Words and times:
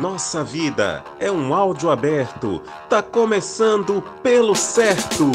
Nossa 0.00 0.42
vida 0.42 1.04
é 1.18 1.30
um 1.30 1.52
áudio 1.52 1.90
aberto. 1.90 2.62
Tá 2.88 3.02
começando 3.02 4.00
pelo 4.22 4.54
certo. 4.54 5.30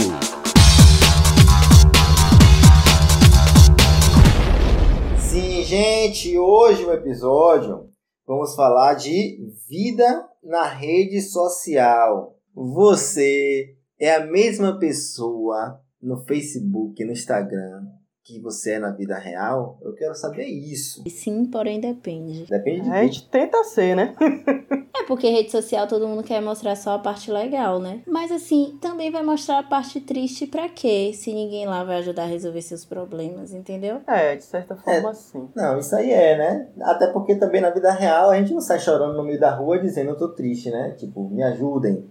Sim, 5.19 5.61
gente, 5.61 6.35
hoje 6.35 6.83
no 6.83 6.93
episódio 6.93 7.91
vamos 8.25 8.55
falar 8.55 8.95
de 8.95 9.37
vida 9.69 10.27
na 10.43 10.63
rede 10.63 11.21
social. 11.21 12.35
Você 12.55 13.75
é 13.99 14.15
a 14.15 14.25
mesma 14.25 14.79
pessoa 14.79 15.79
no 16.01 16.25
Facebook, 16.25 17.05
no 17.05 17.11
Instagram, 17.11 17.83
que 18.25 18.39
você 18.39 18.71
é 18.71 18.79
na 18.79 18.89
vida 18.89 19.15
real? 19.19 19.77
Eu 19.83 19.93
quero 19.93 20.15
saber 20.15 20.45
isso. 20.45 21.03
Sim, 21.07 21.45
porém 21.45 21.79
depende. 21.79 22.47
Depende 22.47 22.81
de 22.81 22.89
A 22.89 23.03
gente 23.03 23.29
tenta 23.29 23.63
ser, 23.63 23.95
né? 23.95 24.15
É 24.97 25.03
porque 25.03 25.27
rede 25.29 25.51
social 25.51 25.85
todo 25.87 26.07
mundo 26.07 26.23
quer 26.23 26.41
mostrar 26.41 26.73
só 26.77 26.91
a 26.91 26.99
parte 26.99 27.29
legal, 27.29 27.79
né? 27.79 28.01
Mas 28.07 28.31
assim, 28.31 28.77
também 28.79 29.11
vai 29.11 29.21
mostrar 29.21 29.59
a 29.59 29.63
parte 29.63 29.99
triste 29.99 30.47
pra 30.47 30.69
quê? 30.69 31.11
Se 31.13 31.33
ninguém 31.33 31.65
lá 31.65 31.83
vai 31.83 31.97
ajudar 31.97 32.23
a 32.23 32.27
resolver 32.27 32.61
seus 32.61 32.85
problemas, 32.85 33.53
entendeu? 33.53 33.99
É, 34.07 34.37
de 34.37 34.45
certa 34.45 34.73
forma, 34.77 35.13
sim. 35.13 35.49
Não, 35.53 35.77
isso 35.77 35.93
aí 35.97 36.11
é, 36.11 36.37
né? 36.37 36.69
Até 36.81 37.07
porque 37.07 37.35
também 37.35 37.59
na 37.59 37.71
vida 37.71 37.91
real 37.91 38.29
a 38.29 38.37
gente 38.37 38.53
não 38.53 38.61
sai 38.61 38.79
chorando 38.79 39.17
no 39.17 39.25
meio 39.25 39.39
da 39.39 39.53
rua 39.53 39.77
dizendo 39.77 40.11
eu 40.11 40.17
tô 40.17 40.29
triste, 40.29 40.71
né? 40.71 40.91
Tipo, 40.91 41.29
me 41.29 41.43
ajudem. 41.43 42.09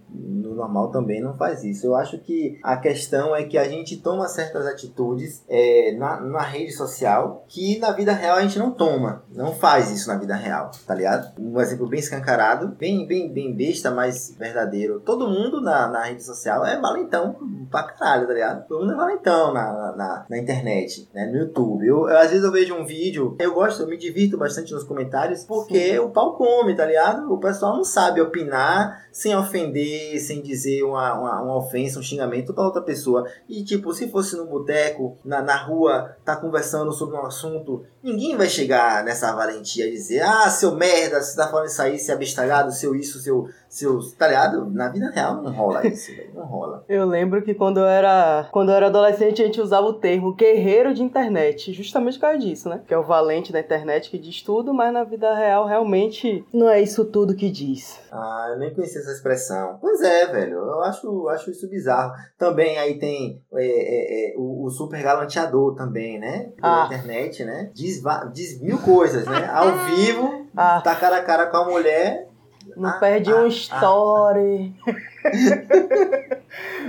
No 0.55 0.61
normal 0.61 0.89
também 0.89 1.21
não 1.21 1.35
faz 1.35 1.63
isso. 1.63 1.85
Eu 1.85 1.95
acho 1.95 2.17
que 2.17 2.57
a 2.63 2.77
questão 2.77 3.35
é 3.35 3.43
que 3.43 3.57
a 3.57 3.67
gente 3.67 3.97
toma 3.97 4.27
certas 4.27 4.65
atitudes 4.65 5.43
é, 5.49 5.93
na, 5.97 6.21
na 6.21 6.41
rede 6.41 6.71
social 6.71 7.45
que 7.47 7.77
na 7.79 7.91
vida 7.91 8.13
real 8.13 8.37
a 8.37 8.41
gente 8.41 8.57
não 8.57 8.71
toma. 8.71 9.23
Não 9.33 9.53
faz 9.53 9.91
isso 9.91 10.07
na 10.07 10.17
vida 10.17 10.35
real, 10.35 10.71
tá 10.87 10.95
ligado? 10.95 11.33
Um 11.39 11.59
exemplo 11.59 11.87
bem 11.87 11.99
escancarado, 11.99 12.69
bem, 12.69 13.05
bem, 13.05 13.31
bem 13.31 13.53
besta, 13.53 13.91
mas 13.91 14.33
verdadeiro. 14.39 15.01
Todo 15.01 15.27
mundo 15.27 15.59
na, 15.61 15.87
na 15.87 16.03
rede 16.03 16.23
social 16.23 16.65
é 16.65 16.79
valentão 16.79 17.35
pra 17.69 17.83
caralho, 17.83 18.27
tá 18.27 18.33
ligado? 18.33 18.67
Todo 18.67 18.81
mundo 18.81 18.93
é 18.93 18.95
valentão 18.95 19.53
na, 19.53 19.93
na, 19.95 20.25
na 20.29 20.37
internet, 20.37 21.09
né? 21.13 21.25
No 21.25 21.37
YouTube. 21.37 21.85
Eu, 21.85 22.09
eu, 22.09 22.17
às 22.17 22.29
vezes 22.29 22.43
eu 22.43 22.51
vejo 22.51 22.73
um 22.73 22.85
vídeo, 22.85 23.35
eu 23.39 23.53
gosto, 23.53 23.81
eu 23.81 23.87
me 23.87 23.97
divirto 23.97 24.37
bastante 24.37 24.73
nos 24.73 24.83
comentários, 24.83 25.43
porque 25.43 25.99
o 25.99 26.09
pau 26.09 26.35
come, 26.35 26.75
tá 26.75 26.85
ligado? 26.85 27.31
O 27.31 27.39
pessoal 27.39 27.75
não 27.75 27.83
sabe 27.83 28.21
opinar 28.21 29.05
sem 29.11 29.35
ofender, 29.35 30.19
sem 30.19 30.41
dizer 30.45 30.83
uma, 30.83 31.13
uma, 31.13 31.41
uma 31.41 31.57
ofensa, 31.57 31.99
um 31.99 32.03
xingamento 32.03 32.53
pra 32.53 32.63
outra 32.63 32.81
pessoa. 32.81 33.27
E 33.49 33.63
tipo, 33.63 33.93
se 33.93 34.09
fosse 34.09 34.37
no 34.37 34.45
boteco, 34.45 35.17
na, 35.25 35.41
na 35.41 35.55
rua, 35.55 36.15
tá 36.23 36.35
conversando 36.35 36.91
sobre 36.93 37.15
um 37.17 37.25
assunto, 37.25 37.83
ninguém 38.03 38.37
vai 38.37 38.47
chegar 38.47 39.03
nessa 39.03 39.33
valentia 39.33 39.87
e 39.87 39.91
dizer, 39.91 40.21
ah, 40.21 40.49
seu 40.49 40.75
merda, 40.75 41.21
você 41.21 41.35
tá 41.35 41.47
falando 41.47 41.67
isso 41.67 41.81
aí, 41.81 41.97
seu 41.97 42.15
abestalhado, 42.15 42.71
seu 42.71 42.95
isso, 42.95 43.19
seu, 43.19 43.49
seu. 43.67 43.99
Tá 44.17 44.27
ligado? 44.27 44.69
Na 44.71 44.89
vida 44.89 45.09
real 45.09 45.41
não 45.41 45.51
rola 45.51 45.85
isso, 45.87 46.15
velho. 46.15 46.31
Não 46.33 46.45
rola. 46.45 46.83
Eu 46.87 47.05
lembro 47.05 47.41
que 47.41 47.53
quando 47.53 47.79
eu 47.79 47.85
era 47.85 48.47
quando 48.51 48.69
eu 48.69 48.75
era 48.75 48.87
adolescente 48.87 49.41
a 49.41 49.45
gente 49.45 49.59
usava 49.59 49.87
o 49.87 49.93
termo 49.93 50.33
guerreiro 50.33 50.93
de 50.93 51.01
internet, 51.01 51.73
justamente 51.73 52.15
por 52.15 52.21
causa 52.21 52.39
disso, 52.39 52.69
né? 52.69 52.81
Que 52.87 52.93
é 52.93 52.97
o 52.97 53.03
valente 53.03 53.51
da 53.51 53.59
internet 53.59 54.09
que 54.09 54.17
diz 54.17 54.41
tudo, 54.41 54.73
mas 54.73 54.93
na 54.93 55.03
vida 55.03 55.33
real 55.33 55.65
realmente 55.65 56.45
não 56.53 56.69
é 56.69 56.81
isso 56.81 57.05
tudo 57.05 57.35
que 57.35 57.49
diz. 57.49 57.99
Ah, 58.11 58.49
eu 58.51 58.59
nem 58.59 58.73
conhecia 58.73 59.01
essa 59.01 59.11
expressão. 59.11 59.77
Pois 59.81 60.01
é, 60.01 60.27
velho. 60.27 60.34
Eu 60.43 60.81
acho, 60.83 61.27
acho 61.29 61.51
isso 61.51 61.69
bizarro. 61.69 62.13
Também 62.37 62.77
aí 62.77 62.97
tem 62.99 63.41
é, 63.53 63.65
é, 63.65 64.31
é, 64.31 64.33
o, 64.37 64.65
o 64.65 64.69
super 64.69 65.01
galanteador 65.01 65.75
também, 65.75 66.19
né? 66.19 66.49
Pela 66.55 66.83
Ah. 66.83 66.85
internet, 66.87 67.43
né? 67.43 67.69
Diz, 67.73 68.01
diz 68.33 68.61
mil 68.61 68.77
coisas, 68.79 69.25
né? 69.25 69.49
Ao 69.51 69.71
vivo, 69.87 70.45
Ah, 70.55 70.81
tá 70.83 70.95
cara 70.95 71.17
a 71.17 71.23
cara 71.23 71.47
com 71.47 71.57
a 71.57 71.65
mulher. 71.65 72.27
não 72.75 72.89
Ah, 72.89 72.93
perde 72.93 73.31
ah, 73.31 73.37
um 73.37 73.45
ah. 73.45 73.47
story. 73.47 74.75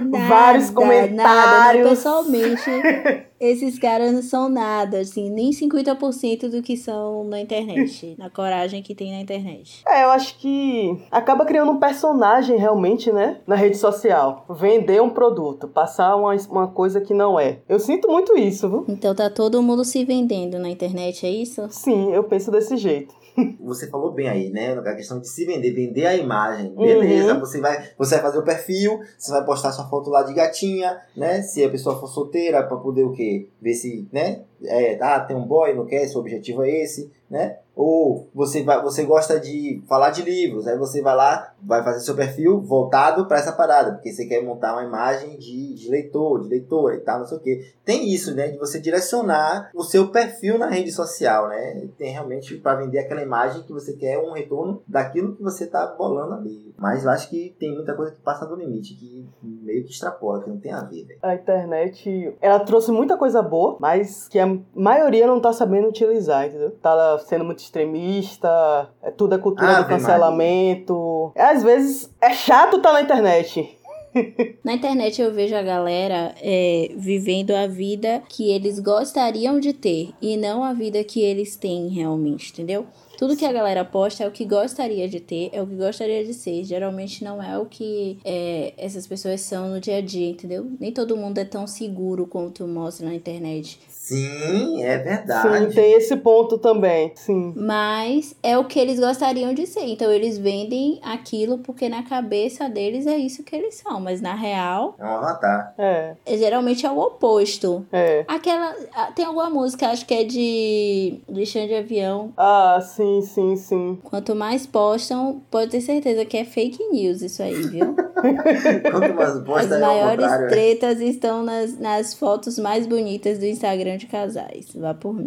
Nada, 0.04 0.26
Vários 0.28 0.70
Nada, 0.70 0.74
não, 0.74 0.74
comentários. 0.74 1.88
pessoalmente, 1.90 2.70
esses 3.40 3.78
caras 3.78 4.12
não 4.12 4.22
são 4.22 4.48
nada, 4.48 5.00
assim, 5.00 5.30
nem 5.30 5.50
50% 5.50 6.48
do 6.48 6.62
que 6.62 6.76
são 6.76 7.24
na 7.24 7.40
internet, 7.40 8.14
na 8.18 8.30
coragem 8.30 8.82
que 8.82 8.94
tem 8.94 9.12
na 9.12 9.20
internet. 9.20 9.82
É, 9.86 10.04
eu 10.04 10.10
acho 10.10 10.38
que 10.38 10.98
acaba 11.10 11.44
criando 11.44 11.72
um 11.72 11.78
personagem 11.78 12.56
realmente, 12.56 13.12
né? 13.12 13.40
Na 13.46 13.54
rede 13.56 13.76
social. 13.76 14.44
Vender 14.48 15.02
um 15.02 15.10
produto, 15.10 15.68
passar 15.68 16.16
uma, 16.16 16.34
uma 16.50 16.68
coisa 16.68 17.00
que 17.00 17.14
não 17.14 17.38
é. 17.38 17.60
Eu 17.68 17.78
sinto 17.78 18.08
muito 18.08 18.36
isso, 18.36 18.68
viu? 18.68 18.84
Então 18.88 19.14
tá 19.14 19.28
todo 19.30 19.62
mundo 19.62 19.84
se 19.84 20.04
vendendo 20.04 20.58
na 20.58 20.68
internet, 20.68 21.26
é 21.26 21.30
isso? 21.30 21.66
Sim, 21.70 22.12
eu 22.12 22.24
penso 22.24 22.50
desse 22.50 22.76
jeito. 22.76 23.14
Você 23.60 23.88
falou 23.88 24.12
bem 24.12 24.28
aí, 24.28 24.50
né? 24.50 24.72
A 24.78 24.94
questão 24.94 25.18
de 25.20 25.28
se 25.28 25.44
vender, 25.44 25.72
vender 25.72 26.06
a 26.06 26.16
imagem. 26.16 26.74
Beleza, 26.74 27.34
Uhum. 27.34 27.40
você, 27.40 27.60
vai, 27.60 27.88
você 27.98 28.14
vai 28.14 28.22
fazer 28.24 28.38
o 28.38 28.42
perfil, 28.44 29.00
você 29.18 29.30
vai 29.32 29.44
postar 29.44 29.72
sua 29.72 29.88
foto 29.88 30.08
lá 30.10 30.22
de 30.22 30.32
gatinha, 30.34 31.00
né? 31.16 31.42
Se 31.42 31.62
a 31.64 31.68
pessoa 31.68 31.98
for 31.98 32.06
solteira, 32.08 32.62
pra 32.62 32.76
poder 32.76 33.04
o 33.04 33.12
quê? 33.12 33.48
Ver 33.60 33.74
se, 33.74 34.08
né? 34.12 34.40
É, 34.64 34.98
ah, 35.02 35.20
tem 35.20 35.36
um 35.36 35.46
boy, 35.46 35.74
não 35.74 35.84
quer, 35.86 36.06
seu 36.08 36.20
objetivo 36.20 36.62
é 36.64 36.70
esse, 36.70 37.10
né? 37.30 37.58
Ou 37.76 38.30
você, 38.34 38.62
vai, 38.62 38.82
você 38.82 39.04
gosta 39.04 39.38
de 39.38 39.82
falar 39.86 40.08
de 40.08 40.22
livros, 40.22 40.66
aí 40.66 40.78
você 40.78 41.02
vai 41.02 41.14
lá, 41.14 41.52
vai 41.62 41.84
fazer 41.84 42.00
seu 42.00 42.16
perfil 42.16 42.62
voltado 42.62 43.26
para 43.26 43.36
essa 43.36 43.52
parada, 43.52 43.92
porque 43.92 44.10
você 44.10 44.24
quer 44.24 44.42
montar 44.42 44.72
uma 44.72 44.84
imagem 44.84 45.36
de, 45.36 45.74
de 45.74 45.90
leitor, 45.90 46.40
de 46.40 46.48
leitora 46.48 46.96
e 46.96 47.00
tal, 47.00 47.18
não 47.18 47.26
sei 47.26 47.36
o 47.36 47.40
quê. 47.40 47.74
Tem 47.84 48.08
isso, 48.08 48.34
né? 48.34 48.48
De 48.48 48.56
você 48.56 48.80
direcionar 48.80 49.70
o 49.74 49.82
seu 49.82 50.08
perfil 50.08 50.56
na 50.56 50.68
rede 50.68 50.90
social, 50.90 51.48
né? 51.48 51.86
Tem 51.98 52.12
realmente 52.12 52.56
para 52.56 52.76
vender 52.76 52.98
aquela 52.98 53.20
imagem 53.20 53.62
que 53.62 53.72
você 53.72 53.92
quer 53.92 54.18
um 54.18 54.32
retorno 54.32 54.82
daquilo 54.88 55.36
que 55.36 55.42
você 55.42 55.66
tá 55.66 55.86
bolando 55.98 56.32
ali. 56.32 56.74
Mas 56.78 57.04
eu 57.04 57.10
acho 57.10 57.28
que 57.28 57.54
tem 57.58 57.74
muita 57.74 57.94
coisa 57.94 58.12
que 58.12 58.20
passa 58.20 58.46
do 58.46 58.56
limite, 58.56 58.94
que 58.94 59.28
meio 59.42 59.84
que 59.84 59.90
extrapola, 59.90 60.42
que 60.42 60.48
não 60.48 60.58
tem 60.58 60.72
a 60.72 60.80
ver, 60.82 61.04
velho. 61.04 61.18
A 61.22 61.34
internet, 61.34 62.36
ela 62.40 62.60
trouxe 62.60 62.90
muita 62.90 63.18
coisa 63.18 63.42
boa, 63.42 63.76
mas 63.78 64.28
que 64.28 64.38
a 64.38 64.58
maioria 64.74 65.26
não 65.26 65.40
tá 65.40 65.52
sabendo 65.52 65.88
utilizar, 65.88 66.46
entendeu? 66.46 66.70
Tá 66.70 67.18
sendo 67.18 67.44
muito 67.44 67.65
extremista, 67.66 68.88
é 69.02 69.10
tudo 69.10 69.34
é 69.34 69.38
cultura 69.38 69.78
Ave 69.78 69.82
do 69.82 69.88
cancelamento. 69.88 71.32
Às 71.36 71.62
vezes 71.62 72.10
é 72.20 72.32
chato 72.32 72.80
tá 72.80 72.92
na 72.92 73.02
internet. 73.02 73.76
Na 74.64 74.72
internet 74.72 75.20
eu 75.20 75.32
vejo 75.32 75.54
a 75.54 75.62
galera 75.62 76.34
é, 76.40 76.90
vivendo 76.96 77.50
a 77.50 77.66
vida 77.66 78.22
que 78.28 78.50
eles 78.50 78.78
gostariam 78.78 79.60
de 79.60 79.72
ter 79.72 80.10
e 80.22 80.36
não 80.36 80.64
a 80.64 80.72
vida 80.72 81.04
que 81.04 81.20
eles 81.20 81.56
têm 81.56 81.88
realmente, 81.88 82.50
entendeu? 82.52 82.86
Tudo 83.18 83.36
que 83.36 83.46
a 83.46 83.52
galera 83.52 83.82
posta 83.82 84.24
é 84.24 84.28
o 84.28 84.30
que 84.30 84.44
gostaria 84.44 85.08
de 85.08 85.20
ter, 85.20 85.48
é 85.52 85.62
o 85.62 85.66
que 85.66 85.74
gostaria 85.74 86.22
de 86.22 86.34
ser. 86.34 86.64
Geralmente 86.64 87.24
não 87.24 87.42
é 87.42 87.58
o 87.58 87.64
que 87.64 88.18
é, 88.22 88.74
essas 88.76 89.06
pessoas 89.06 89.40
são 89.40 89.70
no 89.70 89.80
dia 89.80 89.96
a 89.96 90.00
dia, 90.02 90.28
entendeu? 90.28 90.70
Nem 90.78 90.92
todo 90.92 91.16
mundo 91.16 91.38
é 91.38 91.44
tão 91.44 91.66
seguro 91.66 92.26
quanto 92.26 92.66
mostra 92.68 93.06
na 93.06 93.14
internet. 93.14 93.80
Sim, 94.06 94.84
é 94.84 94.98
verdade. 94.98 95.66
Sim, 95.66 95.74
tem 95.74 95.92
esse 95.94 96.16
ponto 96.18 96.58
também. 96.58 97.10
Sim. 97.16 97.52
Mas 97.56 98.36
é 98.40 98.56
o 98.56 98.64
que 98.64 98.78
eles 98.78 99.00
gostariam 99.00 99.52
de 99.52 99.66
ser. 99.66 99.84
Então 99.88 100.12
eles 100.12 100.38
vendem 100.38 101.00
aquilo 101.02 101.58
porque 101.58 101.88
na 101.88 102.04
cabeça 102.04 102.68
deles 102.68 103.04
é 103.04 103.16
isso 103.16 103.42
que 103.42 103.56
eles 103.56 103.74
são. 103.74 103.98
Mas 104.00 104.20
na 104.20 104.34
real, 104.34 104.94
É 104.96 105.04
um 105.04 105.08
avatar. 105.08 105.74
É, 105.76 106.14
geralmente 106.38 106.86
é 106.86 106.90
o 106.90 106.98
oposto. 107.00 107.84
é. 107.92 108.24
Aquela. 108.28 108.74
Tem 109.16 109.24
alguma 109.24 109.50
música, 109.50 109.88
acho 109.88 110.06
que 110.06 110.14
é 110.14 110.22
de. 110.22 111.18
de 111.28 111.44
chão 111.44 111.66
de 111.66 111.74
avião. 111.74 112.32
Ah, 112.36 112.78
sim, 112.80 113.22
sim, 113.22 113.56
sim. 113.56 113.98
Quanto 114.04 114.36
mais 114.36 114.66
postam, 114.66 115.42
pode 115.50 115.72
ter 115.72 115.80
certeza 115.80 116.24
que 116.24 116.36
é 116.36 116.44
fake 116.44 116.78
news 116.92 117.22
isso 117.22 117.42
aí, 117.42 117.54
viu? 117.54 117.96
Quanto 118.90 119.14
mais 119.14 119.36
As 119.36 119.44
posta 119.44 119.74
é 119.74 119.80
maiores 119.80 120.26
né? 120.30 120.46
tretas 120.46 121.00
estão 121.00 121.42
nas, 121.42 121.76
nas 121.78 122.14
fotos 122.14 122.56
mais 122.58 122.86
bonitas 122.86 123.38
do 123.38 123.46
Instagram 123.46 123.95
de 123.96 124.06
casais. 124.06 124.74
Vá 124.74 124.94
por 124.94 125.12
mim. 125.14 125.26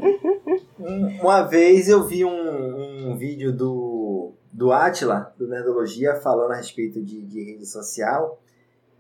Um- 0.80 1.20
Uma 1.22 1.42
vez 1.44 1.90
eu 1.90 2.06
vi 2.08 2.24
um, 2.26 3.12
um 3.12 3.18
vídeo 3.18 3.52
do, 3.52 4.34
do 4.52 4.72
Atila, 4.72 5.34
do 5.38 5.48
Nerdologia, 5.48 6.16
falando 6.16 6.52
a 6.52 6.56
respeito 6.56 7.04
de, 7.04 7.26
de 7.26 7.44
rede 7.44 7.66
social. 7.66 8.40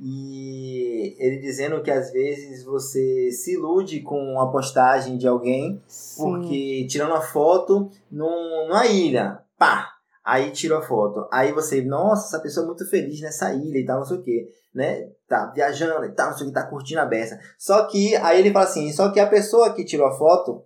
E 0.01 1.15
ele 1.19 1.37
dizendo 1.39 1.81
que 1.83 1.91
às 1.91 2.11
vezes 2.11 2.63
você 2.63 3.31
se 3.31 3.55
ilude 3.55 3.99
com 4.01 4.39
a 4.39 4.49
postagem 4.49 5.17
de 5.17 5.27
alguém, 5.27 5.81
sim. 5.87 6.23
porque 6.23 6.87
tirando 6.89 7.13
a 7.13 7.21
foto 7.21 7.89
num, 8.09 8.67
numa 8.67 8.85
ilha, 8.87 9.39
pá! 9.57 9.89
Aí 10.23 10.51
tirou 10.51 10.77
a 10.77 10.81
foto. 10.81 11.27
Aí 11.31 11.51
você, 11.51 11.81
nossa, 11.81 12.27
essa 12.27 12.41
pessoa 12.43 12.63
é 12.63 12.67
muito 12.67 12.87
feliz 12.89 13.19
nessa 13.19 13.53
ilha 13.53 13.77
e 13.79 13.85
tal, 13.85 13.97
não 13.99 14.05
sei 14.05 14.17
o 14.17 14.21
que, 14.21 14.47
né? 14.73 15.09
Tá 15.29 15.45
viajando 15.53 16.05
e 16.05 16.11
tal, 16.11 16.31
não 16.31 16.37
sei 16.37 16.47
o 16.47 16.49
que, 16.49 16.55
tá 16.55 16.65
curtindo 16.65 17.01
a 17.01 17.05
beça. 17.05 17.39
Só 17.57 17.85
que, 17.85 18.15
aí 18.15 18.39
ele 18.39 18.51
fala 18.51 18.65
assim, 18.65 18.91
só 18.91 19.11
que 19.11 19.19
a 19.19 19.27
pessoa 19.27 19.73
que 19.73 19.85
tirou 19.85 20.07
a 20.07 20.17
foto, 20.17 20.63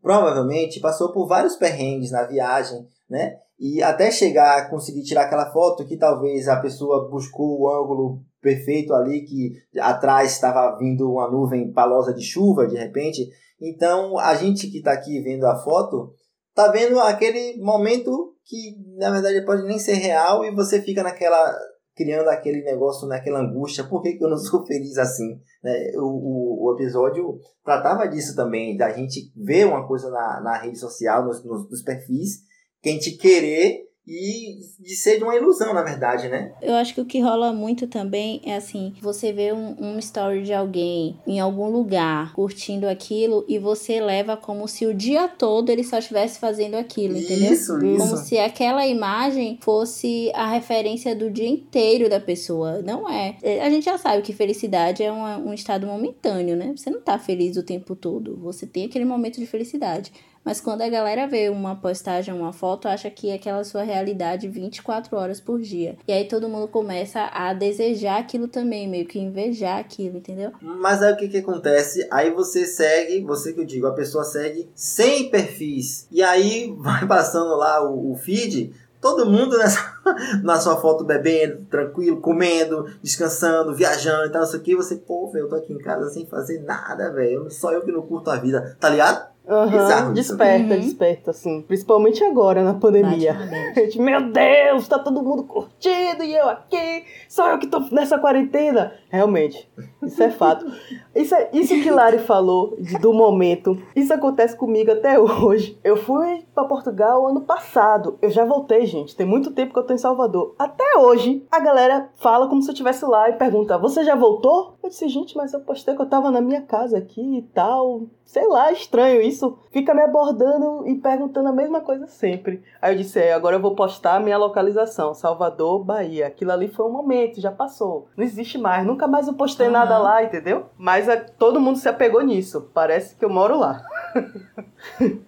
provavelmente 0.00 0.78
passou 0.78 1.12
por 1.12 1.26
vários 1.26 1.56
perrengues 1.56 2.12
na 2.12 2.22
viagem, 2.22 2.86
né? 3.10 3.34
E 3.58 3.82
até 3.82 4.10
chegar 4.10 4.56
a 4.56 4.70
conseguir 4.70 5.02
tirar 5.02 5.22
aquela 5.22 5.50
foto 5.52 5.84
que 5.84 5.96
talvez 5.96 6.46
a 6.46 6.60
pessoa 6.60 7.10
buscou 7.10 7.60
o 7.60 7.68
ângulo 7.68 8.22
perfeito 8.40 8.94
ali, 8.94 9.22
que 9.22 9.52
atrás 9.80 10.32
estava 10.32 10.76
vindo 10.76 11.10
uma 11.10 11.28
nuvem 11.28 11.72
palosa 11.72 12.14
de 12.14 12.22
chuva 12.22 12.66
de 12.66 12.76
repente. 12.76 13.28
Então, 13.60 14.18
a 14.18 14.34
gente 14.34 14.68
que 14.68 14.78
está 14.78 14.92
aqui 14.92 15.20
vendo 15.20 15.44
a 15.46 15.56
foto 15.56 16.12
tá 16.54 16.68
vendo 16.68 17.00
aquele 17.00 17.60
momento 17.62 18.34
que 18.44 18.76
na 18.96 19.10
verdade 19.10 19.44
pode 19.46 19.62
nem 19.62 19.78
ser 19.78 19.94
real 19.94 20.44
e 20.44 20.54
você 20.54 20.80
fica 20.82 21.02
naquela 21.02 21.56
criando 21.94 22.28
aquele 22.28 22.62
negócio, 22.62 23.06
naquela 23.06 23.40
angústia, 23.40 23.84
por 23.84 24.02
que, 24.02 24.14
que 24.14 24.24
eu 24.24 24.30
não 24.30 24.38
sou 24.38 24.64
feliz 24.66 24.96
assim? 24.98 25.40
Né? 25.62 25.92
O, 25.96 26.00
o, 26.00 26.66
o, 26.66 26.74
episódio 26.74 27.38
tratava 27.64 28.06
disso 28.06 28.34
também, 28.34 28.76
da 28.76 28.90
gente 28.90 29.32
ver 29.36 29.66
uma 29.66 29.86
coisa 29.86 30.10
na, 30.10 30.40
na 30.40 30.58
rede 30.58 30.78
social, 30.78 31.24
nos, 31.24 31.44
nos, 31.44 31.68
nos 31.68 31.82
perfis, 31.82 32.40
que 32.82 32.88
a 32.88 32.92
gente 32.92 33.12
querer 33.12 33.91
e 34.06 34.58
de 34.80 34.96
ser 34.96 35.18
de 35.18 35.24
uma 35.24 35.36
ilusão, 35.36 35.72
na 35.72 35.82
verdade, 35.82 36.28
né? 36.28 36.52
Eu 36.60 36.74
acho 36.74 36.94
que 36.94 37.00
o 37.00 37.04
que 37.04 37.20
rola 37.20 37.52
muito 37.52 37.86
também 37.86 38.40
é 38.44 38.56
assim, 38.56 38.92
você 39.00 39.32
vê 39.32 39.52
um, 39.52 39.76
um 39.78 39.98
story 39.98 40.42
de 40.42 40.52
alguém 40.52 41.20
em 41.26 41.38
algum 41.38 41.68
lugar 41.68 42.32
curtindo 42.34 42.88
aquilo 42.88 43.44
e 43.48 43.58
você 43.58 44.00
leva 44.00 44.36
como 44.36 44.66
se 44.66 44.86
o 44.86 44.94
dia 44.94 45.28
todo 45.28 45.70
ele 45.70 45.84
só 45.84 45.98
estivesse 45.98 46.40
fazendo 46.40 46.74
aquilo, 46.74 47.16
entendeu? 47.16 47.52
Isso, 47.52 47.78
isso. 47.78 47.98
Como 47.98 48.16
se 48.16 48.38
aquela 48.38 48.86
imagem 48.86 49.58
fosse 49.60 50.32
a 50.34 50.48
referência 50.48 51.14
do 51.14 51.30
dia 51.30 51.48
inteiro 51.48 52.08
da 52.08 52.18
pessoa. 52.18 52.82
Não 52.82 53.08
é. 53.08 53.36
é 53.42 53.64
a 53.64 53.70
gente 53.70 53.84
já 53.84 53.96
sabe 53.98 54.22
que 54.22 54.32
felicidade 54.32 55.02
é 55.02 55.12
uma, 55.12 55.38
um 55.38 55.54
estado 55.54 55.86
momentâneo, 55.86 56.56
né? 56.56 56.74
Você 56.76 56.90
não 56.90 57.00
tá 57.00 57.18
feliz 57.18 57.56
o 57.56 57.62
tempo 57.62 57.94
todo. 57.94 58.36
Você 58.40 58.66
tem 58.66 58.86
aquele 58.86 59.04
momento 59.04 59.38
de 59.38 59.46
felicidade. 59.46 60.12
Mas 60.44 60.60
quando 60.60 60.82
a 60.82 60.88
galera 60.88 61.26
vê 61.26 61.48
uma 61.48 61.76
postagem, 61.76 62.34
uma 62.34 62.52
foto, 62.52 62.88
acha 62.88 63.08
que 63.10 63.30
é 63.30 63.34
aquela 63.34 63.62
sua 63.62 63.82
realidade 63.82 64.48
24 64.48 65.16
horas 65.16 65.40
por 65.40 65.60
dia. 65.60 65.96
E 66.06 66.12
aí 66.12 66.26
todo 66.26 66.48
mundo 66.48 66.66
começa 66.66 67.30
a 67.32 67.52
desejar 67.52 68.18
aquilo 68.18 68.48
também, 68.48 68.88
meio 68.88 69.06
que 69.06 69.18
invejar 69.18 69.78
aquilo, 69.78 70.18
entendeu? 70.18 70.52
Mas 70.60 71.02
aí 71.02 71.12
o 71.12 71.16
que 71.16 71.28
que 71.28 71.38
acontece? 71.38 72.06
Aí 72.10 72.30
você 72.30 72.66
segue, 72.66 73.20
você 73.22 73.52
que 73.52 73.60
eu 73.60 73.64
digo, 73.64 73.86
a 73.86 73.94
pessoa 73.94 74.24
segue 74.24 74.68
100 74.74 75.30
perfis. 75.30 76.06
E 76.10 76.22
aí 76.22 76.74
vai 76.76 77.06
passando 77.06 77.56
lá 77.56 77.88
o, 77.88 78.12
o 78.12 78.16
feed, 78.16 78.72
todo 79.00 79.26
mundo 79.26 79.56
nessa, 79.58 80.00
na 80.42 80.58
sua 80.60 80.76
foto 80.76 81.04
bebendo, 81.04 81.64
tranquilo, 81.70 82.20
comendo, 82.20 82.86
descansando, 83.02 83.74
viajando 83.74 84.26
e 84.26 84.30
tal, 84.30 84.42
isso 84.42 84.56
aqui, 84.56 84.74
você, 84.74 84.96
pô, 84.96 85.28
velho, 85.28 85.44
eu 85.44 85.48
tô 85.48 85.56
aqui 85.56 85.72
em 85.72 85.78
casa 85.78 86.10
sem 86.10 86.26
fazer 86.26 86.60
nada, 86.62 87.12
velho. 87.12 87.50
Só 87.50 87.72
eu 87.72 87.82
que 87.82 87.92
não 87.92 88.02
curto 88.02 88.30
a 88.30 88.36
vida, 88.36 88.76
tá 88.80 88.88
ligado? 88.88 89.31
Uhum, 89.46 90.12
desperta, 90.12 90.74
uhum. 90.74 90.80
desperta, 90.80 91.30
assim. 91.32 91.62
Principalmente 91.62 92.22
agora, 92.22 92.62
na 92.62 92.74
pandemia. 92.74 93.36
Gente, 93.74 94.00
meu 94.00 94.30
Deus, 94.30 94.86
tá 94.86 94.98
todo 94.98 95.22
mundo 95.22 95.42
curtindo 95.44 96.22
e 96.22 96.34
eu 96.34 96.48
aqui, 96.48 97.04
só 97.28 97.50
eu 97.50 97.58
que 97.58 97.66
tô 97.66 97.80
nessa 97.90 98.18
quarentena. 98.18 98.92
Realmente, 99.10 99.68
isso 100.02 100.22
é 100.22 100.30
fato. 100.30 100.64
Isso, 101.14 101.34
é, 101.34 101.50
isso 101.52 101.74
que 101.74 101.90
Lari 101.90 102.20
falou 102.20 102.74
de, 102.78 102.96
do 102.98 103.12
momento, 103.12 103.76
isso 103.94 104.14
acontece 104.14 104.56
comigo 104.56 104.90
até 104.90 105.20
hoje. 105.20 105.78
Eu 105.84 105.94
fui 105.94 106.42
para 106.54 106.64
Portugal 106.64 107.28
ano 107.28 107.42
passado. 107.42 108.18
Eu 108.22 108.30
já 108.30 108.46
voltei, 108.46 108.86
gente. 108.86 109.14
Tem 109.14 109.26
muito 109.26 109.50
tempo 109.50 109.74
que 109.74 109.78
eu 109.78 109.86
tô 109.86 109.92
em 109.92 109.98
Salvador. 109.98 110.54
Até 110.58 110.96
hoje, 110.96 111.44
a 111.50 111.60
galera 111.60 112.08
fala 112.16 112.48
como 112.48 112.62
se 112.62 112.70
eu 112.70 112.72
estivesse 112.72 113.04
lá 113.04 113.28
e 113.28 113.34
pergunta: 113.34 113.76
Você 113.76 114.02
já 114.04 114.14
voltou? 114.14 114.74
Eu 114.82 114.88
disse, 114.88 115.06
gente, 115.06 115.36
mas 115.36 115.52
eu 115.52 115.60
postei 115.60 115.94
que 115.94 116.00
eu 116.00 116.08
tava 116.08 116.30
na 116.30 116.40
minha 116.40 116.62
casa 116.62 116.96
aqui 116.96 117.38
e 117.38 117.42
tal. 117.42 118.04
Sei 118.32 118.48
lá, 118.48 118.72
estranho 118.72 119.20
isso. 119.20 119.58
Fica 119.70 119.92
me 119.92 120.00
abordando 120.00 120.88
e 120.88 120.94
perguntando 120.94 121.50
a 121.50 121.52
mesma 121.52 121.82
coisa 121.82 122.06
sempre. 122.06 122.62
Aí 122.80 122.94
eu 122.94 122.96
disse: 122.96 123.18
é, 123.18 123.34
agora 123.34 123.56
eu 123.56 123.60
vou 123.60 123.74
postar 123.74 124.16
a 124.16 124.20
minha 124.20 124.38
localização, 124.38 125.12
Salvador, 125.12 125.84
Bahia. 125.84 126.28
Aquilo 126.28 126.50
ali 126.50 126.66
foi 126.66 126.86
um 126.86 126.90
momento, 126.92 127.42
já 127.42 127.52
passou. 127.52 128.08
Não 128.16 128.24
existe 128.24 128.56
mais. 128.56 128.86
Nunca 128.86 129.06
mais 129.06 129.28
eu 129.28 129.34
postei 129.34 129.66
uhum. 129.66 129.74
nada 129.74 129.98
lá, 129.98 130.24
entendeu? 130.24 130.64
Mas 130.78 131.10
a, 131.10 131.18
todo 131.18 131.60
mundo 131.60 131.76
se 131.76 131.90
apegou 131.90 132.22
nisso. 132.22 132.70
Parece 132.72 133.16
que 133.16 133.22
eu 133.22 133.28
moro 133.28 133.58
lá. 133.58 133.84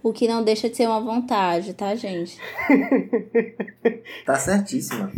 o 0.02 0.10
que 0.10 0.26
não 0.26 0.42
deixa 0.42 0.70
de 0.70 0.76
ser 0.78 0.86
uma 0.86 1.00
vontade, 1.00 1.74
tá, 1.74 1.94
gente? 1.94 2.40
tá 4.24 4.36
certíssima. 4.36 5.12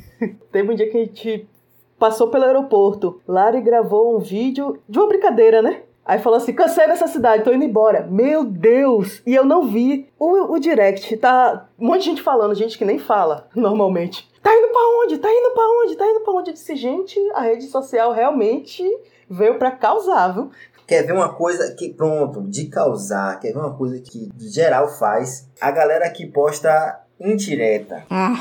Teve 0.50 0.72
um 0.72 0.74
dia 0.74 0.90
que 0.90 0.98
a 0.98 1.04
gente 1.04 1.48
passou 1.96 2.30
pelo 2.30 2.46
aeroporto. 2.46 3.20
Lari 3.28 3.60
gravou 3.60 4.16
um 4.16 4.18
vídeo 4.18 4.82
de 4.88 4.98
uma 4.98 5.06
brincadeira, 5.06 5.62
né? 5.62 5.82
Aí 6.06 6.20
falou 6.20 6.36
assim: 6.36 6.52
cansei 6.52 6.86
dessa 6.86 7.08
cidade, 7.08 7.42
tô 7.42 7.52
indo 7.52 7.64
embora. 7.64 8.06
Meu 8.08 8.44
Deus! 8.44 9.20
E 9.26 9.34
eu 9.34 9.44
não 9.44 9.66
vi 9.66 10.08
o, 10.18 10.54
o 10.54 10.58
direct. 10.58 11.16
Tá 11.16 11.66
um 11.78 11.86
monte 11.88 12.00
de 12.00 12.04
gente 12.06 12.22
falando, 12.22 12.54
gente 12.54 12.78
que 12.78 12.84
nem 12.84 12.98
fala 12.98 13.48
normalmente. 13.56 14.28
Tá 14.42 14.54
indo 14.54 14.68
pra 14.68 15.02
onde? 15.02 15.18
Tá 15.18 15.28
indo 15.28 15.50
pra 15.52 15.64
onde? 15.64 15.96
Tá 15.96 16.06
indo 16.06 16.20
pra 16.20 16.32
onde? 16.34 16.50
Eu 16.50 16.54
disse, 16.54 16.76
gente, 16.76 17.18
a 17.34 17.40
rede 17.40 17.64
social 17.66 18.12
realmente 18.12 18.84
veio 19.28 19.58
pra 19.58 19.72
causar, 19.72 20.28
viu? 20.28 20.50
Quer 20.86 21.02
ver 21.02 21.12
uma 21.12 21.34
coisa 21.34 21.74
que, 21.74 21.92
pronto, 21.92 22.42
de 22.42 22.66
causar, 22.66 23.40
quer 23.40 23.52
ver 23.52 23.58
uma 23.58 23.76
coisa 23.76 23.98
que 24.00 24.30
geral 24.38 24.88
faz? 24.88 25.50
A 25.60 25.72
galera 25.72 26.08
que 26.10 26.26
posta 26.26 27.00
indireta. 27.18 28.04
Ah, 28.08 28.40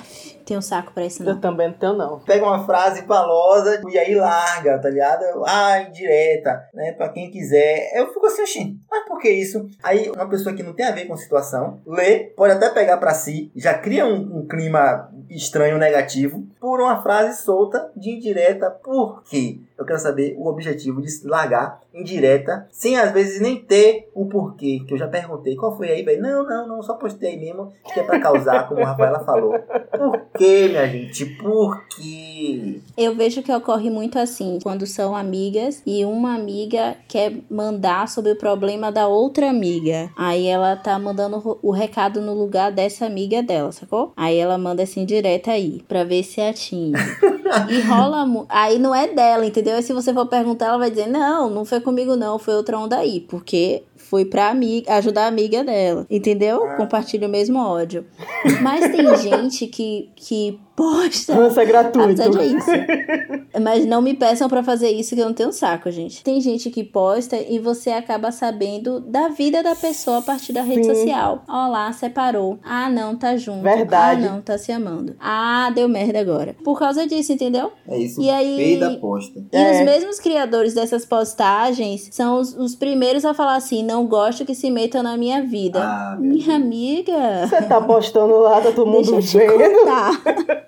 um 0.54 0.62
saco 0.62 0.94
pra 0.94 1.06
isso 1.06 1.24
não. 1.24 1.34
Eu 1.34 1.42
também 1.42 1.68
não 1.68 1.76
tenho 1.76 1.94
não. 1.94 2.20
Pega 2.20 2.46
uma 2.46 2.66
frase 2.66 3.04
palosa 3.04 3.82
e 3.90 3.98
aí 3.98 4.14
larga, 4.14 4.80
tá 4.80 4.90
ligado? 4.90 5.24
Ah, 5.46 5.82
indireta, 5.82 6.68
né? 6.74 6.92
Pra 6.94 7.10
quem 7.10 7.32
quiser. 7.32 7.92
Eu 7.96 8.08
fico 8.14 8.26
assim, 8.26 8.42
oxi, 8.42 8.80
mas 8.90 9.06
por 9.06 9.20
que 9.20 9.30
isso? 9.30 9.68
Aí 9.82 10.10
uma 10.10 10.30
pessoa 10.30 10.56
que 10.56 10.64
não 10.64 10.74
tem 10.74 10.86
a 10.86 10.92
ver 10.92 11.06
com 11.06 11.14
a 11.14 11.18
situação, 11.18 11.80
lê, 11.86 12.26
pode 12.36 12.54
até 12.54 12.70
pegar 12.70 12.98
para 12.98 13.14
si, 13.14 13.52
já 13.56 13.74
cria 13.74 14.06
um, 14.06 14.40
um 14.40 14.48
clima 14.48 15.10
estranho, 15.30 15.78
negativo, 15.78 16.46
por 16.60 16.80
uma 16.80 17.02
frase 17.02 17.42
solta 17.42 17.92
de 17.96 18.12
indireta. 18.12 18.70
Por 18.70 19.24
quê? 19.24 19.60
Eu 19.78 19.86
quero 19.86 20.00
saber 20.00 20.36
o 20.38 20.48
objetivo 20.48 21.02
de 21.02 21.10
largar 21.28 21.82
indireta, 21.94 22.68
sem 22.72 22.98
às 22.98 23.12
vezes 23.12 23.42
nem 23.42 23.62
ter 23.62 24.10
o 24.14 24.26
porquê, 24.26 24.84
que 24.88 24.94
eu 24.94 24.98
já 24.98 25.08
perguntei. 25.08 25.56
Qual 25.56 25.76
foi 25.76 25.90
aí, 25.90 26.04
velho? 26.04 26.22
Não, 26.22 26.44
não, 26.44 26.68
não, 26.68 26.82
só 26.82 26.94
postei 26.96 27.38
mesmo, 27.38 27.74
que 27.94 28.00
é 28.00 28.04
pra 28.04 28.20
causar, 28.20 28.68
como 28.68 28.82
a 28.82 28.88
Rafaela 28.88 29.20
falou. 29.26 29.54
Por 29.60 30.22
quê, 30.38 30.68
minha 30.70 30.88
gente? 30.88 31.26
Por 31.26 31.86
quê? 31.88 32.80
Eu 32.98 33.16
vejo 33.16 33.42
que 33.42 33.52
ocorre 33.52 33.90
muito 33.90 34.20
assim, 34.20 34.60
quando 34.62 34.86
são 34.86 35.16
amigas 35.16 35.82
e 35.86 36.06
uma 36.06 36.36
amiga 36.36 36.96
quer 37.08 37.34
mandar 37.50 38.08
sobre 38.08 38.32
o 38.32 38.36
problema 38.36 38.92
da 38.92 39.08
outra 39.08 39.50
amiga. 39.50 40.10
Aí 40.18 40.48
ela 40.48 40.76
tá 40.76 40.98
mandando 41.00 41.58
o 41.62 41.72
recado 41.72 42.22
no 42.22 42.34
lugar 42.34 42.72
dessa 42.72 43.06
amiga 43.06 43.42
dela, 43.42 43.72
sacou? 43.72 44.14
Aí 44.16 44.38
ela 44.38 44.58
manda 44.58 44.84
assim 44.84 45.06
direto 45.06 45.50
aí, 45.50 45.84
pra 45.88 46.04
ver 46.04 46.24
se 46.24 46.42
atinge. 46.42 46.94
e 47.70 47.82
rola. 47.82 48.46
Aí 48.50 48.80
não 48.80 48.94
é 48.94 49.08
dela, 49.08 49.46
entendeu? 49.46 49.78
E 49.78 49.84
se 49.84 49.94
você 49.94 50.14
for 50.14 50.26
perguntar, 50.28 50.68
ela 50.68 50.78
vai 50.78 50.90
dizer: 50.90 51.08
não, 51.08 51.50
não 51.50 51.66
foi 51.66 51.80
comigo, 51.80 52.16
não, 52.16 52.40
foi 52.40 52.56
outra 52.56 52.78
onda 52.78 52.98
aí. 52.98 53.20
Porque 53.20 53.84
foi 54.10 54.26
pra 54.26 54.50
amiga, 54.50 54.94
ajudar 54.96 55.24
a 55.24 55.28
amiga 55.28 55.64
dela, 55.64 56.06
entendeu? 56.10 56.64
Ah. 56.66 56.76
Compartilha 56.76 57.28
o 57.28 57.32
mesmo 57.32 57.60
ódio. 57.60 58.06
Mas 58.62 58.92
tem 58.92 59.16
gente 59.18 59.68
que, 59.68 60.10
que 60.16 60.60
posta. 60.76 61.34
Nossa, 61.34 61.62
é 61.62 61.66
gratuito. 61.66 62.22
Isso. 62.42 62.72
Mas 63.62 63.86
não 63.86 64.02
me 64.02 64.14
peçam 64.14 64.50
para 64.50 64.62
fazer 64.62 64.90
isso 64.90 65.16
que 65.16 65.22
eu 65.22 65.26
não 65.26 65.34
tenho 65.34 65.52
saco, 65.52 65.90
gente. 65.90 66.24
Tem 66.24 66.42
gente 66.42 66.70
que 66.70 66.84
posta 66.84 67.38
e 67.38 67.58
você 67.58 67.92
acaba 67.92 68.32
sabendo 68.32 69.00
da 69.00 69.30
vida 69.30 69.64
da 69.64 69.76
pessoa 69.76 70.18
a 70.18 70.22
partir 70.22 70.52
da 70.52 70.62
rede 70.62 70.84
Sim. 70.84 70.94
social. 70.94 71.44
Olá, 71.48 71.92
separou. 71.94 72.60
Ah, 72.64 72.90
não, 72.90 73.16
tá 73.16 73.38
junto. 73.38 73.62
Verdade. 73.62 74.26
Ah, 74.26 74.32
não, 74.32 74.42
tá 74.42 74.58
se 74.58 74.72
amando. 74.72 75.16
Ah, 75.20 75.72
deu 75.74 75.88
merda 75.88 76.20
agora. 76.20 76.56
Por 76.64 76.78
causa 76.78 77.08
disso, 77.08 77.32
entendeu? 77.32 77.72
É 77.88 77.98
isso. 77.98 78.22
E 78.22 78.30
aí. 78.30 78.78
da 78.78 78.92
posta. 78.98 79.40
E 79.52 79.58
é. 79.58 79.80
os 79.80 79.86
mesmos 79.86 80.20
criadores 80.20 80.74
dessas 80.74 81.06
postagens 81.06 82.10
são 82.12 82.40
os, 82.40 82.54
os, 82.56 82.76
primeiros 82.76 83.24
a 83.24 83.34
falar 83.34 83.56
assim: 83.56 83.84
não 83.84 84.06
gosto 84.06 84.46
que 84.46 84.54
se 84.54 84.70
metam 84.70 85.02
na 85.02 85.16
minha 85.16 85.42
vida. 85.44 85.80
Ah, 85.82 86.18
minha 86.20 86.56
amiga. 86.56 87.48
Você 87.48 87.62
tá 87.62 87.80
postando 87.80 88.38
lá, 88.40 88.60
tá 88.60 88.72
todo 88.72 88.88
mundo 88.92 89.12
Deixa 89.14 89.42
eu 89.42 89.58
vendo. 89.58 89.76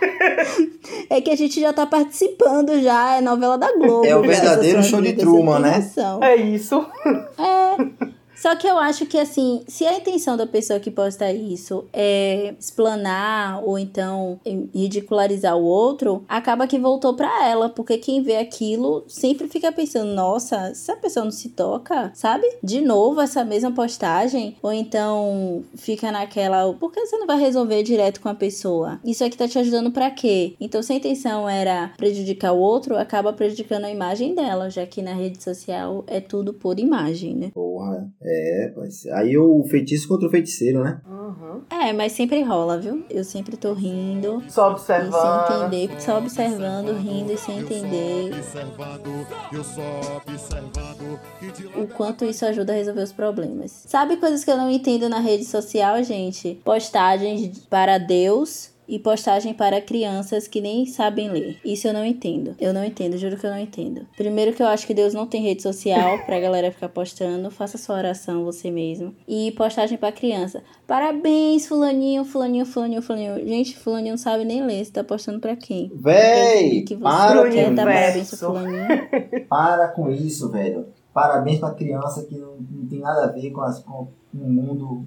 É 1.08 1.20
que 1.20 1.30
a 1.30 1.36
gente 1.36 1.60
já 1.60 1.72
tá 1.72 1.86
participando 1.86 2.80
já, 2.80 3.16
é 3.16 3.20
novela 3.20 3.58
da 3.58 3.72
Globo. 3.72 4.04
É 4.04 4.16
o 4.16 4.22
verdadeiro 4.22 4.82
show 4.82 5.00
de 5.00 5.12
Truman, 5.14 5.58
né? 5.58 5.82
É 6.22 6.36
isso. 6.36 6.86
É. 7.38 8.10
Só 8.40 8.56
que 8.56 8.66
eu 8.66 8.78
acho 8.78 9.04
que, 9.04 9.18
assim, 9.18 9.62
se 9.68 9.84
a 9.84 9.98
intenção 9.98 10.34
da 10.34 10.46
pessoa 10.46 10.80
que 10.80 10.90
posta 10.90 11.30
isso 11.30 11.84
é 11.92 12.54
explanar 12.58 13.62
ou 13.62 13.78
então 13.78 14.40
ridicularizar 14.74 15.58
o 15.58 15.62
outro, 15.62 16.24
acaba 16.26 16.66
que 16.66 16.78
voltou 16.78 17.12
para 17.12 17.46
ela, 17.46 17.68
porque 17.68 17.98
quem 17.98 18.22
vê 18.22 18.36
aquilo 18.36 19.04
sempre 19.06 19.46
fica 19.46 19.70
pensando: 19.70 20.14
nossa, 20.14 20.74
se 20.74 20.90
a 20.90 20.96
pessoa 20.96 21.24
não 21.24 21.30
se 21.30 21.50
toca, 21.50 22.12
sabe? 22.14 22.46
De 22.62 22.80
novo 22.80 23.20
essa 23.20 23.44
mesma 23.44 23.72
postagem, 23.72 24.56
ou 24.62 24.72
então 24.72 25.62
fica 25.74 26.10
naquela: 26.10 26.72
por 26.72 26.90
que 26.90 27.04
você 27.04 27.18
não 27.18 27.26
vai 27.26 27.38
resolver 27.38 27.82
direto 27.82 28.22
com 28.22 28.30
a 28.30 28.34
pessoa? 28.34 28.98
Isso 29.04 29.22
aqui 29.22 29.36
tá 29.36 29.46
te 29.46 29.58
ajudando 29.58 29.90
para 29.90 30.10
quê? 30.10 30.54
Então, 30.58 30.82
se 30.82 30.94
a 30.94 30.96
intenção 30.96 31.46
era 31.46 31.92
prejudicar 31.98 32.52
o 32.52 32.58
outro, 32.58 32.96
acaba 32.96 33.34
prejudicando 33.34 33.84
a 33.84 33.90
imagem 33.90 34.34
dela, 34.34 34.70
já 34.70 34.86
que 34.86 35.02
na 35.02 35.12
rede 35.12 35.42
social 35.42 36.04
é 36.06 36.20
tudo 36.22 36.54
por 36.54 36.78
imagem, 36.78 37.34
né? 37.34 37.50
Porra, 37.52 38.10
é 38.22 38.29
É, 38.32 38.72
mas 38.76 39.06
aí 39.06 39.36
o 39.36 39.64
feitiço 39.64 40.06
contra 40.06 40.28
o 40.28 40.30
feiticeiro, 40.30 40.84
né? 40.84 41.00
Uhum. 41.04 41.62
É, 41.68 41.92
mas 41.92 42.12
sempre 42.12 42.42
rola, 42.42 42.78
viu? 42.78 43.04
Eu 43.10 43.24
sempre 43.24 43.56
tô 43.56 43.72
rindo. 43.72 44.42
Só 44.48 44.70
observando. 44.70 45.46
sem 45.48 45.56
entender, 45.56 46.00
só 46.00 46.18
observando, 46.18 46.92
rindo 46.96 47.32
e 47.32 47.36
sem 47.36 47.58
entender 47.58 48.30
o 51.76 51.86
quanto 51.88 52.24
isso 52.24 52.46
ajuda 52.46 52.72
a 52.72 52.76
resolver 52.76 53.02
os 53.02 53.12
problemas. 53.12 53.84
Sabe 53.86 54.16
coisas 54.16 54.44
que 54.44 54.50
eu 54.50 54.56
não 54.56 54.70
entendo 54.70 55.08
na 55.08 55.18
rede 55.18 55.44
social, 55.44 56.02
gente? 56.04 56.60
Postagens 56.64 57.58
para 57.68 57.98
Deus 57.98 58.69
e 58.90 58.98
postagem 58.98 59.54
para 59.54 59.80
crianças 59.80 60.48
que 60.48 60.60
nem 60.60 60.84
sabem 60.84 61.30
ler. 61.30 61.58
Isso 61.64 61.86
eu 61.86 61.92
não 61.92 62.04
entendo. 62.04 62.56
Eu 62.58 62.74
não 62.74 62.84
entendo, 62.84 63.16
juro 63.16 63.36
que 63.36 63.46
eu 63.46 63.50
não 63.50 63.58
entendo. 63.58 64.04
Primeiro 64.16 64.52
que 64.52 64.60
eu 64.60 64.66
acho 64.66 64.84
que 64.84 64.92
Deus 64.92 65.14
não 65.14 65.28
tem 65.28 65.40
rede 65.40 65.62
social 65.62 66.18
pra 66.26 66.40
galera 66.40 66.72
ficar 66.72 66.88
postando. 66.88 67.52
Faça 67.52 67.78
sua 67.78 67.96
oração 67.96 68.44
você 68.44 68.68
mesmo. 68.68 69.14
E 69.28 69.52
postagem 69.52 69.96
para 69.96 70.10
criança. 70.10 70.64
Parabéns, 70.88 71.68
fulaninho, 71.68 72.24
fulaninho, 72.24 72.66
fulaninho, 72.66 73.00
fulaninho. 73.00 73.46
Gente, 73.46 73.78
fulaninho 73.78 74.14
não 74.14 74.18
sabe 74.18 74.44
nem 74.44 74.66
ler. 74.66 74.84
Você 74.84 74.90
tá 74.90 75.04
postando 75.04 75.38
pra 75.38 75.54
quem? 75.54 75.92
Véi, 75.94 76.82
que 76.82 76.96
você 76.96 77.00
para 77.00 77.48
quer 77.48 77.72
dar 77.72 77.84
parabéns 77.84 78.28
pro 78.28 78.38
fulaninho. 78.38 78.88
Para 79.48 79.88
com 79.88 80.10
isso, 80.10 80.48
velho. 80.50 80.86
Parabéns 81.12 81.60
pra 81.60 81.74
criança 81.74 82.24
que 82.24 82.36
não, 82.36 82.56
não 82.56 82.86
tem 82.86 82.98
nada 82.98 83.24
a 83.24 83.28
ver 83.28 83.50
com, 83.50 83.60
as, 83.60 83.78
com 83.80 84.08
o 84.34 84.38
mundo 84.38 85.04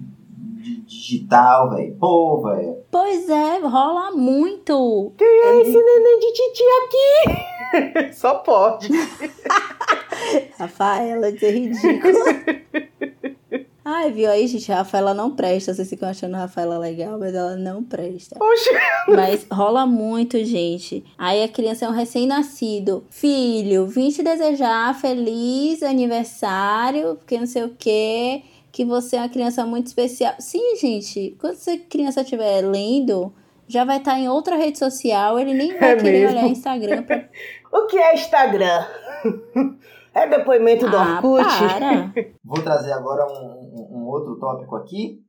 di- 0.64 0.80
digital, 0.82 1.70
velho. 1.70 1.96
Pô, 2.00 2.42
velho. 2.42 2.78
Pois 2.90 3.28
é, 3.28 3.58
rola 3.58 4.10
muito. 4.12 5.12
É 5.20 5.60
esse 5.60 5.76
neném 5.76 6.18
de 6.20 6.32
titi 6.32 6.64
aqui? 6.84 8.12
Só 8.16 8.36
pode. 8.36 8.88
Rafaela, 10.58 11.28
isso 11.30 11.44
é 11.44 11.50
ridículo. 11.50 12.14
Ai, 13.86 14.10
viu 14.10 14.30
aí, 14.30 14.46
gente? 14.46 14.72
A 14.72 14.76
Rafaela 14.76 15.12
não 15.12 15.36
presta. 15.36 15.74
Vocês 15.74 15.90
ficam 15.90 16.08
achando 16.08 16.34
a 16.36 16.38
Rafaela 16.38 16.78
legal, 16.78 17.18
mas 17.18 17.34
ela 17.34 17.54
não 17.54 17.82
presta. 17.84 18.34
Oxe. 18.42 18.70
Mas 19.08 19.46
rola 19.52 19.84
muito, 19.84 20.42
gente. 20.42 21.04
Aí 21.18 21.42
a 21.42 21.48
criança 21.48 21.84
é 21.84 21.88
um 21.88 21.92
recém-nascido. 21.92 23.04
Filho, 23.10 23.86
vim 23.86 24.08
te 24.08 24.22
desejar 24.22 24.98
feliz 24.98 25.82
aniversário, 25.82 27.16
porque 27.16 27.38
não 27.38 27.46
sei 27.46 27.64
o 27.64 27.74
quê. 27.78 28.42
Que 28.74 28.84
você 28.84 29.14
é 29.14 29.20
uma 29.20 29.28
criança 29.28 29.64
muito 29.64 29.86
especial. 29.86 30.34
Sim, 30.40 30.74
gente. 30.76 31.36
Quando 31.40 31.52
essa 31.52 31.78
criança 31.78 32.22
estiver 32.22 32.60
lendo, 32.62 33.32
já 33.68 33.84
vai 33.84 33.98
estar 33.98 34.18
em 34.18 34.28
outra 34.28 34.56
rede 34.56 34.78
social. 34.80 35.38
Ele 35.38 35.54
nem 35.54 35.78
vai 35.78 35.92
É 35.92 35.96
querer 35.96 36.22
mesmo? 36.24 36.38
olhar 36.38 36.48
Instagram 36.48 37.02
pra. 37.04 37.28
O 37.72 37.86
que 37.86 37.96
é 37.96 38.14
Instagram? 38.14 38.84
É 40.16 40.28
depoimento 40.28 40.88
do 40.88 40.96
Ah, 40.96 41.20
Orkut? 41.22 41.44
para. 41.44 42.12
Vou 42.44 42.62
trazer 42.62 42.92
agora 42.92 43.26
um, 43.26 43.46
um- 43.74 43.98
um 43.98 44.06
outro 44.06 44.38
tópico 44.38 44.76
aqui 44.76 45.20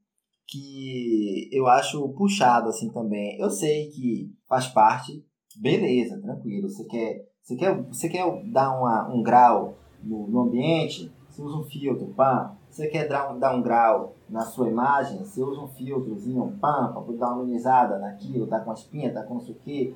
que 0.47 1.49
eu 1.51 1.65
acho 1.67 2.07
puxado 2.09 2.69
assim 2.69 2.91
também. 2.91 3.39
Eu 3.39 3.49
sei 3.49 3.87
que 3.89 4.29
faz 4.47 4.67
parte, 4.67 5.23
beleza, 5.55 6.19
tranquilo. 6.21 6.69
Você 6.69 6.83
quer, 6.85 7.23
você 7.41 7.55
quer, 7.55 7.81
você 7.83 8.09
quer 8.09 8.23
dar 8.51 8.77
uma, 8.79 9.09
um 9.11 9.23
grau 9.23 9.75
no, 10.03 10.27
no 10.27 10.41
ambiente, 10.41 11.11
você 11.29 11.41
usa 11.41 11.57
um 11.57 11.63
filtro, 11.63 12.13
pá. 12.15 12.55
Você 12.75 12.87
quer 12.87 13.07
dar 13.07 13.33
um, 13.33 13.39
dar 13.39 13.55
um 13.55 13.61
grau 13.61 14.15
na 14.29 14.41
sua 14.41 14.67
imagem, 14.67 15.19
você 15.19 15.41
usa 15.41 15.61
um 15.61 15.67
filtrozinho, 15.69 16.57
pá, 16.59 16.89
pra 16.89 17.01
poder 17.01 17.17
dar 17.17 17.27
uma 17.27 17.43
amenizada 17.43 17.97
naquilo, 17.97 18.47
tá 18.47 18.59
com 18.59 18.69
as 18.69 18.79
espinha, 18.79 19.13
tá 19.13 19.23
com 19.23 19.35
não 19.35 19.39
sei 19.39 19.55
o 19.55 19.59
quê. 19.63 19.95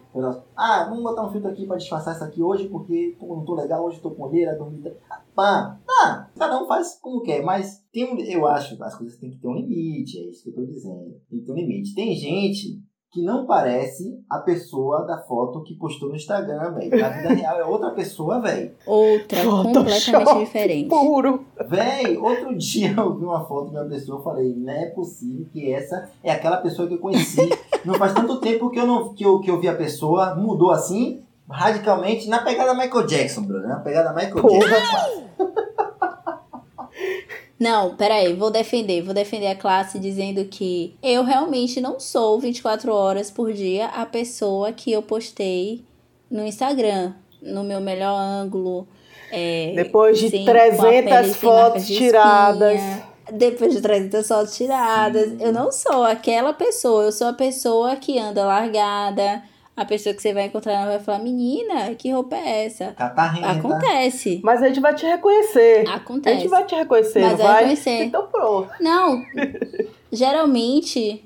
Ah, 0.55 0.85
vamos 0.87 1.03
botar 1.03 1.25
um 1.25 1.29
filtro 1.29 1.49
aqui 1.49 1.67
pra 1.67 1.75
disfarçar 1.75 2.15
isso 2.15 2.23
aqui 2.23 2.41
hoje, 2.41 2.69
porque 2.69 3.17
não 3.21 3.43
tô 3.43 3.53
legal, 3.53 3.83
hoje 3.83 3.99
tô 3.99 4.11
com 4.11 4.23
olheira, 4.23 4.55
dormida. 4.55 4.95
Pá, 5.35 5.77
tá, 5.85 6.29
cada 6.37 6.63
um 6.63 6.67
faz 6.67 6.97
como 7.01 7.21
quer, 7.21 7.43
mas 7.43 7.83
tem 7.91 8.13
um, 8.13 8.17
eu 8.17 8.47
acho, 8.47 8.81
as 8.81 8.95
coisas 8.95 9.17
têm 9.17 9.29
que 9.29 9.39
ter 9.39 9.47
um 9.49 9.55
limite, 9.55 10.17
é 10.17 10.29
isso 10.29 10.43
que 10.43 10.49
eu 10.49 10.55
tô 10.55 10.65
dizendo. 10.65 11.19
Tem 11.29 11.39
que 11.39 11.45
ter 11.45 11.51
um 11.51 11.55
limite. 11.55 11.93
Tem 11.93 12.15
gente 12.15 12.81
que 13.11 13.23
não 13.23 13.47
parece 13.47 14.19
a 14.29 14.37
pessoa 14.37 15.03
da 15.03 15.17
foto 15.17 15.63
que 15.63 15.73
postou 15.73 16.09
no 16.09 16.15
Instagram, 16.15 16.73
velho. 16.73 16.99
Na 16.99 17.09
vida 17.09 17.29
real 17.29 17.59
é 17.59 17.65
outra 17.65 17.89
pessoa, 17.91 18.39
velho. 18.39 18.71
Outra, 18.85 19.43
completamente 19.43 20.11
Photoshop 20.11 20.39
diferente. 20.39 20.89
Puro. 20.89 21.45
Véi, 21.67 22.17
outro 22.17 22.55
dia 22.55 22.93
eu 22.95 23.17
vi 23.17 23.25
uma 23.25 23.43
foto 23.45 23.71
de 23.71 23.77
uma 23.77 23.85
pessoa 23.85 24.19
e 24.19 24.23
falei, 24.23 24.55
não 24.55 24.73
é 24.73 24.85
possível 24.87 25.47
que 25.51 25.71
essa 25.71 26.09
é 26.23 26.31
aquela 26.31 26.57
pessoa 26.57 26.87
que 26.87 26.93
eu 26.93 26.99
conheci. 26.99 27.49
Não 27.83 27.95
faz 27.95 28.13
tanto 28.13 28.39
tempo 28.39 28.69
que 28.69 28.79
eu, 28.79 28.85
não, 28.85 29.13
que 29.13 29.25
eu, 29.25 29.39
que 29.39 29.49
eu 29.49 29.59
vi 29.59 29.67
a 29.67 29.75
pessoa, 29.75 30.35
mudou 30.35 30.69
assim, 30.69 31.23
radicalmente, 31.49 32.29
na 32.29 32.43
pegada 32.43 32.75
Michael 32.75 33.07
Jackson, 33.07 33.41
Bruno. 33.41 33.67
Na 33.67 33.79
pegada 33.79 34.13
Michael 34.13 34.41
Porra. 34.41 34.69
Jackson. 34.69 35.18
Não, 37.59 37.95
peraí, 37.95 38.33
vou 38.33 38.49
defender, 38.49 39.01
vou 39.01 39.13
defender 39.13 39.47
a 39.47 39.55
classe 39.55 39.99
dizendo 39.99 40.45
que 40.45 40.95
eu 41.03 41.23
realmente 41.23 41.81
não 41.81 41.99
sou 41.99 42.39
24 42.39 42.93
horas 42.93 43.29
por 43.29 43.51
dia 43.51 43.87
a 43.87 44.05
pessoa 44.05 44.71
que 44.71 44.91
eu 44.91 45.01
postei 45.01 45.83
no 46.31 46.45
Instagram, 46.45 47.13
no 47.41 47.63
meu 47.63 47.81
melhor 47.81 48.15
ângulo. 48.17 48.87
é, 49.29 49.73
Depois 49.75 50.17
de 50.19 50.29
pele 50.29 50.45
300 50.45 51.25
sem 51.25 51.33
fotos 51.33 51.85
de 51.87 51.97
tiradas. 51.97 52.81
Depois 53.31 53.73
de 53.73 53.81
300 53.81 54.27
fotos 54.27 54.55
tiradas, 54.55 55.39
eu 55.39 55.51
não 55.51 55.71
sou 55.71 56.03
aquela 56.03 56.51
pessoa, 56.53 57.03
eu 57.03 57.11
sou 57.11 57.27
a 57.27 57.33
pessoa 57.33 57.95
que 57.95 58.17
anda 58.17 58.43
largada, 58.45 59.43
a 59.81 59.85
pessoa 59.85 60.13
que 60.13 60.21
você 60.21 60.33
vai 60.33 60.45
encontrar 60.45 60.73
ela 60.73 60.85
vai 60.85 60.99
falar, 60.99 61.19
menina, 61.19 61.95
que 61.95 62.11
roupa 62.11 62.35
é 62.35 62.65
essa? 62.65 62.91
Catarrenta. 62.97 63.49
Acontece. 63.51 64.41
Mas 64.43 64.61
a 64.61 64.67
gente 64.67 64.79
vai 64.79 64.93
te 64.93 65.05
reconhecer. 65.05 65.87
A 65.87 65.95
Acontece. 65.95 66.39
gente 66.41 66.49
vai 66.49 66.65
te 66.65 66.75
reconhecer, 66.75 67.21
Mas 67.21 67.31
não 67.31 67.37
vai 67.37 67.55
reconhecer. 67.59 68.03
Então 68.03 68.27
pronto. 68.27 68.69
Não, 68.81 69.23
geralmente, 70.11 71.23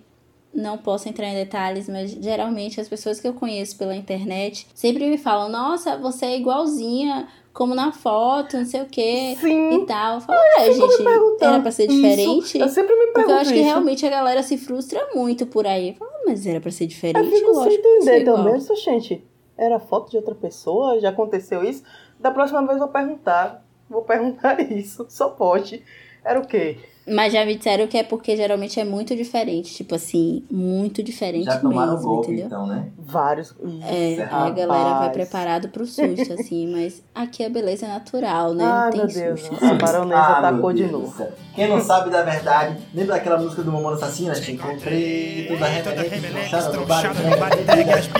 não 0.54 0.78
posso 0.78 1.10
entrar 1.10 1.28
em 1.28 1.36
detalhes, 1.36 1.90
mas 1.90 2.12
geralmente 2.12 2.80
as 2.80 2.88
pessoas 2.88 3.20
que 3.20 3.28
eu 3.28 3.34
conheço 3.34 3.78
pela 3.78 3.96
internet 3.96 4.68
sempre 4.74 5.10
me 5.10 5.18
falam: 5.18 5.50
Nossa, 5.50 5.98
você 5.98 6.26
é 6.28 6.38
igualzinha 6.38 7.28
como 7.54 7.76
na 7.76 7.92
foto, 7.92 8.58
não 8.58 8.66
sei 8.66 8.82
o 8.82 8.86
que 8.88 9.36
Sim. 9.40 9.84
e 9.84 9.86
tal. 9.86 10.16
Eu 10.16 10.22
falo, 10.22 10.40
é, 10.58 10.74
gente, 10.74 11.04
era 11.40 11.60
pra 11.60 11.72
ser 11.72 11.84
isso. 11.86 11.96
diferente. 11.96 12.58
Eu 12.58 12.68
sempre 12.68 12.96
me 12.96 13.06
pergunto 13.08 13.14
Porque 13.14 13.32
eu 13.32 13.36
acho 13.38 13.50
que 13.52 13.60
isso. 13.60 13.66
realmente 13.66 14.06
a 14.06 14.10
galera 14.10 14.42
se 14.42 14.58
frustra 14.58 15.10
muito 15.14 15.46
por 15.46 15.68
aí. 15.68 15.90
Eu 15.90 15.94
falo, 15.96 16.10
"Ah, 16.13 16.13
mas 16.26 16.46
era 16.46 16.60
pra 16.62 16.72
ser 16.72 16.84
Eu 16.86 16.88
diferente? 16.90 17.30
fico 17.30 17.38
sem 17.38 17.54
Lógico 17.54 17.84
ser 17.84 17.90
entender 17.90 18.22
igual." 18.22 18.38
também. 18.38 18.58
Isso, 18.58 18.76
gente, 18.76 19.24
era 19.58 19.80
foto 19.80 20.10
de 20.12 20.18
outra 20.18 20.36
pessoa? 20.36 21.00
Já 21.00 21.10
aconteceu 21.10 21.64
isso? 21.64 21.84
Da 22.20 22.32
próxima 22.32 22.62
vez 22.62 22.74
eu 22.74 22.80
vou 22.80 22.88
perguntar. 22.88 23.66
Vou 23.90 24.02
perguntar 24.02 24.60
isso. 24.72 25.06
Só 25.10 25.30
pode. 25.30 25.84
Era 26.24 26.40
o 26.40 26.48
quê? 26.48 26.78
Mas 27.08 27.34
já 27.34 27.46
me 27.46 27.56
disseram 27.56 27.86
que 27.88 27.98
é 27.98 28.04
porque 28.04 28.36
geralmente 28.38 28.80
é 28.80 28.84
muito 28.84 29.16
diferente. 29.16 29.74
Tipo 29.74 29.96
assim, 29.96 30.44
muito 30.50 31.04
diferente 31.04 31.46
Já 31.46 31.58
tomaram 31.60 31.94
mesmo, 31.94 32.08
golpe, 32.08 32.28
entendeu? 32.28 32.46
então, 32.48 32.66
né? 32.68 32.88
Vários. 32.98 33.54
É, 33.84 34.12
Isso, 34.12 34.22
aí 34.22 34.28
a 34.32 34.50
galera 34.50 34.68
vai 34.68 34.92
rapaz. 34.94 35.12
preparado 35.12 35.70
pro 35.70 35.86
susto, 35.86 36.32
assim, 36.40 36.72
mas 36.72 37.04
aqui 37.14 37.44
a 37.44 37.50
beleza 37.50 37.86
é 37.86 37.90
natural, 37.90 38.54
né? 38.54 38.64
Ai, 38.64 38.90
não 38.92 38.98
meu 38.98 39.08
tem 39.08 39.24
Deus. 39.24 39.42
susto. 39.42 39.66
A 39.66 39.74
baronesa 39.74 40.20
Ah, 40.22 40.42
tacou 40.42 40.74
meu 40.74 40.74
de 40.74 40.86
novo. 40.86 41.28
Quem 41.54 41.68
não 41.70 41.82
sabe 41.82 42.10
da 42.10 42.24
verdade, 42.24 42.78
lembra 42.94 43.16
daquela 43.16 43.38
música 43.40 43.62
do 43.62 43.72
Mamona 43.72 43.96
Assassina? 43.96 44.34
Te 44.34 44.54
encontrei, 44.54 45.46
toda 45.48 45.68
remelente, 45.68 46.50
tronchada 46.50 46.78
no 46.78 46.86
bar, 46.86 47.04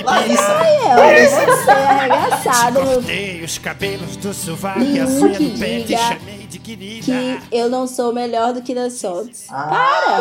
Larissa! 0.06 0.52
É, 0.52 0.96
olha 0.96 1.30
você 1.30 1.72
arregaçado, 1.72 2.84
meu 2.84 2.94
Cortei 2.96 3.44
os 3.44 3.58
cabelos 3.58 4.16
do 4.18 4.34
sovaco 4.34 4.82
e 4.82 5.00
a 5.00 5.06
unha 5.06 5.40
do 5.40 5.60
pé 5.60 5.80
te 5.80 5.84
diga 5.88 5.98
chamei 6.00 6.43
de 6.54 6.60
querida. 6.60 7.06
que 7.06 7.40
eu 7.52 7.70
não 7.70 7.88
sou 7.88 8.14
melhor 8.14 8.54
do 8.54 8.62
que 8.62 8.74
nas 8.74 9.02
fotos. 9.02 9.48
Ah, 9.50 10.18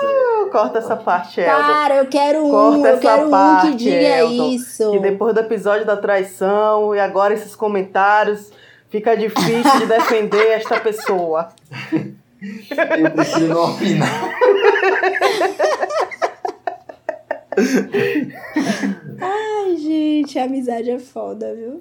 céu. 0.00 0.50
Corta 0.50 0.78
essa 0.78 0.96
parte, 0.96 1.40
Eldon. 1.40 1.62
Para, 1.62 1.96
eu 1.96 2.06
quero 2.06 2.46
um, 2.46 2.50
Corta 2.50 2.78
eu 2.88 2.92
essa 2.94 3.00
quero 3.00 3.26
um 3.26 3.30
parte, 3.30 3.70
que 3.70 3.76
diga 3.76 3.96
Elton, 3.96 4.48
isso. 4.50 4.90
Que 4.92 4.98
depois 5.00 5.34
do 5.34 5.40
episódio 5.40 5.84
da 5.84 5.96
traição 5.96 6.94
e 6.94 7.00
agora 7.00 7.34
esses 7.34 7.56
comentários, 7.56 8.52
fica 8.88 9.16
difícil 9.16 9.78
de 9.80 9.86
defender 9.86 10.46
esta 10.52 10.78
pessoa. 10.78 11.48
Eu 13.40 13.48
não 13.48 13.64
opinar. 13.72 14.30
Ai, 19.20 19.76
gente, 19.76 20.38
a 20.38 20.44
amizade 20.44 20.90
é 20.90 20.98
foda, 20.98 21.54
viu? 21.54 21.80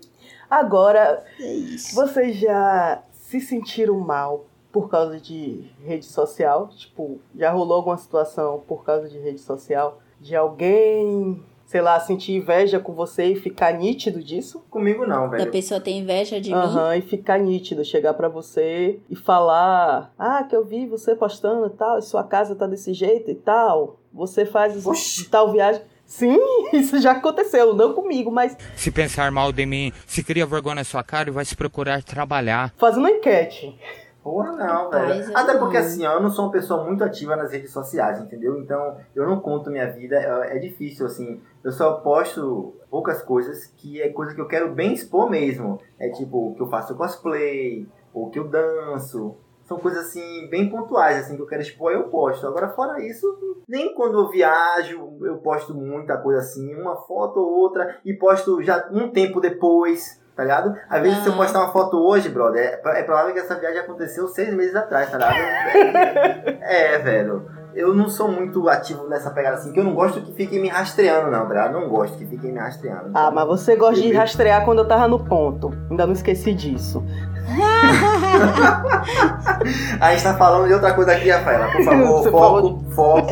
Agora, 0.49 1.23
É 1.39 1.93
vocês 1.93 2.37
já 2.37 3.01
se 3.39 3.41
sentiram 3.41 3.97
mal 3.99 4.45
por 4.71 4.89
causa 4.89 5.19
de 5.19 5.71
rede 5.83 6.05
social? 6.05 6.67
Tipo, 6.69 7.19
já 7.35 7.51
rolou 7.51 7.77
alguma 7.77 7.97
situação 7.97 8.61
por 8.67 8.83
causa 8.83 9.09
de 9.09 9.17
rede 9.17 9.39
social? 9.39 9.99
De 10.19 10.35
alguém, 10.35 11.43
sei 11.65 11.81
lá, 11.81 11.99
sentir 11.99 12.33
inveja 12.35 12.79
com 12.79 12.93
você 12.93 13.25
e 13.25 13.35
ficar 13.35 13.73
nítido 13.73 14.23
disso? 14.23 14.63
Comigo 14.69 15.05
não, 15.05 15.23
Da 15.29 15.37
velho. 15.37 15.51
pessoa 15.51 15.79
ter 15.81 15.91
inveja 15.91 16.39
de 16.39 16.49
mim. 16.51 16.55
Aham, 16.55 16.95
e 16.95 17.01
ficar 17.01 17.39
nítido, 17.39 17.83
chegar 17.83 18.13
pra 18.13 18.29
você 18.29 18.99
e 19.09 19.15
falar: 19.15 20.13
Ah, 20.17 20.43
que 20.43 20.55
eu 20.55 20.63
vi 20.63 20.85
você 20.87 21.15
postando 21.15 21.67
e 21.67 21.71
tal, 21.71 21.97
e 21.97 22.01
sua 22.03 22.23
casa 22.23 22.55
tá 22.55 22.67
desse 22.67 22.93
jeito 22.93 23.29
e 23.31 23.35
tal. 23.35 23.97
Você 24.13 24.45
faz 24.45 24.85
Oxi. 24.85 25.27
tal 25.29 25.51
viagem. 25.51 25.81
Sim, 26.13 26.37
isso 26.71 27.01
já 27.01 27.13
aconteceu, 27.13 27.73
não 27.73 27.91
comigo, 27.93 28.29
mas 28.29 28.55
Se 28.75 28.91
pensar 28.91 29.31
mal 29.31 29.51
de 29.51 29.65
mim, 29.65 29.91
se 30.05 30.23
cria 30.23 30.45
vergonha 30.45 30.75
na 30.75 30.83
sua 30.83 31.03
cara 31.03 31.29
e 31.29 31.31
vai 31.31 31.43
se 31.43 31.55
procurar 31.55 32.03
trabalhar. 32.03 32.71
fazendo 32.77 32.99
uma 32.99 33.09
enquete. 33.09 33.75
Porra, 34.21 34.51
não, 34.51 34.91
velho. 34.91 35.31
eu 35.31 35.35
Até 35.37 35.57
porque 35.57 35.75
assim, 35.75 36.05
ó, 36.05 36.13
eu 36.13 36.21
não 36.21 36.29
sou 36.29 36.45
uma 36.45 36.51
pessoa 36.51 36.83
muito 36.85 37.03
ativa 37.03 37.35
nas 37.35 37.51
redes 37.51 37.71
sociais, 37.71 38.21
entendeu? 38.21 38.59
Então, 38.59 38.95
eu 39.15 39.27
não 39.27 39.39
conto 39.39 39.71
minha 39.71 39.91
vida, 39.91 40.15
é, 40.15 40.55
é 40.55 40.59
difícil, 40.59 41.07
assim. 41.07 41.41
Eu 41.63 41.71
só 41.71 41.93
posto 41.93 42.75
poucas 42.91 43.23
coisas 43.23 43.65
que 43.75 43.99
é 43.99 44.09
coisa 44.09 44.35
que 44.35 44.39
eu 44.39 44.47
quero 44.47 44.71
bem 44.71 44.93
expor 44.93 45.27
mesmo. 45.31 45.81
É 45.99 46.09
tipo, 46.09 46.53
que 46.55 46.61
eu 46.61 46.69
faço 46.69 46.95
cosplay, 46.95 47.87
ou 48.13 48.29
que 48.29 48.37
eu 48.37 48.47
danço. 48.47 49.35
São 49.65 49.77
coisas 49.77 50.07
assim, 50.07 50.47
bem 50.49 50.69
pontuais, 50.69 51.17
assim, 51.17 51.35
que 51.35 51.41
eu 51.41 51.47
quero 51.47 51.61
expor, 51.61 51.91
eu 51.91 52.03
posto. 52.09 52.45
Agora, 52.45 52.69
fora 52.69 53.01
isso, 53.01 53.25
nem 53.67 53.93
quando 53.95 54.19
eu 54.19 54.29
viajo, 54.29 55.17
eu 55.21 55.37
posto 55.37 55.73
muita 55.73 56.17
coisa 56.17 56.39
assim, 56.39 56.75
uma 56.75 56.95
foto 56.97 57.37
ou 57.39 57.59
outra, 57.59 57.97
e 58.03 58.13
posto 58.13 58.61
já 58.61 58.87
um 58.91 59.09
tempo 59.11 59.39
depois, 59.39 60.21
tá 60.35 60.43
ligado? 60.43 60.75
Às 60.89 61.01
vezes, 61.01 61.19
se 61.19 61.27
eu 61.29 61.33
Ah. 61.33 61.37
postar 61.37 61.59
uma 61.59 61.71
foto 61.71 61.97
hoje, 61.97 62.27
brother, 62.29 62.61
é, 62.85 62.99
é 62.99 63.03
provável 63.03 63.33
que 63.33 63.39
essa 63.39 63.55
viagem 63.55 63.79
aconteceu 63.79 64.27
seis 64.27 64.53
meses 64.53 64.75
atrás, 64.75 65.09
tá 65.09 65.17
ligado? 65.17 65.37
é, 66.61 66.97
velho. 66.99 67.62
Eu 67.75 67.93
não 67.93 68.07
sou 68.07 68.31
muito 68.31 68.69
ativo 68.69 69.07
nessa 69.07 69.31
pegada 69.31 69.57
assim, 69.57 69.71
que 69.71 69.79
eu 69.79 69.83
não 69.83 69.95
gosto 69.95 70.21
que 70.21 70.31
fiquem 70.33 70.61
me 70.61 70.69
rastreando, 70.69 71.31
não, 71.31 71.43
tá 71.43 71.49
ligado? 71.49 71.73
Não 71.73 71.89
gosto 71.89 72.17
que 72.17 72.25
fiquem 72.25 72.51
me 72.51 72.59
rastreando. 72.59 73.09
Ah, 73.13 73.31
mas 73.31 73.47
você 73.47 73.75
gosta 73.75 74.01
de 74.01 74.13
rastrear 74.13 74.63
quando 74.63 74.79
eu 74.79 74.87
tava 74.87 75.07
no 75.07 75.19
ponto. 75.19 75.73
Ainda 75.89 76.05
não 76.05 76.13
esqueci 76.13 76.53
disso. 76.53 77.03
A 79.99 80.11
gente 80.11 80.23
tá 80.23 80.33
falando 80.35 80.67
de 80.67 80.73
outra 80.73 80.93
coisa 80.93 81.11
aqui, 81.13 81.29
Rafaela. 81.29 81.71
Por 81.71 81.83
favor, 81.83 82.23
Você 82.23 82.31
foco, 82.31 82.83
foco. 82.91 83.29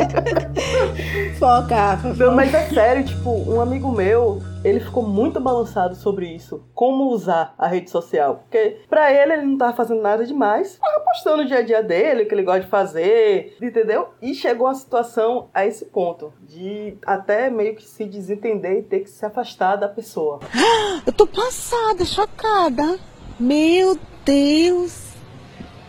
Foca, 1.40 1.76
Rafa. 1.76 2.14
Não, 2.14 2.36
mas 2.36 2.54
é 2.54 2.68
sério, 2.70 3.04
tipo, 3.06 3.30
um 3.52 3.62
amigo 3.62 3.92
meu, 3.92 4.42
ele 4.64 4.80
ficou 4.80 5.04
muito 5.04 5.40
balançado 5.40 5.96
sobre 5.96 6.28
isso. 6.28 6.64
Como 6.74 7.10
usar 7.12 7.54
a 7.58 7.68
rede 7.68 7.90
social. 7.90 8.44
Porque 8.44 8.82
pra 8.90 9.12
ele, 9.12 9.34
ele 9.34 9.46
não 9.46 9.58
tava 9.58 9.76
fazendo 9.76 10.02
nada 10.02 10.26
demais. 10.26 10.78
Tava 10.78 11.04
postando 11.04 11.44
o 11.44 11.46
dia 11.46 11.60
a 11.60 11.62
dia 11.62 11.82
dele, 11.82 12.24
o 12.24 12.28
que 12.28 12.34
ele 12.34 12.44
gosta 12.44 12.62
de 12.62 12.68
fazer, 12.68 13.58
entendeu? 13.62 14.10
E 14.22 14.34
chegou 14.34 14.68
a 14.68 14.74
situação 14.74 15.50
a 15.54 15.66
esse 15.66 15.86
ponto. 15.86 16.32
De 16.42 16.98
até 17.06 17.50
meio 17.50 17.76
que 17.76 17.84
se 17.84 18.06
desentender 18.06 18.80
e 18.80 18.84
ter 18.84 19.00
que 19.02 19.10
se 19.10 19.26
afastar 19.26 19.76
da 19.76 19.88
pessoa. 19.88 20.40
Eu 21.06 21.14
tô 21.14 21.26
passada, 21.26 22.06
chocada. 22.06 23.00
Meu 23.40 23.98
Deus. 24.24 25.12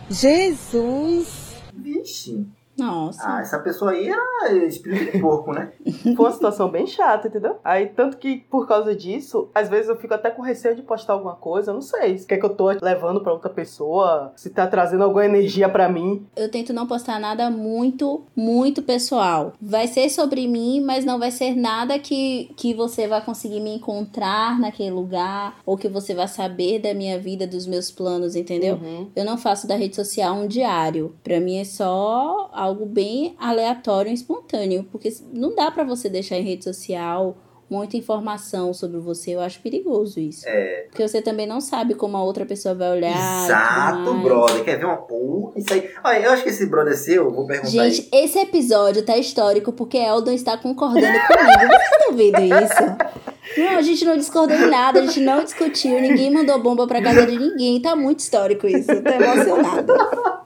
Jesus. 0.09 1.61
Vixe. 1.73 2.45
Nossa. 2.77 3.21
Ah, 3.23 3.41
essa 3.41 3.59
pessoa 3.59 3.91
aí 3.91 4.09
era 4.09 4.53
espírito 4.65 5.11
de 5.11 5.19
porco, 5.19 5.51
né? 5.51 5.71
Foi 6.15 6.25
uma 6.25 6.31
situação 6.31 6.69
bem 6.69 6.87
chata, 6.87 7.27
entendeu? 7.27 7.57
Aí, 7.63 7.87
tanto 7.87 8.17
que 8.17 8.37
por 8.49 8.67
causa 8.67 8.95
disso, 8.95 9.49
às 9.53 9.69
vezes 9.69 9.89
eu 9.89 9.95
fico 9.95 10.13
até 10.13 10.29
com 10.29 10.41
receio 10.41 10.75
de 10.75 10.81
postar 10.81 11.13
alguma 11.13 11.35
coisa. 11.35 11.71
Eu 11.71 11.75
não 11.75 11.81
sei 11.81 12.17
se 12.17 12.25
quer 12.25 12.37
que 12.37 12.45
eu 12.45 12.55
tô 12.55 12.69
levando 12.81 13.21
pra 13.21 13.33
outra 13.33 13.49
pessoa, 13.49 14.33
se 14.35 14.49
tá 14.49 14.67
trazendo 14.67 15.03
alguma 15.03 15.25
energia 15.25 15.69
pra 15.69 15.87
mim. 15.87 16.25
Eu 16.35 16.49
tento 16.49 16.73
não 16.73 16.87
postar 16.87 17.19
nada 17.19 17.49
muito, 17.49 18.23
muito 18.35 18.81
pessoal. 18.81 19.53
Vai 19.61 19.87
ser 19.87 20.09
sobre 20.09 20.47
mim, 20.47 20.81
mas 20.81 21.05
não 21.05 21.19
vai 21.19 21.31
ser 21.31 21.55
nada 21.55 21.99
que, 21.99 22.51
que 22.55 22.73
você 22.73 23.07
vai 23.07 23.23
conseguir 23.23 23.59
me 23.59 23.75
encontrar 23.75 24.59
naquele 24.59 24.91
lugar 24.91 25.57
ou 25.65 25.77
que 25.77 25.87
você 25.87 26.13
vai 26.13 26.27
saber 26.27 26.79
da 26.79 26.93
minha 26.93 27.19
vida, 27.19 27.45
dos 27.45 27.67
meus 27.67 27.91
planos, 27.91 28.35
entendeu? 28.35 28.75
Uhum. 28.75 29.09
Eu 29.15 29.25
não 29.25 29.37
faço 29.37 29.67
da 29.67 29.75
rede 29.75 29.95
social 29.95 30.35
um 30.35 30.47
diário. 30.47 31.15
Pra 31.23 31.39
mim 31.39 31.57
é 31.57 31.63
só 31.63 32.49
algo 32.63 32.85
bem 32.85 33.35
aleatório 33.37 34.09
e 34.09 34.13
espontâneo, 34.13 34.85
porque 34.91 35.13
não 35.33 35.55
dá 35.55 35.69
pra 35.69 35.83
você 35.83 36.09
deixar 36.09 36.37
em 36.37 36.43
rede 36.43 36.63
social 36.63 37.37
muita 37.69 37.97
informação 37.97 38.73
sobre 38.73 38.99
você. 38.99 39.31
Eu 39.31 39.41
acho 39.41 39.59
perigoso 39.61 40.19
isso. 40.19 40.47
É. 40.47 40.85
Porque 40.89 41.07
você 41.07 41.21
também 41.21 41.47
não 41.47 41.61
sabe 41.61 41.95
como 41.95 42.17
a 42.17 42.23
outra 42.23 42.45
pessoa 42.45 42.75
vai 42.75 42.91
olhar. 42.91 43.45
Exato, 43.45 44.13
brother. 44.15 44.63
Quer 44.63 44.77
ver 44.77 44.85
uma 44.85 44.97
porra? 44.97 45.53
Isso 45.55 45.73
aí. 45.73 45.89
Olha, 46.03 46.19
eu 46.19 46.31
acho 46.31 46.43
que 46.43 46.49
esse 46.49 46.65
brother 46.65 46.97
seu, 46.97 47.25
eu 47.25 47.31
vou 47.31 47.45
perguntar 47.45 47.69
Gente, 47.69 48.09
esse 48.11 48.39
episódio 48.39 49.03
tá 49.03 49.17
histórico 49.17 49.71
porque 49.71 49.97
Eldon 49.97 50.31
está 50.33 50.57
concordando 50.57 51.19
comigo. 51.27 51.73
Vocês 51.73 51.91
estão 51.91 52.15
vendo 52.15 52.41
isso? 52.41 53.23
Não, 53.57 53.77
a 53.77 53.81
gente 53.81 54.05
não 54.05 54.17
discordou 54.17 54.55
em 54.57 54.69
nada, 54.69 54.99
a 54.99 55.05
gente 55.05 55.19
não 55.19 55.43
discutiu, 55.43 55.99
ninguém 55.99 56.31
mandou 56.31 56.59
bomba 56.59 56.87
pra 56.87 57.01
casa 57.01 57.25
de 57.25 57.37
ninguém. 57.37 57.81
Tá 57.81 57.95
muito 57.95 58.19
histórico 58.19 58.65
isso, 58.67 58.91
eu 58.91 59.03
tô 59.03 59.09
emocionada. 59.09 59.93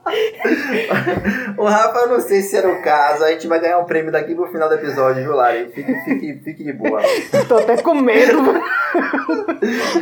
aí. 0.04 0.88
O 1.58 1.64
Rafa, 1.64 1.98
eu 2.00 2.08
não 2.08 2.20
sei 2.20 2.40
se 2.42 2.56
era 2.56 2.68
o 2.68 2.82
caso. 2.82 3.24
A 3.24 3.30
gente 3.32 3.46
vai 3.48 3.60
ganhar 3.60 3.78
um 3.78 3.84
prêmio 3.84 4.12
daqui 4.12 4.34
pro 4.34 4.46
final 4.46 4.68
do 4.68 4.76
episódio, 4.76 5.22
viu, 5.22 5.34
Lari? 5.34 5.70
Fique, 5.72 5.92
fique, 6.04 6.34
fique 6.44 6.64
de 6.64 6.72
boa. 6.72 7.00
Tô 7.48 7.58
até 7.58 7.80
com 7.82 7.94
medo. 7.94 8.38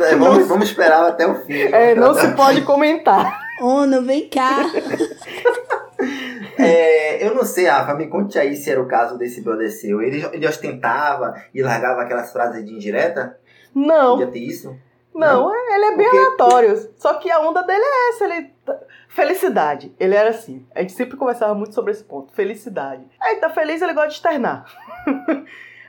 É, 0.03 0.15
vamos, 0.15 0.47
vamos 0.47 0.69
esperar 0.69 1.07
até 1.07 1.25
o 1.27 1.35
fim. 1.45 1.53
É, 1.53 1.93
não 1.95 2.13
se 2.13 2.27
pode 2.35 2.61
comentar. 2.61 3.39
Ono, 3.61 4.01
vem 4.03 4.29
cá. 4.29 4.65
É, 6.57 7.25
eu 7.25 7.33
não 7.35 7.43
sei, 7.43 7.65
Rafa, 7.65 7.93
me 7.95 8.07
conte 8.07 8.37
aí 8.37 8.55
se 8.55 8.69
era 8.71 8.81
o 8.81 8.87
caso 8.87 9.17
desse 9.17 9.41
brother 9.41 9.71
seu. 9.71 10.01
Ele, 10.01 10.23
ele 10.31 10.47
ostentava 10.47 11.33
e 11.53 11.61
largava 11.61 12.01
aquelas 12.01 12.31
frases 12.31 12.63
de 12.65 12.73
indireta? 12.73 13.37
Não, 13.73 14.11
Podia 14.17 14.27
ter 14.31 14.39
isso? 14.39 14.75
não, 15.13 15.51
ele 15.73 15.85
é 15.85 15.95
bem 15.97 16.05
Porque- 16.05 16.17
aleatório. 16.17 16.89
Só 16.97 17.15
que 17.15 17.29
a 17.31 17.39
onda 17.39 17.63
dele 17.63 17.83
é 17.83 18.09
essa, 18.09 18.25
ele. 18.25 18.53
Felicidade. 19.09 19.91
Ele 19.99 20.13
era 20.15 20.29
assim. 20.29 20.65
A 20.75 20.81
gente 20.81 20.93
sempre 20.93 21.17
conversava 21.17 21.55
muito 21.55 21.73
sobre 21.73 21.91
esse 21.91 22.03
ponto. 22.03 22.31
Felicidade. 22.33 23.03
Aí 23.19 23.37
tá 23.37 23.49
feliz, 23.49 23.81
ele 23.81 23.93
gosta 23.93 24.09
de 24.09 24.15
externar. 24.15 24.65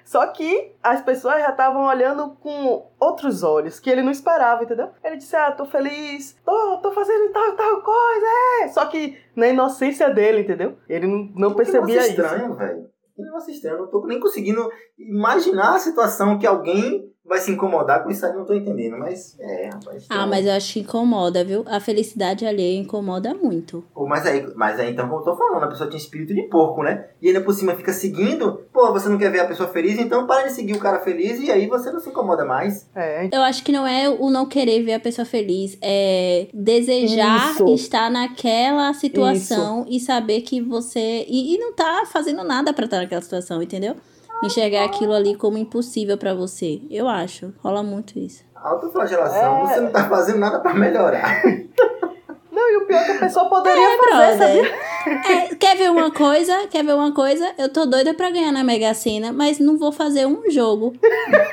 Só 0.08 0.26
que 0.28 0.72
as 0.82 1.02
pessoas 1.02 1.38
já 1.40 1.50
estavam 1.50 1.84
olhando 1.84 2.30
com 2.36 2.90
outros 2.98 3.42
olhos, 3.42 3.78
que 3.78 3.90
ele 3.90 4.00
não 4.00 4.10
esperava, 4.10 4.64
entendeu? 4.64 4.88
Ele 5.04 5.18
disse, 5.18 5.36
ah, 5.36 5.52
tô 5.52 5.66
feliz, 5.66 6.34
tô, 6.46 6.78
tô 6.78 6.90
fazendo 6.92 7.30
tal, 7.30 7.54
tal 7.54 7.82
coisa, 7.82 8.26
é. 8.62 8.68
Só 8.68 8.86
que 8.86 9.18
na 9.36 9.48
inocência 9.48 10.08
dele, 10.08 10.40
entendeu? 10.40 10.78
Ele 10.88 11.06
não, 11.06 11.30
não 11.36 11.54
percebia 11.54 11.98
isso. 11.98 12.22
estranho, 12.22 12.54
velho. 12.54 12.88
Que 13.14 13.22
negócio 13.22 13.52
estranho. 13.52 13.76
Eu 13.76 13.80
não 13.82 13.90
tô 13.90 14.06
nem 14.06 14.18
conseguindo 14.18 14.66
imaginar 14.98 15.74
a 15.74 15.78
situação 15.78 16.38
que 16.38 16.46
alguém 16.46 17.12
vai 17.28 17.38
se 17.38 17.50
incomodar 17.50 18.02
com 18.02 18.10
isso 18.10 18.24
aí. 18.24 18.32
Não 18.32 18.44
tô 18.44 18.54
entendendo, 18.54 18.98
mas 18.98 19.36
é, 19.38 19.70
rapaz. 19.72 20.06
Ah, 20.08 20.26
mas 20.26 20.46
eu 20.46 20.52
acho 20.52 20.72
que 20.72 20.80
incomoda, 20.80 21.44
viu? 21.44 21.64
A 21.66 21.78
felicidade 21.78 22.46
alheia 22.46 22.78
incomoda 22.78 23.34
muito. 23.34 23.84
Pô, 23.94 24.06
mas 24.06 24.26
aí, 24.26 24.46
mas 24.56 24.80
aí, 24.80 24.92
então, 24.92 25.08
como 25.08 25.20
eu 25.20 25.24
tô 25.24 25.36
falando, 25.36 25.64
a 25.64 25.68
pessoa 25.68 25.88
tinha 25.88 26.00
espírito 26.00 26.34
de 26.34 26.42
porco, 26.42 26.82
né? 26.82 27.06
E 27.20 27.28
ainda 27.28 27.40
por 27.40 27.52
cima 27.52 27.74
fica 27.74 27.92
seguindo. 27.92 28.62
Pô, 28.72 28.92
você 28.92 29.08
não 29.08 29.18
quer 29.18 29.30
ver 29.30 29.40
a 29.40 29.46
pessoa 29.46 29.68
feliz, 29.68 29.98
então 29.98 30.26
para 30.26 30.46
de 30.46 30.52
seguir 30.52 30.74
o 30.74 30.80
cara 30.80 31.00
feliz 31.00 31.38
e 31.40 31.50
aí 31.50 31.66
você 31.66 31.90
não 31.90 32.00
se 32.00 32.08
incomoda 32.08 32.44
mais. 32.44 32.88
É, 32.94 33.28
Eu 33.30 33.42
acho 33.42 33.62
que 33.62 33.72
não 33.72 33.86
é 33.86 34.08
o 34.08 34.30
não 34.30 34.46
querer 34.46 34.82
ver 34.82 34.94
a 34.94 35.00
pessoa 35.00 35.24
feliz, 35.24 35.76
é 35.82 36.48
desejar 36.54 37.52
Isso. 37.52 37.68
estar 37.74 38.10
naquela 38.10 38.92
situação 38.94 39.84
e 39.88 40.00
saber 40.00 40.40
que 40.42 40.60
você. 40.60 41.24
E, 41.28 41.54
e 41.54 41.58
não 41.58 41.72
tá 41.72 42.04
fazendo 42.06 42.42
nada 42.44 42.72
pra 42.72 42.84
estar 42.86 42.98
naquela 42.98 43.22
situação, 43.22 43.62
entendeu? 43.62 43.96
Enxergar 44.42 44.84
aquilo 44.84 45.12
ali 45.12 45.34
como 45.34 45.58
impossível 45.58 46.16
pra 46.16 46.34
você. 46.34 46.80
Eu 46.90 47.08
acho. 47.08 47.52
Rola 47.62 47.82
muito 47.82 48.18
isso. 48.18 48.44
Autoflagelação, 48.54 49.58
É. 49.62 49.66
você 49.74 49.80
não 49.80 49.90
tá 49.90 50.08
fazendo 50.08 50.38
nada 50.38 50.58
pra 50.60 50.74
melhorar. 50.74 51.42
Não, 52.50 52.68
e 52.72 52.76
o 52.78 52.86
pior 52.88 52.98
é 53.00 53.04
que 53.04 53.10
a 53.12 53.18
pessoa 53.20 53.48
poderia 53.48 53.80
É, 53.80 53.98
fazer. 54.10 54.74
É, 55.06 55.54
quer 55.54 55.76
ver 55.76 55.92
uma 55.92 56.10
coisa? 56.10 56.66
Quer 56.66 56.84
ver 56.84 56.92
uma 56.94 57.12
coisa? 57.12 57.52
Eu 57.56 57.68
tô 57.68 57.86
doida 57.86 58.12
pra 58.14 58.30
ganhar 58.30 58.50
na 58.50 58.64
Mega 58.64 58.92
Sena, 58.94 59.32
mas 59.32 59.60
não 59.60 59.78
vou 59.78 59.92
fazer 59.92 60.26
um 60.26 60.50
jogo. 60.50 60.92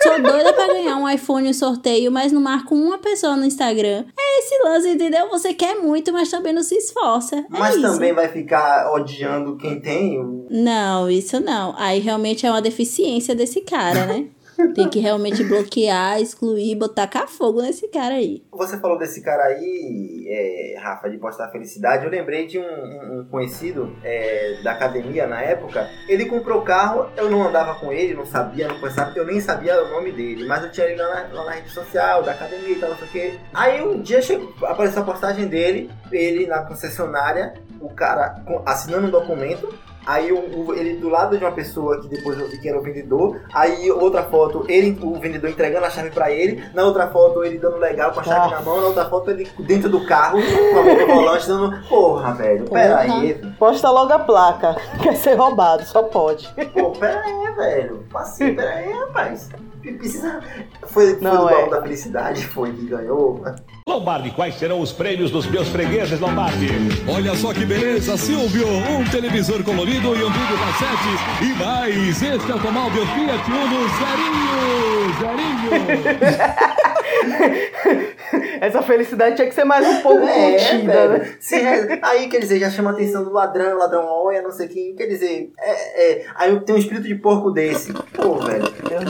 Sou 0.02 0.20
doida 0.20 0.52
pra 0.54 0.66
ganhar 0.68 0.96
um 0.98 1.08
iPhone 1.08 1.48
em 1.48 1.54
sorteio, 1.54 2.12
mas 2.12 2.32
não 2.32 2.42
marco 2.42 2.74
uma 2.74 2.98
pessoa 2.98 3.36
no 3.36 3.46
Instagram. 3.46 4.04
É 4.18 4.25
esse 4.40 4.64
lance, 4.64 4.90
entendeu? 4.90 5.30
Você 5.30 5.54
quer 5.54 5.76
muito, 5.76 6.12
mas 6.12 6.30
também 6.30 6.54
não 6.54 6.64
se 6.64 6.76
esforça. 6.76 7.38
É 7.38 7.46
Mas 7.50 7.76
isso. 7.76 7.82
também 7.82 8.14
vai 8.14 8.28
ficar 8.28 8.92
odiando 8.94 9.58
quem 9.58 9.80
tem. 9.80 10.20
Não, 10.50 11.10
isso 11.10 11.40
não. 11.40 11.74
Aí 11.78 12.00
realmente 12.00 12.46
é 12.46 12.50
uma 12.52 12.62
deficiência 12.62 13.36
desse 13.36 13.62
cara, 13.62 14.06
né? 14.06 14.28
Tem 14.74 14.90
que 14.90 15.00
realmente 15.00 15.44
bloquear, 15.44 16.22
excluir, 16.22 16.76
botar 16.76 17.08
fogo 17.28 17.62
nesse 17.62 17.88
cara 17.88 18.16
aí. 18.16 18.44
Você 18.52 18.78
falou 18.80 18.98
desse 18.98 19.22
cara 19.22 19.44
aí, 19.44 20.26
é, 20.28 20.80
Rafa, 20.80 21.10
de 21.10 21.18
postar 21.18 21.50
felicidade. 21.50 22.06
Eu 22.06 22.12
lembrei 22.12 22.46
de 22.46 22.60
um, 22.60 22.64
um- 22.64 23.26
conhecido 23.30 23.96
é, 24.04 24.60
da 24.64 24.72
academia 24.72 25.26
na 25.28 25.42
época. 25.42 25.90
Ele 26.08 26.26
comprou 26.26 26.62
carro, 26.62 27.10
eu 27.18 27.30
não 27.30 27.48
andava 27.48 27.76
com 27.76 27.92
ele, 27.92 28.14
não 28.14 28.26
sabia, 28.26 28.68
não 28.68 28.80
conhecia, 28.80 29.12
eu 29.16 29.26
nem 29.26 29.40
sabia 29.40 29.82
o 29.84 29.90
nome 29.90 30.12
dele. 30.12 30.46
Mas 30.46 30.64
eu 30.64 30.72
tinha 30.72 30.88
ele 30.88 31.02
lá 31.02 31.28
na, 31.28 31.34
lá 31.34 31.46
na 31.46 31.52
rede 31.52 31.70
social, 31.70 32.24
da 32.24 32.32
academia 32.32 32.70
e 32.72 32.80
tal, 32.80 32.90
não 32.90 32.98
sei 32.98 33.08
o 33.08 33.12
quê. 33.12 33.40
Aí 33.54 33.82
um 33.82 34.02
dia 34.02 34.22
chegou, 34.22 34.54
apareceu 34.66 35.02
a 35.02 35.06
postagem 35.06 35.48
dele, 35.48 35.90
ele 36.12 36.46
na 36.48 36.60
concessionária, 36.64 37.54
o 37.80 37.90
cara 37.90 38.42
assinando 38.66 39.08
um 39.08 39.12
documento. 39.12 39.74
Aí 40.06 40.32
o- 40.32 40.68
o- 40.68 40.74
ele 40.74 40.98
do 40.98 41.10
lado 41.10 41.38
de 41.38 41.44
uma 41.44 41.52
pessoa 41.52 42.00
que 42.02 42.08
depois 42.08 42.40
eu 42.40 42.48
vi 42.48 42.58
que 42.60 42.70
era 42.70 42.78
o 42.78 42.82
vendedor. 42.82 43.42
Aí 43.54 43.90
outra 43.92 44.24
foto, 44.24 44.66
ele, 44.70 44.98
o 45.02 45.16
vendedor 45.20 45.50
entregando 45.50 45.86
a 45.86 45.90
chave 45.90 46.10
pra 46.12 46.32
ele. 46.32 46.64
Na 46.74 46.84
outra 46.84 47.08
foto, 47.08 47.44
ele 47.44 47.58
dando 47.58 47.78
legal 47.78 48.12
com 48.12 48.20
a 48.20 48.24
chave 48.24 48.54
Ah. 48.54 48.58
na 48.58 48.62
mão. 48.62 48.82
Na 48.82 48.88
outra 48.88 49.06
foto, 49.06 49.32
ele 49.32 49.48
dentro 49.60 49.90
do 49.90 50.06
carro, 50.06 50.38
com 50.42 50.80
a 50.80 50.84
mão 50.84 50.96
no 50.98 51.08
volante, 51.16 51.48
dando. 51.48 51.88
Porra, 51.88 52.34
velho, 52.34 52.66
pera 52.70 52.98
Porra. 53.04 53.16
aí. 53.20 53.34
velho. 53.34 53.54
Posta 53.58 53.90
logo 53.90 54.14
a 54.14 54.20
placa. 54.20 54.76
Quer 55.02 55.16
ser 55.16 55.34
roubado, 55.36 55.84
só 55.86 56.04
pode. 56.04 56.48
Pô, 56.74 56.92
pera 56.92 57.22
aí, 57.22 57.52
velho. 57.56 58.04
Assim, 58.14 58.54
pera 58.56 58.70
aí, 58.76 58.92
rapaz. 58.92 59.50
Precisa... 59.94 60.40
Foi, 60.88 61.12
foi 61.14 61.22
Não, 61.22 61.46
do 61.46 61.50
é. 61.50 61.70
da 61.70 61.82
felicidade, 61.82 62.46
foi 62.46 62.72
que 62.72 62.86
ganhou. 62.86 63.44
Lombardi, 63.88 64.32
quais 64.32 64.56
serão 64.56 64.80
os 64.80 64.92
prêmios 64.92 65.32
dos 65.32 65.46
meus 65.46 65.68
fregueses, 65.70 66.20
Lombardi? 66.20 66.68
Olha 67.08 67.36
só 67.36 67.54
que 67.54 67.66
beleza, 67.66 68.18
Silvio! 68.18 68.68
Um 68.68 69.04
televisor 69.10 69.64
colorido 69.64 70.16
e 70.16 70.24
um 70.24 70.32
vídeo 70.32 70.58
cassete. 70.58 71.44
E 71.44 71.54
mais, 71.64 72.22
este 72.22 72.52
automóvel 72.52 73.06
Fiat 73.08 73.52
Uno 73.52 73.88
zerinho, 74.00 75.14
zerinho. 75.20 76.86
Essa 78.62 78.82
felicidade 78.82 79.36
tinha 79.36 79.48
que 79.48 79.54
ser 79.56 79.64
mais 79.64 79.88
um 79.88 80.02
pouco 80.02 80.22
contida, 80.26 81.08
né? 81.10 81.18
É, 81.18 81.36
Se 81.40 81.56
re- 81.58 82.00
aí, 82.02 82.28
quer 82.28 82.40
dizer, 82.40 82.60
já 82.60 82.70
chama 82.70 82.90
a 82.92 82.94
atenção 82.94 83.24
do 83.24 83.32
ladrão, 83.32 83.76
o 83.76 83.80
ladrão 83.80 84.06
olha, 84.08 84.42
não 84.42 84.52
sei 84.52 84.68
quem. 84.68 84.96
Quer 84.96 85.08
dizer, 85.08 85.52
é, 85.60 86.12
é, 86.22 86.26
aí 86.36 86.60
tem 86.62 86.76
um 86.76 86.78
espírito 86.78 87.08
de 87.08 87.16
porco 87.16 87.52
desse. 87.52 87.94
Pô, 87.94 88.36
velho, 88.36 88.66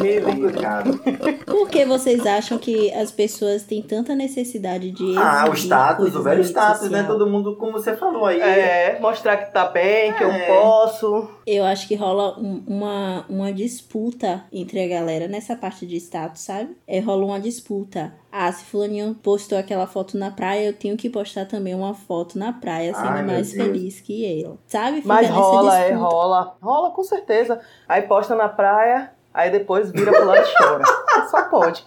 é 0.05 0.21
complicado. 0.21 0.99
Por 1.45 1.69
que 1.69 1.85
vocês 1.85 2.25
acham 2.25 2.57
que 2.57 2.91
as 2.93 3.11
pessoas 3.11 3.63
têm 3.63 3.81
tanta 3.81 4.15
necessidade 4.15 4.91
de 4.91 5.15
Ah, 5.17 5.47
o 5.49 5.53
status, 5.53 6.15
o 6.15 6.21
velho 6.23 6.41
status, 6.43 6.89
né? 6.89 6.99
social? 6.99 7.07
Todo 7.07 7.29
mundo, 7.29 7.55
como 7.57 7.73
você 7.73 7.95
falou 7.95 8.25
aí. 8.25 8.39
É, 8.41 8.97
mostrar 8.99 9.37
que 9.37 9.53
tá 9.53 9.65
bem, 9.67 10.13
que 10.13 10.23
eu 10.23 10.31
É. 10.31 10.47
posso. 10.47 11.29
Eu 11.45 11.63
acho 11.63 11.87
que 11.87 11.95
rola 11.95 12.37
um- 12.39 12.63
uma, 12.67 13.25
uma 13.29 13.53
disputa 13.53 14.43
entre 14.51 14.83
a 14.83 14.87
galera 14.87 15.27
nessa 15.27 15.55
parte 15.55 15.85
de 15.85 15.95
status, 15.97 16.41
sabe? 16.41 16.75
É, 16.87 16.99
rola 16.99 17.25
uma 17.25 17.39
disputa. 17.39 17.94
Ah, 18.31 18.51
se 18.51 18.65
fulaninho 18.65 19.15
postou 19.15 19.57
aquela 19.57 19.87
foto 19.87 20.17
na 20.17 20.29
praia, 20.31 20.67
eu 20.67 20.73
tenho 20.73 20.97
que 20.97 21.09
postar 21.09 21.45
também 21.45 21.73
uma 21.73 21.93
foto 21.93 22.37
na 22.37 22.51
praia, 22.53 22.93
sendo 22.93 23.07
Ai, 23.07 23.23
mais 23.23 23.51
Deus. 23.51 23.65
feliz 23.67 24.01
que 24.01 24.23
ele. 24.23 24.57
Sabe? 24.67 24.97
Fica 24.97 25.07
Mas 25.07 25.29
rola, 25.29 25.79
é, 25.79 25.93
rola. 25.93 26.57
Rola 26.61 26.91
com 26.91 27.03
certeza. 27.03 27.59
Aí 27.87 28.01
posta 28.03 28.35
na 28.35 28.49
praia, 28.49 29.11
aí 29.33 29.49
depois 29.49 29.91
vira 29.91 30.11
pro 30.11 30.25
lado 30.25 30.45
e 30.45 30.53
chora. 30.57 30.83
Só 31.31 31.43
pode. 31.49 31.83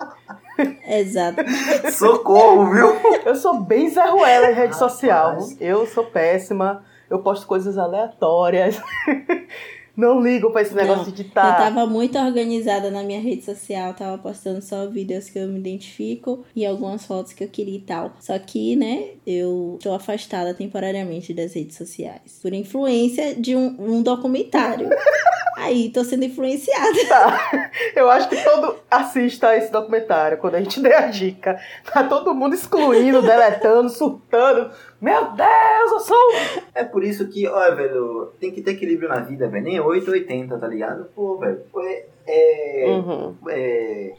Exato. 0.87 1.42
Socorro, 1.92 2.71
viu? 2.73 2.88
Eu 3.25 3.35
sou 3.35 3.61
bem 3.61 3.88
Zé 3.90 4.05
Ruela 4.09 4.47
em 4.51 4.55
rede 4.55 4.73
Rapaz. 4.73 4.77
social. 4.77 5.37
Eu 5.61 5.87
sou 5.87 6.05
péssima. 6.05 6.83
Eu 7.09 7.21
posto 7.21 7.47
coisas 7.47 7.79
aleatórias. 7.79 8.81
Não 9.98 10.22
ligo 10.22 10.52
pra 10.52 10.62
esse 10.62 10.72
negócio 10.76 11.06
Não, 11.06 11.12
de 11.12 11.22
Eu 11.22 11.30
tá. 11.30 11.56
tava 11.56 11.84
muito 11.84 12.16
organizada 12.16 12.88
na 12.88 13.02
minha 13.02 13.20
rede 13.20 13.44
social, 13.44 13.92
tava 13.94 14.16
postando 14.16 14.62
só 14.62 14.87
vídeos 14.87 15.28
que 15.28 15.40
eu 15.40 15.48
me 15.48 15.58
identifico 15.58 16.44
e 16.54 16.64
algumas 16.64 17.04
fotos 17.04 17.32
que 17.32 17.42
eu 17.42 17.48
queria 17.48 17.78
e 17.78 17.80
tal. 17.80 18.12
Só 18.20 18.38
que, 18.38 18.76
né, 18.76 19.08
eu 19.26 19.76
tô 19.82 19.92
afastada 19.92 20.54
temporariamente 20.54 21.34
das 21.34 21.52
redes 21.54 21.76
sociais. 21.76 22.38
Por 22.40 22.52
influência 22.54 23.34
de 23.34 23.56
um, 23.56 23.74
um 23.80 24.00
documentário. 24.00 24.88
Aí, 25.61 25.90
tô 25.90 26.05
sendo 26.05 26.25
influenciada. 26.25 26.88
Tá. 27.09 27.71
Eu 27.97 28.09
acho 28.11 28.29
que 28.29 28.37
todo 28.44 28.77
assista 28.90 29.57
esse 29.57 29.73
documentário 29.73 30.38
quando 30.38 30.55
a 30.55 30.61
gente 30.61 30.79
der 30.83 30.94
a 30.97 31.07
dica. 31.07 31.59
Tá 31.92 32.05
todo 32.05 32.35
mundo 32.35 32.55
excluindo, 32.55 33.21
deletando, 33.23 33.88
surtando. 33.88 34.71
Meu 35.01 35.33
Deus, 35.33 35.92
eu 35.92 36.01
sou. 36.01 36.31
É 36.75 36.85
por 36.85 37.03
isso 37.03 37.29
que, 37.29 37.47
olha, 37.49 37.75
velho, 37.75 38.33
tem 38.40 38.51
que 38.53 38.62
ter 38.62 38.73
equilíbrio 38.73 39.09
na 39.09 39.21
vida, 39.21 39.49
velho. 39.49 39.64
Nem 39.64 39.81
8 39.81 40.07
ou 40.09 40.12
80, 40.14 40.59
tá 40.59 40.66
ligado? 40.68 41.07
Pô, 41.14 41.37
velho. 41.38 41.61
pô, 41.73 41.81
É. 41.83 42.05
é, 42.27 42.87
Uhum. 42.90 43.35
é... 43.49 44.12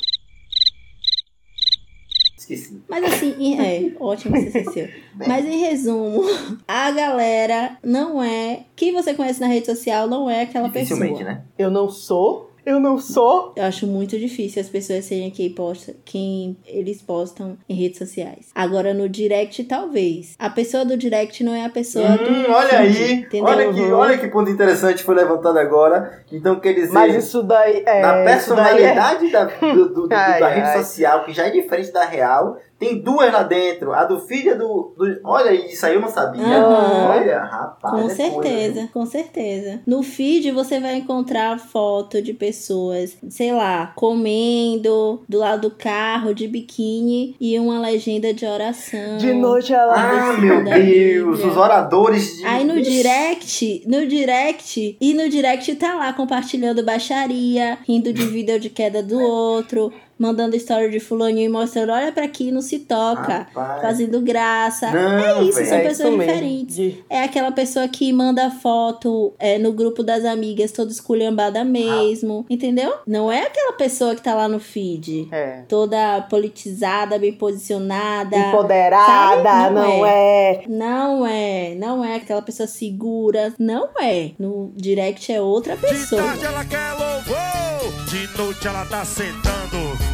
Esqueci. 2.53 2.81
Mas 2.87 3.03
assim, 3.03 3.35
em- 3.37 3.59
é, 3.59 3.91
ótimo 3.99 4.33
que 4.33 4.49
você 4.49 4.59
esqueceu. 4.59 4.87
Mas 5.27 5.45
em 5.45 5.59
resumo, 5.59 6.23
a 6.67 6.91
galera 6.91 7.77
não 7.83 8.21
é. 8.23 8.61
Quem 8.75 8.91
você 8.93 9.13
conhece 9.13 9.39
na 9.39 9.47
rede 9.47 9.65
social 9.67 10.07
não 10.07 10.29
é 10.29 10.41
aquela 10.41 10.69
pessoa. 10.69 10.99
Né? 11.23 11.41
Eu 11.57 11.69
não 11.69 11.89
sou. 11.89 12.48
Eu 12.69 12.79
não 12.79 12.99
sou. 12.99 13.51
Eu 13.55 13.63
acho 13.63 13.87
muito 13.87 14.15
difícil 14.19 14.61
as 14.61 14.69
pessoas 14.69 15.03
serem 15.05 15.31
quem, 15.31 15.49
posta, 15.51 15.95
quem 16.05 16.55
eles 16.67 17.01
postam 17.01 17.57
em 17.67 17.73
redes 17.73 17.97
sociais. 17.97 18.51
Agora, 18.53 18.93
no 18.93 19.09
direct, 19.09 19.63
talvez. 19.63 20.35
A 20.37 20.51
pessoa 20.51 20.85
do 20.85 20.95
direct 20.95 21.43
não 21.43 21.51
é 21.55 21.65
a 21.65 21.69
pessoa 21.69 22.09
do. 22.15 22.29
Hum, 22.29 22.45
olha 22.47 22.69
feed, 22.69 23.03
aí, 23.03 23.11
entendeu? 23.13 23.45
olha 23.45 23.73
que, 23.73 23.81
olha 23.91 24.17
que 24.19 24.27
ponto 24.27 24.51
interessante 24.51 25.03
foi 25.03 25.15
levantado 25.15 25.57
agora. 25.57 26.23
Então 26.31 26.59
quer 26.59 26.73
dizer, 26.73 26.93
Mas 26.93 27.15
isso 27.15 27.41
daí 27.41 27.81
é. 27.87 28.01
na 28.03 28.17
é- 28.17 28.23
personalidade 28.25 29.31
da, 29.31 29.45
do- 29.45 29.89
do- 29.89 30.07
do- 30.07 30.09
Ai, 30.13 30.39
da 30.39 30.47
ai. 30.49 30.55
rede 30.61 30.85
social, 30.85 31.23
que 31.25 31.33
já 31.33 31.47
é 31.47 31.49
diferente 31.49 31.91
da 31.91 32.05
real, 32.05 32.59
tem 32.79 32.99
duas 33.01 33.31
lá 33.31 33.43
dentro. 33.43 33.91
A 33.93 34.05
do 34.05 34.19
feed 34.21 34.45
e 34.47 34.49
a 34.51 34.55
do, 34.55 34.93
do- 34.97 35.19
Olha, 35.23 35.51
isso 35.53 35.85
aí 35.85 35.95
eu 35.95 36.01
não 36.01 36.07
sabia. 36.09 36.41
Olha, 36.43 37.39
rapaz. 37.41 37.93
Com 37.93 37.97
é 37.99 38.01
coisa, 38.01 38.15
certeza, 38.15 38.79
viu? 38.81 38.89
com 38.93 39.05
certeza. 39.05 39.81
No 39.85 40.01
feed 40.01 40.51
você 40.51 40.79
vai 40.79 40.95
encontrar 40.95 41.59
foto 41.59 42.21
de 42.21 42.33
pessoas, 42.33 43.17
sei 43.29 43.51
lá, 43.53 43.91
comendo 43.95 45.21
do 45.27 45.39
lado 45.39 45.69
do 45.69 45.71
carro, 45.75 46.33
de 46.33 46.47
biquíni 46.47 47.35
e 47.39 47.59
uma 47.59 47.79
legenda 47.79 48.33
de 48.33 48.45
oração. 48.45 49.17
De 49.17 49.33
noite 49.33 49.73
ela. 49.73 49.93
Ah, 49.95 50.33
meu 50.37 50.63
Deus, 50.63 50.75
Bíblia. 50.79 51.25
os 51.47 51.57
oradores 51.57 52.37
de. 52.37 52.45
Aí 52.45 52.63
no 52.63 52.81
direct, 52.81 53.83
no 53.87 54.05
direct, 54.07 54.97
e 54.99 55.13
no 55.13 55.29
direct 55.29 55.75
tá 55.75 55.95
lá 55.95 56.13
compartilhando 56.13 56.83
baixaria, 56.83 57.77
rindo 57.87 58.13
de 58.13 58.25
vídeo 58.25 58.59
de 58.59 58.69
queda 58.69 59.03
do 59.03 59.19
outro, 59.19 59.91
mandando 60.19 60.55
história 60.55 60.89
de 60.89 60.99
fulaninho 60.99 61.45
e 61.45 61.49
mostrando, 61.49 61.91
olha 61.93 62.11
pra 62.11 62.25
aqui, 62.25 62.51
não 62.51 62.61
se 62.61 62.79
toca, 62.79 63.47
Rapaz. 63.53 63.81
fazendo 63.81 64.19
graça. 64.21 64.91
Não, 64.91 65.17
é 65.39 65.43
isso, 65.43 65.55
velho. 65.57 65.69
são 65.69 65.77
É 65.77 65.81
pessoas 65.81 66.09
isso 66.09 66.19
diferentes. 66.19 66.75
De- 66.75 67.03
É 67.09 67.23
aquela 67.23 67.51
pessoa 67.51 67.87
que 67.87 68.11
manda 68.11 68.51
foto 68.51 69.33
é, 69.39 69.57
no 69.57 69.71
grupo 69.71 70.03
das 70.03 70.25
amigas 70.25 70.71
toda 70.71 70.91
esculhambada 70.91 71.63
mesmo, 71.63 72.45
entendeu? 72.49 72.93
Não 73.07 73.31
é 73.31 73.43
aquela 73.43 73.73
pessoa 73.73 74.13
que 74.13 74.21
tá 74.21 74.35
lá 74.35 74.47
no 74.47 74.59
feed, 74.59 75.27
É. 75.31 75.63
toda 75.67 76.21
politizada, 76.29 77.17
bem 77.17 77.31
posicionada. 77.33 78.35
Empoderada, 78.35 79.43
Sabe? 79.43 79.73
Não 79.75 79.89
não 79.99 80.05
é. 80.05 80.61
Não 80.67 81.25
é, 81.25 81.75
não 81.75 82.03
é 82.05 82.15
aquela 82.17 82.41
pessoa 82.41 82.67
segura, 82.67 83.53
não 83.57 83.89
é. 83.99 84.31
No 84.37 84.71
direct 84.75 85.31
é 85.31 85.41
outra 85.41 85.75
De 85.75 85.81
pessoa. 85.81 86.21
tarde 86.21 86.45
ela 86.45 86.65
quer 86.65 86.91
louvor, 86.91 88.05
de 88.09 88.37
noite 88.37 88.67
ela 88.67 88.85
tá 88.85 89.05
sentando, 89.05 89.97
de 89.97 90.08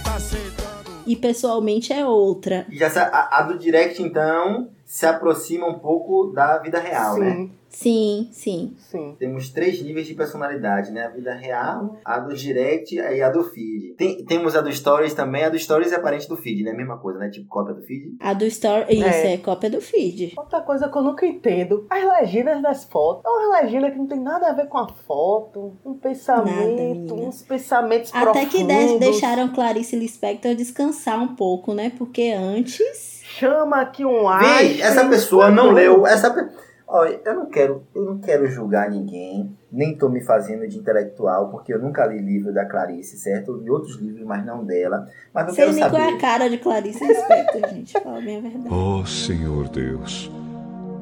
tá 0.00 0.18
sentando. 0.20 0.90
E 1.06 1.14
pessoalmente 1.16 1.92
é 1.92 2.04
outra. 2.06 2.66
Se- 2.90 2.98
a, 2.98 3.38
a 3.38 3.42
do 3.42 3.58
direct, 3.58 4.02
então, 4.02 4.68
se 4.86 5.04
aproxima 5.04 5.66
um 5.66 5.78
pouco 5.80 6.28
da 6.32 6.58
vida 6.58 6.78
real, 6.78 7.18
né? 7.18 7.30
Sim, 7.34 7.50
Sim, 7.68 8.28
sim. 8.32 8.74
sim. 8.78 9.16
Temos 9.18 9.50
três 9.50 9.82
níveis 9.82 10.06
de 10.06 10.14
personalidade, 10.14 10.90
né? 10.92 11.04
A 11.04 11.08
vida 11.10 11.34
real, 11.34 11.98
a 12.02 12.18
do 12.20 12.34
direct 12.34 12.94
e 12.94 13.20
a 13.20 13.28
do 13.28 13.44
feed. 13.44 13.94
Tem- 13.98 14.24
temos 14.24 14.56
a 14.56 14.62
do 14.62 14.72
stories 14.72 15.12
também. 15.12 15.44
A 15.44 15.50
do 15.50 15.58
stories 15.58 15.92
é 15.92 15.98
parente 15.98 16.26
do 16.26 16.36
feed, 16.38 16.62
né? 16.62 16.72
Mesma 16.72 16.96
coisa, 16.96 17.18
né? 17.18 17.28
Tipo 17.28 17.48
cópia 17.48 17.74
do 17.74 17.82
feed. 17.82 18.16
A 18.20 18.32
do 18.32 18.46
story, 18.46 18.94
isso 18.94 19.04
É. 19.04 19.34
é, 19.34 19.36
cópia 19.38 19.68
do 19.68 19.80
feed. 19.82 20.32
Outra 20.38 20.62
coisa 20.62 20.88
que 20.88 20.96
eu 20.96 21.02
nunca 21.02 21.26
entendo, 21.26 21.86
as 21.90 22.02
legendas 22.20 22.62
das 22.62 22.84
fotos. 22.84 23.24
É 23.26 23.28
uma 23.28 23.60
legenda 23.60 23.90
que 23.90 23.98
não 23.98 24.06
tem 24.06 24.20
nada 24.20 24.48
a 24.48 24.52
ver 24.54 24.68
com 24.68 24.78
a 24.78 24.88
foto, 24.88 25.76
um 25.84 25.94
pensamento, 25.94 26.82
menina. 26.82 27.12
uns 27.14 27.42
pensamentos 27.42 28.10
Até 28.14 28.46
que 28.46 28.58
de- 28.58 28.64
profundos. 28.64 29.00
deixaram 29.00 29.48
Clarice 29.48 29.96
Lispector 29.96 30.54
descansar 30.54 31.20
um 31.20 31.34
pouco, 31.34 31.74
né? 31.74 31.92
Porque 31.98 32.30
antes. 32.30 33.15
Chama 33.38 33.82
aqui 33.82 34.02
um 34.04 34.26
Vê, 34.38 34.80
essa 34.80 35.06
pessoa 35.08 35.50
não 35.50 35.70
leu. 35.70 36.06
Essa 36.06 36.30
pe... 36.30 36.46
Olha, 36.88 37.20
eu 37.24 37.34
não 37.34 37.46
quero, 37.46 37.82
eu 37.94 38.04
não 38.04 38.18
quero 38.18 38.46
julgar 38.46 38.88
ninguém, 38.88 39.54
nem 39.70 39.94
tô 39.98 40.08
me 40.08 40.22
fazendo 40.22 40.66
de 40.68 40.78
intelectual, 40.78 41.50
porque 41.50 41.74
eu 41.74 41.80
nunca 41.80 42.06
li 42.06 42.18
livro 42.20 42.54
da 42.54 42.64
Clarice, 42.64 43.18
certo? 43.18 43.50
Eu 43.50 43.56
li 43.58 43.68
outros 43.70 43.96
livros, 43.96 44.24
mas 44.24 44.46
não 44.46 44.64
dela. 44.64 45.06
Mas 45.34 45.48
eu 45.48 45.54
Sei 45.54 45.64
quero 45.64 45.76
nem 45.76 45.90
qual 45.90 46.00
é 46.00 46.04
a 46.04 46.08
saber. 46.10 46.20
cara 46.20 46.48
de 46.48 46.58
Clarice 46.58 47.04
Lispector, 47.04 47.68
gente. 47.70 47.92
Fala 48.00 48.20
bem 48.20 48.38
a 48.38 48.40
verdade. 48.40 48.68
Oh 48.72 49.04
Senhor 49.04 49.68
Deus, 49.68 50.30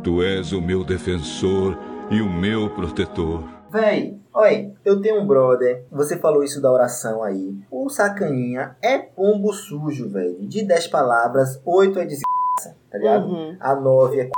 Tu 0.03 0.23
és 0.23 0.53
o 0.53 0.61
meu 0.61 0.83
defensor 0.83 1.79
e 2.11 2.21
o 2.21 2.29
meu 2.29 2.71
protetor. 2.71 3.45
Véi, 3.75 4.17
olha, 4.33 4.73
eu 4.85 5.03
tenho 5.03 5.21
um 5.21 5.27
brother, 5.27 5.85
você 5.91 6.17
falou 6.17 6.45
isso 6.45 6.63
da 6.63 6.71
oração 6.71 7.25
aí. 7.25 7.57
O 7.69 7.89
sacaninha 7.89 8.77
é 8.81 8.99
pombo 8.99 9.53
sujo, 9.53 10.09
velho. 10.09 10.47
De 10.47 10.65
10 10.65 10.87
palavras, 10.87 11.61
8 11.65 11.99
é 11.99 12.05
desgraça, 12.05 12.79
tá 12.89 12.99
ligado? 12.99 13.27
Uhum. 13.27 13.57
A 13.59 13.75
9 13.75 14.21
é 14.21 14.25
c... 14.27 14.31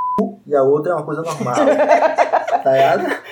e 0.46 0.56
a 0.56 0.62
outra 0.62 0.92
é 0.92 0.94
uma 0.94 1.04
coisa 1.04 1.20
normal. 1.20 1.54
tá 2.64 2.72
ligado? 2.72 3.22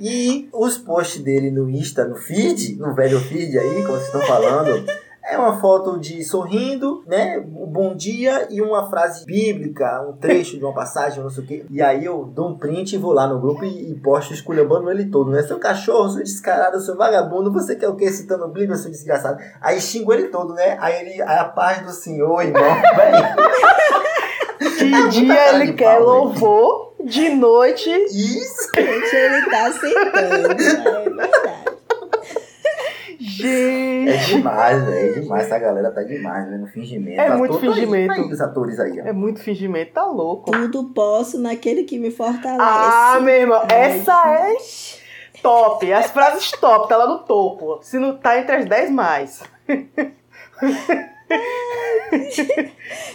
E 0.00 0.48
os 0.52 0.76
posts 0.76 1.22
dele 1.22 1.52
no 1.52 1.70
Insta, 1.70 2.04
no 2.04 2.16
feed, 2.16 2.74
no 2.74 2.92
velho 2.92 3.20
feed 3.20 3.56
aí, 3.56 3.84
como 3.84 3.96
vocês 3.96 4.06
estão 4.06 4.22
falando, 4.22 4.84
é 5.28 5.36
uma 5.36 5.60
foto 5.60 5.98
de 5.98 6.24
sorrindo, 6.24 7.04
né? 7.06 7.38
Um 7.38 7.66
bom 7.66 7.94
dia 7.94 8.48
e 8.50 8.62
uma 8.62 8.88
frase 8.88 9.26
bíblica, 9.26 10.02
um 10.08 10.14
trecho 10.14 10.56
de 10.56 10.64
uma 10.64 10.72
passagem, 10.72 11.22
não 11.22 11.28
sei 11.28 11.44
o 11.44 11.46
quê. 11.46 11.66
E 11.70 11.82
aí 11.82 12.04
eu 12.04 12.24
dou 12.24 12.48
um 12.48 12.58
print 12.58 12.94
e 12.94 12.98
vou 12.98 13.12
lá 13.12 13.26
no 13.26 13.38
grupo 13.38 13.62
e, 13.64 13.92
e 13.92 13.94
posto 13.96 14.32
esculhambando 14.32 14.90
ele 14.90 15.06
todo, 15.10 15.30
né? 15.30 15.42
Seu 15.42 15.58
cachorro, 15.58 16.08
seu 16.08 16.22
descarado, 16.22 16.80
seu 16.80 16.96
vagabundo, 16.96 17.52
você 17.52 17.76
quer 17.76 17.88
o 17.88 17.96
quê? 17.96 18.10
Citando 18.10 18.48
Bíblia, 18.48 18.76
seu 18.76 18.90
desgraçado. 18.90 19.38
Aí 19.60 19.78
xingo 19.80 20.14
ele 20.14 20.28
todo, 20.28 20.54
né? 20.54 20.78
Aí 20.80 21.00
ele, 21.00 21.22
aí 21.22 21.38
a 21.38 21.44
paz 21.44 21.84
do 21.84 21.92
Senhor, 21.92 22.42
irmão, 22.42 22.62
velho. 22.96 24.78
De 24.78 24.84
muita 24.86 25.08
dia 25.10 25.54
ele 25.54 25.72
quer 25.74 25.98
pau, 25.98 26.04
louvor, 26.04 26.94
De 27.04 27.28
noite. 27.28 27.90
Isso! 27.90 28.70
Gente, 28.74 29.14
ele 29.14 29.50
tá 29.50 29.66
aceitando. 29.66 30.16
É 30.16 31.02
verdade. 31.04 31.57
Gente. 33.38 34.10
É 34.10 34.16
demais, 34.16 34.84
velho. 34.84 35.10
É 35.16 35.20
demais. 35.20 35.46
Essa 35.46 35.58
galera 35.58 35.90
tá 35.90 36.02
demais, 36.02 36.50
né? 36.50 36.56
No 36.56 36.66
fingimento. 36.66 37.20
É 37.20 37.28
Tá 37.28 37.36
muito 37.36 37.58
fingimento. 37.58 38.12
Aí, 38.12 38.20
os 38.20 38.40
atores 38.40 38.80
aí, 38.80 39.00
ó. 39.00 39.04
É 39.04 39.12
muito 39.12 39.40
fingimento, 39.40 39.92
tá 39.92 40.04
louco. 40.06 40.50
Tudo 40.50 40.84
posso 40.92 41.38
naquele 41.38 41.84
que 41.84 41.98
me 41.98 42.10
fortalece. 42.10 42.60
Ah, 42.60 43.18
meu 43.20 43.34
irmão, 43.34 43.62
Ai, 43.70 43.82
essa 43.90 44.12
é 44.26 44.56
top. 45.42 45.92
As 45.92 46.10
frases 46.10 46.50
top, 46.52 46.88
tá 46.88 46.96
lá 46.96 47.06
no 47.06 47.20
topo. 47.20 47.78
Se 47.82 47.98
não 47.98 48.16
tá 48.16 48.38
entre 48.38 48.56
as 48.56 48.64
10 48.66 48.90
mais. 48.90 49.42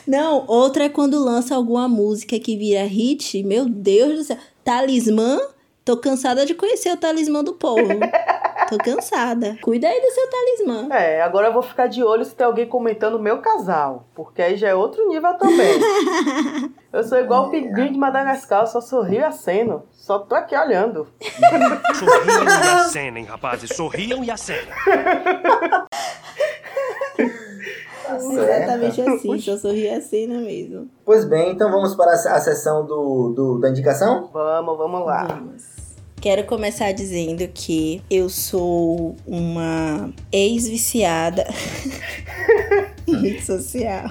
Não, 0.07 0.45
outra 0.47 0.85
é 0.85 0.89
quando 0.89 1.23
lança 1.23 1.55
alguma 1.55 1.87
música 1.87 2.39
que 2.39 2.55
vira 2.57 2.83
hit. 2.83 3.41
Meu 3.43 3.67
Deus 3.67 4.17
do 4.17 4.23
céu. 4.23 4.37
Talismã. 4.63 5.39
Tô 5.85 5.97
cansada 5.97 6.45
de 6.45 6.55
conhecer 6.55 6.91
o 6.93 6.97
talismã 6.97 7.43
do 7.43 7.53
povo. 7.53 7.81
Tô 8.69 8.77
cansada. 8.77 9.57
Cuida 9.61 9.87
aí 9.87 10.01
do 10.01 10.11
seu 10.11 10.29
talismã. 10.29 10.87
É, 10.95 11.21
agora 11.21 11.47
eu 11.47 11.53
vou 11.53 11.61
ficar 11.61 11.87
de 11.87 12.01
olho 12.01 12.23
se 12.23 12.33
tem 12.33 12.45
alguém 12.47 12.65
comentando 12.65 13.15
o 13.15 13.19
meu 13.21 13.39
casal. 13.39 14.07
Porque 14.15 14.41
aí 14.41 14.55
já 14.55 14.69
é 14.69 14.73
outro 14.75 15.05
nível 15.09 15.33
também. 15.37 15.79
Eu 16.93 17.03
sou 17.03 17.17
igual 17.17 17.47
o 17.47 17.49
pinguim 17.49 17.91
de 17.91 17.97
Madagascar, 17.97 18.61
eu 18.61 18.67
só 18.67 18.79
sorrio 18.79 19.21
e 19.21 19.23
aceno. 19.23 19.81
Só 19.91 20.19
tô 20.19 20.35
aqui 20.35 20.55
olhando. 20.55 21.07
Sorriam 21.97 22.43
e 22.43 22.69
acenem, 22.79 23.23
rapazes. 23.25 23.75
Sorriam 23.75 24.23
e 24.23 24.29
acenem. 24.29 24.67
Tá. 27.17 28.15
Exatamente 28.15 29.01
assim, 29.01 29.39
só 29.39 29.57
sorri 29.57 29.89
assim, 29.89 30.27
não 30.27 30.35
é 30.35 30.43
mesmo? 30.43 30.87
Pois 31.03 31.25
bem, 31.25 31.53
então 31.53 31.71
vamos 31.71 31.95
para 31.95 32.11
a 32.11 32.39
sessão 32.39 32.85
do, 32.85 33.29
do- 33.35 33.59
da 33.59 33.69
indicação? 33.69 34.29
Vamos, 34.31 34.77
vamos 34.77 35.03
lá. 35.03 35.23
Vamos. 35.23 35.72
Quero 36.23 36.45
começar 36.45 36.93
dizendo 36.93 37.45
que 37.53 38.01
eu 38.09 38.29
sou 38.29 39.13
uma 39.27 40.09
ex-viciada 40.31 41.45
em 43.05 43.15
rede 43.21 43.45
social. 43.45 44.09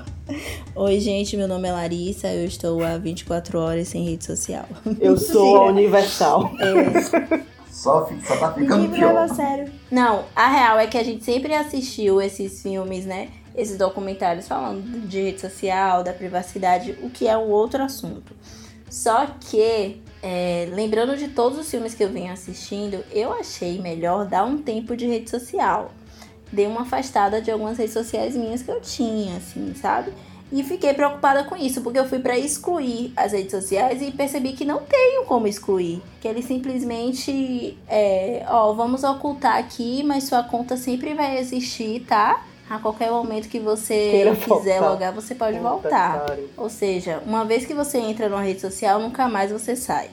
Oi, 0.76 1.00
gente, 1.00 1.38
meu 1.38 1.48
nome 1.48 1.68
é 1.68 1.72
Larissa, 1.72 2.28
eu 2.28 2.44
estou 2.44 2.84
há 2.84 2.98
24 2.98 3.58
horas 3.58 3.88
sem 3.88 4.04
rede 4.04 4.26
social. 4.26 4.66
Eu 5.00 5.16
sou 5.16 5.56
a 5.62 5.66
Universal. 5.68 6.52
Só, 7.70 8.04
fi- 8.04 8.20
só 8.26 8.36
tá 8.36 8.52
ficando 8.52 8.82
Ninguém 8.82 9.00
pior. 9.00 9.26
sério. 9.34 9.72
Não, 9.90 10.26
a 10.36 10.48
real 10.48 10.78
é 10.78 10.86
que 10.86 10.98
a 10.98 11.02
gente 11.02 11.24
sempre 11.24 11.54
assistiu 11.54 12.20
esses 12.20 12.60
filmes, 12.62 13.06
né? 13.06 13.28
Esses 13.56 13.78
documentários 13.78 14.46
falando 14.46 15.08
de 15.08 15.22
rede 15.22 15.40
social, 15.40 16.04
da 16.04 16.12
privacidade, 16.12 16.94
o 17.02 17.08
que 17.08 17.26
é 17.26 17.38
um 17.38 17.48
outro 17.48 17.82
assunto. 17.82 18.34
Só 18.90 19.26
que, 19.40 20.02
é, 20.22 20.68
lembrando 20.72 21.16
de 21.16 21.28
todos 21.28 21.58
os 21.58 21.68
filmes 21.68 21.94
que 21.94 22.04
eu 22.04 22.08
venho 22.08 22.32
assistindo, 22.32 23.04
eu 23.10 23.32
achei 23.32 23.80
melhor 23.80 24.24
dar 24.24 24.44
um 24.44 24.56
tempo 24.56 24.96
de 24.96 25.06
rede 25.06 25.28
social. 25.28 25.90
Dei 26.52 26.66
uma 26.66 26.82
afastada 26.82 27.42
de 27.42 27.50
algumas 27.50 27.76
redes 27.76 27.92
sociais 27.92 28.36
minhas 28.36 28.62
que 28.62 28.70
eu 28.70 28.80
tinha, 28.80 29.36
assim, 29.36 29.74
sabe? 29.74 30.12
E 30.52 30.62
fiquei 30.62 30.92
preocupada 30.92 31.44
com 31.44 31.56
isso, 31.56 31.80
porque 31.80 31.98
eu 31.98 32.06
fui 32.06 32.18
pra 32.18 32.38
excluir 32.38 33.10
as 33.16 33.32
redes 33.32 33.50
sociais 33.50 34.02
e 34.02 34.10
percebi 34.10 34.52
que 34.52 34.66
não 34.66 34.82
tenho 34.82 35.24
como 35.24 35.46
excluir. 35.46 36.02
Que 36.20 36.28
ele 36.28 36.42
simplesmente 36.42 37.78
é, 37.88 38.44
ó, 38.46 38.74
vamos 38.74 39.02
ocultar 39.02 39.56
aqui, 39.56 40.02
mas 40.04 40.24
sua 40.24 40.42
conta 40.42 40.76
sempre 40.76 41.14
vai 41.14 41.38
existir, 41.38 42.04
tá? 42.06 42.44
A 42.70 42.78
qualquer 42.78 43.10
momento 43.10 43.48
que 43.48 43.58
você 43.60 43.94
Queira 44.10 44.34
quiser 44.34 44.78
voltar. 44.80 44.88
logar, 44.90 45.12
você 45.12 45.34
pode 45.34 45.58
Puta 45.58 45.68
voltar. 45.68 46.20
pariu. 46.26 46.48
Ou 46.56 46.70
seja, 46.70 47.22
uma 47.26 47.44
vez 47.44 47.66
que 47.66 47.74
você 47.74 47.98
entra 47.98 48.28
numa 48.28 48.40
rede 48.42 48.60
social, 48.60 48.98
nunca 48.98 49.28
mais 49.28 49.50
você 49.52 49.76
sai. 49.76 50.08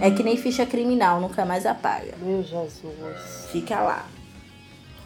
É 0.00 0.10
que 0.10 0.22
nem 0.22 0.36
ficha 0.36 0.64
criminal, 0.64 1.20
nunca 1.20 1.44
mais 1.44 1.66
apaga. 1.66 2.14
Meu 2.22 2.42
Jesus. 2.42 2.94
Fica 3.52 3.80
lá. 3.80 4.06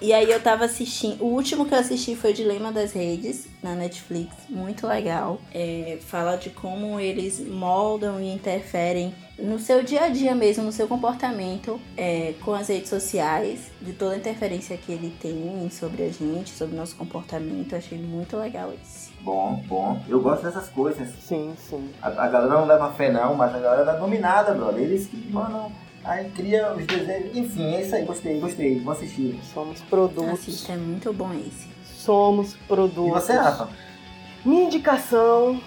E 0.05 0.13
aí 0.13 0.31
eu 0.31 0.39
tava 0.39 0.67
assistindo. 0.67 1.25
O 1.25 1.29
último 1.29 1.65
que 1.65 1.73
eu 1.73 1.79
assisti 1.79 2.15
foi 2.15 2.33
o 2.33 2.35
Dilema 2.35 2.71
das 2.71 2.93
Redes, 2.93 3.49
na 3.63 3.75
Netflix. 3.75 4.37
Muito 4.51 4.87
legal. 4.87 5.41
É, 5.51 5.97
fala 6.03 6.37
de 6.37 6.51
como 6.51 7.01
eles 7.01 7.41
moldam 7.41 8.21
e 8.21 8.31
interferem 8.31 9.15
no 9.39 9.59
seu 9.59 9.83
dia 9.83 10.05
a 10.05 10.09
dia 10.11 10.35
mesmo, 10.35 10.63
no 10.63 10.73
seu 10.73 10.87
comportamento 10.87 11.81
é, 11.97 12.35
com 12.45 12.53
as 12.53 12.69
redes 12.69 12.91
sociais, 12.91 13.73
de 13.81 13.95
toda 13.95 14.13
a 14.13 14.19
interferência 14.19 14.77
que 14.77 14.93
ele 14.93 15.11
tem 15.19 15.71
sobre 15.71 16.03
a 16.03 16.11
gente, 16.11 16.51
sobre 16.51 16.75
o 16.75 16.79
nosso 16.79 16.97
comportamento. 16.97 17.75
Achei 17.75 17.97
muito 17.97 18.37
legal 18.37 18.75
isso. 18.75 19.11
Bom, 19.23 19.63
bom. 19.67 19.99
Eu 20.07 20.21
gosto 20.21 20.43
dessas 20.43 20.69
coisas. 20.69 21.09
Sim, 21.19 21.55
sim. 21.57 21.91
A, 22.03 22.09
a 22.09 22.29
galera 22.29 22.53
não 22.53 22.67
leva 22.67 22.93
fé 22.93 23.11
não, 23.11 23.35
mas 23.35 23.55
a 23.55 23.59
galera 23.59 23.93
é 23.93 23.97
dominada, 23.97 24.53
brother. 24.53 24.83
Eles 24.83 25.07
que 25.07 25.17
mandam, 25.33 25.73
aí 26.05 26.31
cria 26.31 26.73
os 26.75 26.87
desejos. 26.87 27.37
Enfim, 27.37 27.75
é 27.75 27.83
isso 27.83 27.95
aí. 27.95 28.05
Gostei, 28.05 28.41
gostei. 28.41 28.81
Vou 28.81 28.93
assistir. 28.93 29.39
Somos 29.53 29.81
produtos. 29.83 30.33
Assista, 30.33 30.73
é 30.73 30.77
muito 30.77 31.13
bom 31.13 31.31
esse. 31.35 31.69
Somos 31.85 32.55
E 32.55 32.59
produtos. 32.69 33.13
você, 33.23 33.33
Rafa? 33.33 33.69
Minha 34.45 34.65
indicação 34.65 35.61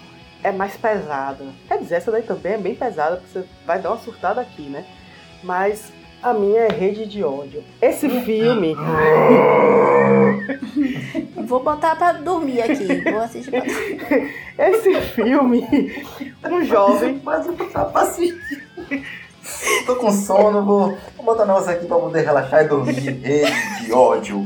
é 0.44 0.52
mais 0.52 0.76
pesada. 0.78 1.46
Quer 1.68 1.80
dizer, 1.80 1.96
essa 1.96 2.12
daí 2.12 2.22
também 2.24 2.54
é 2.54 2.58
bem 2.58 2.76
pesada, 2.76 3.18
porque 3.18 3.40
você 3.40 3.46
vai 3.66 3.80
dar 3.82 3.90
uma 3.92 3.98
surtada 4.00 4.40
aqui, 4.42 4.64
né? 4.64 4.86
Mas 5.44 5.92
a 6.22 6.34
minha 6.34 6.62
é 6.62 6.68
Rede 6.68 7.06
de 7.08 7.24
Ódio. 7.24 7.64
Esse 7.82 8.08
filme. 8.22 8.76
Vou 11.48 11.64
botar 11.64 11.96
pra 11.96 12.12
dormir 12.14 12.62
aqui. 12.62 12.86
Vou 13.10 13.20
assistir 13.22 13.50
pra 13.52 13.60
dormir. 13.62 14.34
Esse 14.58 15.02
filme. 15.02 15.66
Um 16.50 16.64
jovem. 16.64 17.22
Mas 17.24 17.46
eu 17.48 17.54
tô 17.54 17.66
pra 17.66 18.02
assistir. 18.02 18.38
Tô 19.86 19.96
com 19.96 20.12
sono, 20.12 20.64
vou, 20.64 20.98
vou 21.16 21.26
botar 21.26 21.46
negócio 21.46 21.72
aqui 21.72 21.86
pra 21.86 21.98
poder 21.98 22.26
relaxar 22.26 22.64
e 22.64 22.68
dormir. 22.68 22.94
Rede 22.94 23.86
de 23.86 23.94
ódio. 23.94 24.46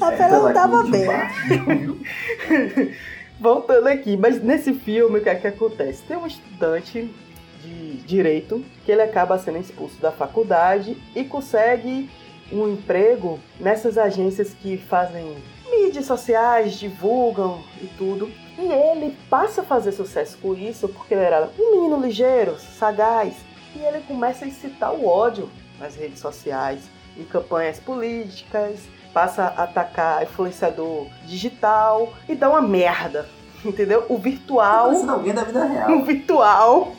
A 0.00 0.12
Pela 0.12 0.28
não 0.28 0.52
tava 0.52 0.84
bem. 0.84 1.08
Voltando 3.40 3.86
aqui, 3.86 4.16
mas 4.16 4.42
nesse 4.42 4.74
filme 4.74 5.18
o 5.18 5.22
que 5.22 5.28
é 5.28 5.34
que 5.34 5.46
acontece? 5.46 6.02
Tem 6.02 6.16
um 6.16 6.26
estudante 6.26 7.14
de 7.62 7.96
direito 7.98 8.64
que 8.84 8.90
ele 8.90 9.02
acaba 9.02 9.38
sendo 9.38 9.58
expulso 9.58 10.00
da 10.00 10.10
faculdade 10.10 10.96
e 11.14 11.24
consegue 11.24 12.10
um 12.50 12.68
emprego 12.68 13.38
nessas 13.60 13.98
agências 13.98 14.54
que 14.54 14.76
fazem 14.76 15.36
mídias 15.70 16.06
sociais, 16.06 16.74
divulgam 16.78 17.62
e 17.80 17.86
tudo. 17.98 18.30
E 18.58 18.62
ele 18.62 19.16
passa 19.30 19.60
a 19.60 19.64
fazer 19.64 19.92
sucesso 19.92 20.36
com 20.38 20.54
isso 20.54 20.88
porque 20.88 21.14
ele 21.14 21.22
era 21.22 21.48
um 21.58 21.70
menino 21.70 22.00
ligeiro, 22.00 22.58
sagaz, 22.58 23.34
e 23.74 23.78
ele 23.78 24.00
começa 24.00 24.44
a 24.44 24.48
incitar 24.48 24.92
o 24.92 25.06
ódio 25.06 25.48
nas 25.78 25.94
redes 25.94 26.18
sociais, 26.18 26.80
em 27.16 27.24
campanhas 27.24 27.78
políticas, 27.78 28.80
passa 29.12 29.44
a 29.56 29.64
atacar 29.64 30.22
influenciador 30.22 31.06
digital 31.24 32.12
e 32.28 32.34
dá 32.34 32.48
uma 32.50 32.62
merda, 32.62 33.28
entendeu? 33.64 34.04
O 34.08 34.18
virtual, 34.18 34.90
alguém 35.08 35.32
da 35.34 35.44
vida 35.44 35.64
o 35.64 35.68
real. 35.68 36.02
virtual 36.04 36.92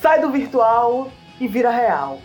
sai 0.00 0.20
do 0.20 0.30
virtual 0.30 1.10
e 1.40 1.48
vira 1.48 1.70
real. 1.70 2.18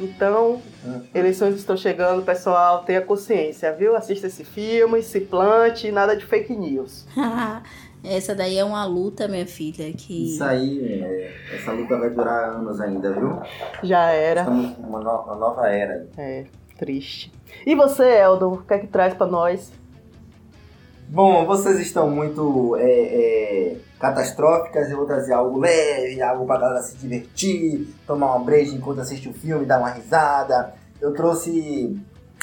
Então, 0.00 0.60
Hum. 0.84 1.02
eleições 1.14 1.54
estão 1.56 1.76
chegando, 1.76 2.22
pessoal, 2.22 2.84
tenha 2.84 3.02
consciência, 3.02 3.72
viu? 3.74 3.94
Assista 3.94 4.26
esse 4.26 4.44
filme, 4.44 5.02
se 5.02 5.20
plante, 5.20 5.92
nada 5.92 6.16
de 6.16 6.24
fake 6.24 6.54
news. 6.56 7.06
Essa 8.02 8.34
daí 8.34 8.56
é 8.56 8.64
uma 8.64 8.82
luta, 8.86 9.28
minha 9.28 9.46
filha, 9.46 9.92
que 9.92 10.34
Isso 10.34 10.42
aí, 10.42 11.02
é, 11.02 11.54
essa 11.54 11.70
luta 11.70 11.98
vai 11.98 12.08
durar 12.08 12.54
anos 12.54 12.80
ainda, 12.80 13.12
viu? 13.12 13.38
Já 13.82 14.06
era. 14.10 14.40
Estamos 14.40 14.78
numa 14.78 15.00
no- 15.00 15.20
uma 15.20 15.34
nova 15.34 15.68
era. 15.68 16.08
É, 16.16 16.44
triste. 16.78 17.30
E 17.66 17.74
você, 17.74 18.04
Eldon, 18.04 18.54
o 18.54 18.62
que 18.62 18.72
é 18.72 18.78
que 18.78 18.86
traz 18.86 19.12
pra 19.12 19.26
nós? 19.26 19.70
Bom, 21.12 21.44
vocês 21.44 21.80
estão 21.80 22.08
muito 22.08 22.76
é, 22.76 22.84
é, 22.84 23.76
catastróficas, 23.98 24.88
eu 24.88 24.96
vou 24.96 25.06
trazer 25.06 25.32
algo 25.32 25.58
leve, 25.58 26.22
algo 26.22 26.46
pra 26.46 26.56
galera 26.56 26.82
se 26.84 26.96
divertir, 26.96 27.92
tomar 28.06 28.36
uma 28.36 28.44
breja 28.44 28.76
enquanto 28.76 29.00
assiste 29.00 29.28
o 29.28 29.34
filme, 29.34 29.66
dar 29.66 29.80
uma 29.80 29.90
risada. 29.90 30.72
Eu 31.00 31.12
trouxe 31.12 32.00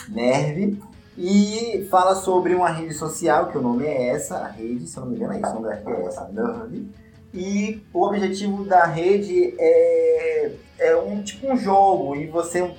Nerve 0.09 0.83
e 1.17 1.87
fala 1.89 2.13
sobre 2.15 2.53
uma 2.55 2.67
rede 2.67 2.93
social, 2.93 3.47
que 3.47 3.57
o 3.57 3.61
nome 3.61 3.85
é 3.85 4.09
essa, 4.09 4.39
a 4.39 4.47
rede, 4.49 4.85
se 4.85 4.97
eu 4.97 5.05
não 5.05 5.11
me 5.11 5.15
engano 5.15 5.31
é 5.31 5.37
isso, 5.37 5.49
o 5.49 5.53
nome 5.53 5.67
da 5.69 5.75
rede 5.75 5.89
é 5.89 6.05
essa, 6.05 6.27
Nerve. 6.27 6.89
E 7.37 7.81
o 7.93 8.03
objetivo 8.03 8.63
da 8.65 8.85
rede 8.85 9.53
é, 9.59 10.51
é 10.79 10.95
um 10.95 11.21
tipo 11.21 11.51
um 11.51 11.55
jogo 11.55 12.15
e 12.15 12.25
você 12.25 12.63
um 12.63 12.73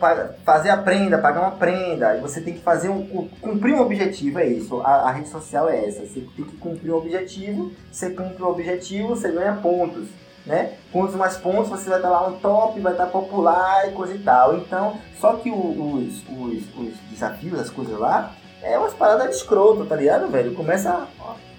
fazer 0.44 0.70
a 0.70 0.76
prenda, 0.76 1.16
pagar 1.16 1.42
uma 1.42 1.52
prenda, 1.52 2.16
e 2.16 2.20
você 2.20 2.40
tem 2.40 2.54
que 2.54 2.60
fazer 2.60 2.88
um 2.88 3.06
cu- 3.06 3.28
cumprir 3.40 3.74
um 3.74 3.80
objetivo, 3.80 4.40
é 4.40 4.46
isso. 4.46 4.80
A, 4.80 5.08
a 5.08 5.12
rede 5.12 5.28
social 5.28 5.68
é 5.68 5.86
essa. 5.86 6.04
Você 6.04 6.26
tem 6.34 6.44
que 6.44 6.56
cumprir 6.56 6.92
um 6.92 6.96
objetivo, 6.96 7.70
você 7.92 8.10
cumpre 8.10 8.42
o 8.42 8.48
objetivo, 8.48 9.10
você 9.10 9.30
ganha 9.30 9.52
pontos. 9.54 10.08
Né? 10.44 10.72
Quantos 10.90 11.14
mais 11.14 11.36
pontos 11.36 11.68
você 11.68 11.88
vai 11.88 11.98
estar 11.98 12.08
lá 12.08 12.28
no 12.28 12.38
top, 12.38 12.80
vai 12.80 12.92
estar 12.92 13.06
popular 13.06 13.86
e 13.86 13.92
coisa 13.92 14.14
e 14.14 14.18
tal. 14.18 14.56
Então, 14.56 14.96
só 15.20 15.34
que 15.34 15.50
os, 15.50 16.24
os, 16.28 16.68
os 16.76 16.98
desafios, 17.10 17.60
as 17.60 17.70
coisas 17.70 17.96
lá, 17.98 18.34
é 18.62 18.76
umas 18.78 18.94
paradas 18.94 19.28
de 19.28 19.36
escroto, 19.36 19.84
tá 19.84 19.94
ligado, 19.94 20.26
velho? 20.28 20.54
Começa. 20.54 21.06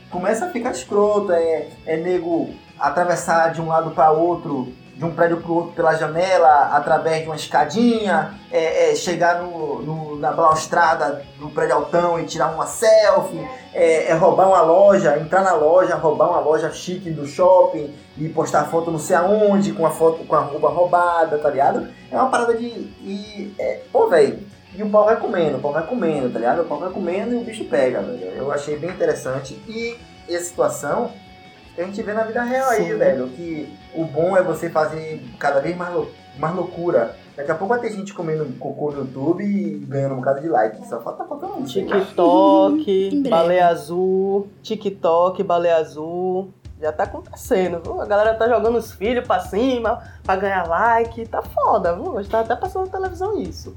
começa 0.10 0.46
a 0.46 0.50
ficar 0.50 0.72
escroto, 0.72 1.32
é, 1.32 1.68
é 1.86 1.98
nego 1.98 2.50
atravessar 2.80 3.52
de 3.52 3.62
um 3.62 3.68
lado 3.68 3.92
para 3.92 4.12
outro, 4.12 4.74
de 5.00 5.06
um 5.06 5.12
prédio 5.12 5.38
para 5.38 5.52
outro 5.52 5.72
pela 5.72 5.96
janela, 5.96 6.72
através 6.74 7.22
de 7.22 7.28
uma 7.28 7.36
escadinha, 7.36 8.34
é, 8.52 8.92
é 8.92 8.96
chegar 8.96 9.42
no, 9.42 9.82
no, 9.82 10.20
na 10.20 10.32
balaustrada 10.32 11.24
do 11.40 11.50
prédio 11.50 11.76
altão 11.76 12.20
e 12.20 12.26
tirar 12.26 12.54
uma 12.54 12.66
selfie, 12.66 13.48
é, 13.74 14.12
é 14.12 14.14
roubar 14.14 14.50
uma 14.50 14.62
loja, 14.62 15.18
entrar 15.18 15.42
na 15.42 15.54
loja, 15.54 15.96
roubar 15.96 16.30
uma 16.30 16.42
loja 16.42 16.70
chique 16.72 17.10
do 17.10 17.26
shopping 17.26 17.96
e 18.18 18.28
postar 18.28 18.66
foto 18.66 18.92
não 18.92 19.00
sei 19.00 19.16
aonde, 19.16 19.72
com 19.72 19.86
a 19.86 19.90
foto 19.90 20.26
com 20.26 20.36
a 20.36 20.42
roupa 20.42 20.68
roubada, 20.68 21.38
tá 21.38 21.50
ligado? 21.50 21.88
É 22.12 22.16
uma 22.18 22.30
parada 22.30 22.54
de. 22.56 22.66
E, 22.66 23.56
é, 23.58 23.80
pô, 23.92 24.08
velho. 24.10 24.40
E 24.76 24.84
o 24.84 24.90
pau 24.90 25.04
vai 25.04 25.16
comendo, 25.16 25.58
o 25.58 25.62
pau 25.62 25.74
vai 25.74 25.86
comendo, 25.86 26.30
tá 26.30 26.40
ligado? 26.40 26.62
O 26.62 26.66
pau 26.66 26.78
vai 26.78 26.92
comendo 26.92 27.34
e 27.34 27.38
o 27.38 27.44
bicho 27.44 27.66
pega, 27.66 28.02
velho. 28.02 28.24
Eu 28.36 28.52
achei 28.52 28.78
bem 28.78 28.92
interessante. 28.92 29.54
E 29.68 29.98
essa 30.30 30.46
situação 30.46 31.12
a 31.82 31.86
gente 31.86 32.02
vê 32.02 32.14
na 32.14 32.24
vida 32.24 32.42
real 32.44 32.70
aí, 32.70 32.92
Sim. 32.92 32.98
velho. 32.98 33.28
Que 33.30 33.74
o 33.96 34.04
bom 34.06 34.36
é 34.38 34.42
você 34.44 34.70
fazer 34.70 35.22
cada 35.40 35.60
vez 35.60 35.76
mais, 35.78 35.94
lou- 35.94 36.10
mais 36.38 36.56
loucura. 36.56 37.16
Daqui 37.36 37.52
a 37.52 37.56
pouco 37.56 37.74
vai 37.74 37.82
ter 37.82 37.92
gente 37.96 38.14
comendo 38.14 38.46
cocô 38.60 38.92
no 38.92 39.00
YouTube 39.00 39.44
e 39.44 39.80
ganhando 39.88 40.14
um 40.14 40.18
bocado 40.18 40.42
de 40.42 40.50
like. 40.50 40.86
Só 40.88 41.00
falta 41.00 41.24
faltando 41.24 41.62
isso. 41.64 41.74
TikTok, 41.74 43.10
breve. 43.12 43.30
baleia 43.30 43.68
azul, 43.68 44.48
TikTok, 44.62 45.42
baleia 45.44 45.78
azul. 45.78 46.50
Já 46.82 46.92
tá 46.94 47.04
acontecendo, 47.04 47.82
viu? 47.84 48.02
A 48.02 48.06
galera 48.06 48.34
tá 48.36 48.48
jogando 48.48 48.78
os 48.78 48.94
filhos 48.94 49.26
pra 49.28 49.40
cima 49.42 50.02
pra 50.24 50.36
ganhar 50.38 50.66
like. 50.68 51.26
Tá 51.28 51.42
foda, 51.42 51.94
viu? 51.94 52.14
Hoje 52.14 52.30
tá 52.30 52.40
até 52.42 52.56
passando 52.56 52.86
na 52.86 52.92
televisão 52.92 53.38
isso. 53.38 53.76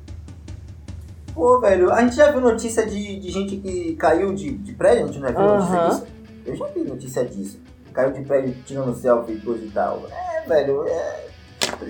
Pô, 1.34 1.58
velho, 1.60 1.90
a 1.90 2.00
gente 2.02 2.14
já 2.16 2.30
viu 2.30 2.40
notícia 2.40 2.84
de, 2.86 3.18
de 3.18 3.30
gente 3.30 3.56
que 3.56 3.94
caiu 3.96 4.34
de, 4.34 4.52
de 4.52 4.72
prédio, 4.74 5.04
a 5.04 5.06
gente 5.06 5.18
não 5.18 5.28
já 5.28 5.34
viu 5.38 5.48
notícia 5.48 5.74
Aham. 5.78 5.88
disso? 5.88 6.06
Eu 6.44 6.56
já 6.56 6.66
vi 6.66 6.80
notícia 6.80 7.24
disso. 7.24 7.60
Caiu 7.92 8.12
de 8.12 8.22
prédio 8.22 8.54
tirando 8.64 8.94
selfie 8.94 9.34
e 9.34 9.40
coisa 9.40 9.64
e 9.64 9.70
tal. 9.70 10.02
É, 10.10 10.48
velho, 10.48 10.86
é, 10.86 11.26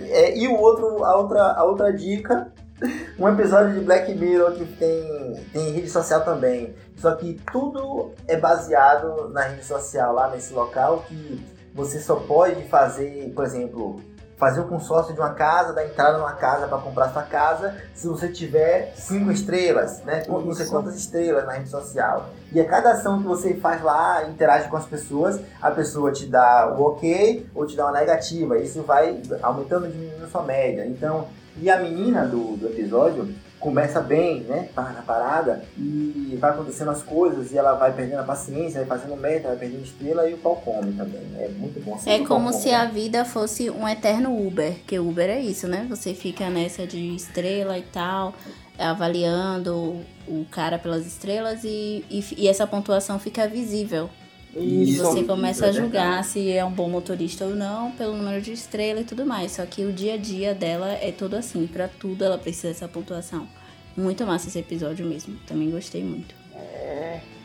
é, 0.08 0.36
E 0.36 0.48
o 0.48 0.58
outro, 0.58 1.04
a 1.04 1.16
outra, 1.16 1.42
a 1.52 1.64
outra 1.64 1.92
dica, 1.92 2.52
um 3.18 3.28
episódio 3.28 3.74
de 3.74 3.80
Black 3.80 4.12
Mirror 4.14 4.52
que 4.52 4.64
tem, 4.64 5.46
tem 5.52 5.70
rede 5.72 5.88
social 5.88 6.24
também. 6.24 6.74
Só 6.96 7.14
que 7.14 7.40
tudo 7.50 8.12
é 8.28 8.36
baseado 8.36 9.28
na 9.30 9.42
rede 9.42 9.64
social 9.64 10.14
lá 10.14 10.30
nesse 10.30 10.52
local 10.52 11.04
que 11.08 11.44
você 11.74 12.00
só 12.00 12.16
pode 12.16 12.62
fazer, 12.68 13.32
por 13.34 13.44
exemplo, 13.44 14.00
fazer 14.42 14.58
o 14.58 14.64
consórcio 14.64 15.14
de 15.14 15.20
uma 15.20 15.34
casa, 15.34 15.72
dar 15.72 15.86
entrada 15.86 16.18
numa 16.18 16.32
casa 16.32 16.66
para 16.66 16.78
comprar 16.78 17.10
sua 17.10 17.22
casa, 17.22 17.76
se 17.94 18.08
você 18.08 18.26
tiver 18.26 18.92
cinco 18.96 19.30
estrelas, 19.30 20.02
né? 20.02 20.24
Não 20.26 20.52
sei 20.52 20.66
quantas 20.66 20.96
estrelas 20.96 21.46
na 21.46 21.52
rede 21.52 21.68
social. 21.68 22.30
E 22.50 22.60
a 22.60 22.64
cada 22.64 22.90
ação 22.90 23.22
que 23.22 23.28
você 23.28 23.54
faz 23.54 23.80
lá, 23.80 24.24
interage 24.28 24.68
com 24.68 24.76
as 24.76 24.84
pessoas, 24.84 25.40
a 25.60 25.70
pessoa 25.70 26.10
te 26.10 26.26
dá 26.26 26.74
o 26.76 26.82
ok 26.82 27.46
ou 27.54 27.64
te 27.64 27.76
dá 27.76 27.84
uma 27.84 27.92
negativa. 28.00 28.58
Isso 28.58 28.82
vai 28.82 29.22
aumentando 29.40 29.86
e 29.86 29.92
diminuindo 29.92 30.24
a 30.24 30.28
sua 30.28 30.42
média. 30.42 30.84
Então, 30.88 31.28
e 31.56 31.70
a 31.70 31.78
menina 31.78 32.26
do, 32.26 32.56
do 32.56 32.66
episódio 32.66 33.32
começa 33.62 34.00
bem, 34.00 34.40
né? 34.40 34.68
Pá, 34.74 34.90
na 34.90 35.02
parada, 35.02 35.64
e 35.78 36.36
vai 36.40 36.50
acontecendo 36.50 36.90
as 36.90 37.02
coisas, 37.02 37.52
e 37.52 37.56
ela 37.56 37.74
vai 37.74 37.92
perdendo 37.92 38.18
a 38.18 38.24
paciência, 38.24 38.84
vai 38.84 38.98
fazendo 38.98 39.16
meta, 39.16 39.48
vai 39.48 39.56
perdendo 39.56 39.84
estrela, 39.84 40.28
e 40.28 40.34
o 40.34 40.38
pau 40.38 40.56
come 40.56 40.92
também. 40.92 41.22
É 41.38 41.48
muito 41.48 41.80
bom. 41.80 41.98
É 42.04 42.16
o 42.16 42.18
pau 42.18 42.26
como 42.26 42.50
come. 42.50 42.60
se 42.60 42.70
a 42.70 42.84
vida 42.86 43.24
fosse 43.24 43.70
um 43.70 43.88
eterno 43.88 44.36
Uber, 44.36 44.80
que 44.84 44.98
Uber 44.98 45.30
é 45.30 45.40
isso, 45.40 45.68
né? 45.68 45.86
Você 45.88 46.12
fica 46.12 46.50
nessa 46.50 46.86
de 46.86 47.14
estrela 47.14 47.78
e 47.78 47.82
tal, 47.82 48.34
avaliando 48.76 50.00
o 50.26 50.44
cara 50.50 50.76
pelas 50.76 51.06
estrelas 51.06 51.62
e, 51.62 52.04
e, 52.10 52.24
e 52.36 52.48
essa 52.48 52.66
pontuação 52.66 53.18
fica 53.18 53.46
visível. 53.46 54.10
E 54.54 54.96
você 54.96 55.24
começa 55.24 55.66
é 55.66 55.68
a 55.70 55.72
julgar 55.72 56.06
verdade. 56.06 56.28
se 56.28 56.50
é 56.50 56.64
um 56.64 56.70
bom 56.70 56.88
motorista 56.88 57.44
ou 57.44 57.54
não 57.54 57.90
pelo 57.92 58.16
número 58.16 58.42
de 58.42 58.52
estrela 58.52 59.00
e 59.00 59.04
tudo 59.04 59.24
mais. 59.24 59.52
Só 59.52 59.64
que 59.64 59.84
o 59.84 59.92
dia 59.92 60.14
a 60.14 60.18
dia 60.18 60.54
dela 60.54 60.92
é 60.92 61.10
todo 61.10 61.34
assim, 61.34 61.66
pra 61.66 61.88
tudo 61.88 62.24
ela 62.24 62.36
precisa 62.36 62.68
dessa 62.68 62.86
pontuação. 62.86 63.48
Muito 63.96 64.26
massa 64.26 64.48
esse 64.48 64.58
episódio 64.58 65.06
mesmo, 65.06 65.36
também 65.46 65.70
gostei 65.70 66.02
muito. 66.02 66.34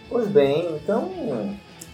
Pois 0.09 0.27
bem, 0.29 0.75
então. 0.75 1.11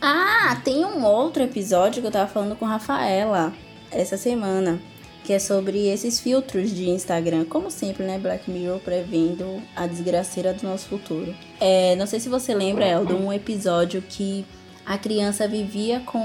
Ah, 0.01 0.59
tem 0.63 0.85
um 0.85 1.03
outro 1.03 1.43
episódio 1.43 2.01
que 2.01 2.07
eu 2.07 2.11
tava 2.11 2.29
falando 2.29 2.55
com 2.55 2.65
a 2.65 2.69
Rafaela 2.69 3.53
essa 3.89 4.17
semana, 4.17 4.79
que 5.23 5.33
é 5.33 5.39
sobre 5.39 5.87
esses 5.87 6.19
filtros 6.19 6.71
de 6.71 6.89
Instagram. 6.89 7.45
Como 7.45 7.71
sempre, 7.71 8.03
né? 8.05 8.19
Black 8.19 8.49
Mirror 8.51 8.79
prevendo 8.79 9.61
a 9.75 9.87
desgraceira 9.87 10.53
do 10.53 10.63
nosso 10.63 10.87
futuro. 10.87 11.33
É, 11.59 11.95
não 11.95 12.05
sei 12.05 12.19
se 12.19 12.29
você 12.29 12.53
lembra, 12.53 12.85
Eldo, 12.85 13.15
um 13.15 13.31
episódio 13.31 14.01
que 14.01 14.45
a 14.85 14.97
criança 14.97 15.47
vivia 15.47 16.01
com. 16.05 16.19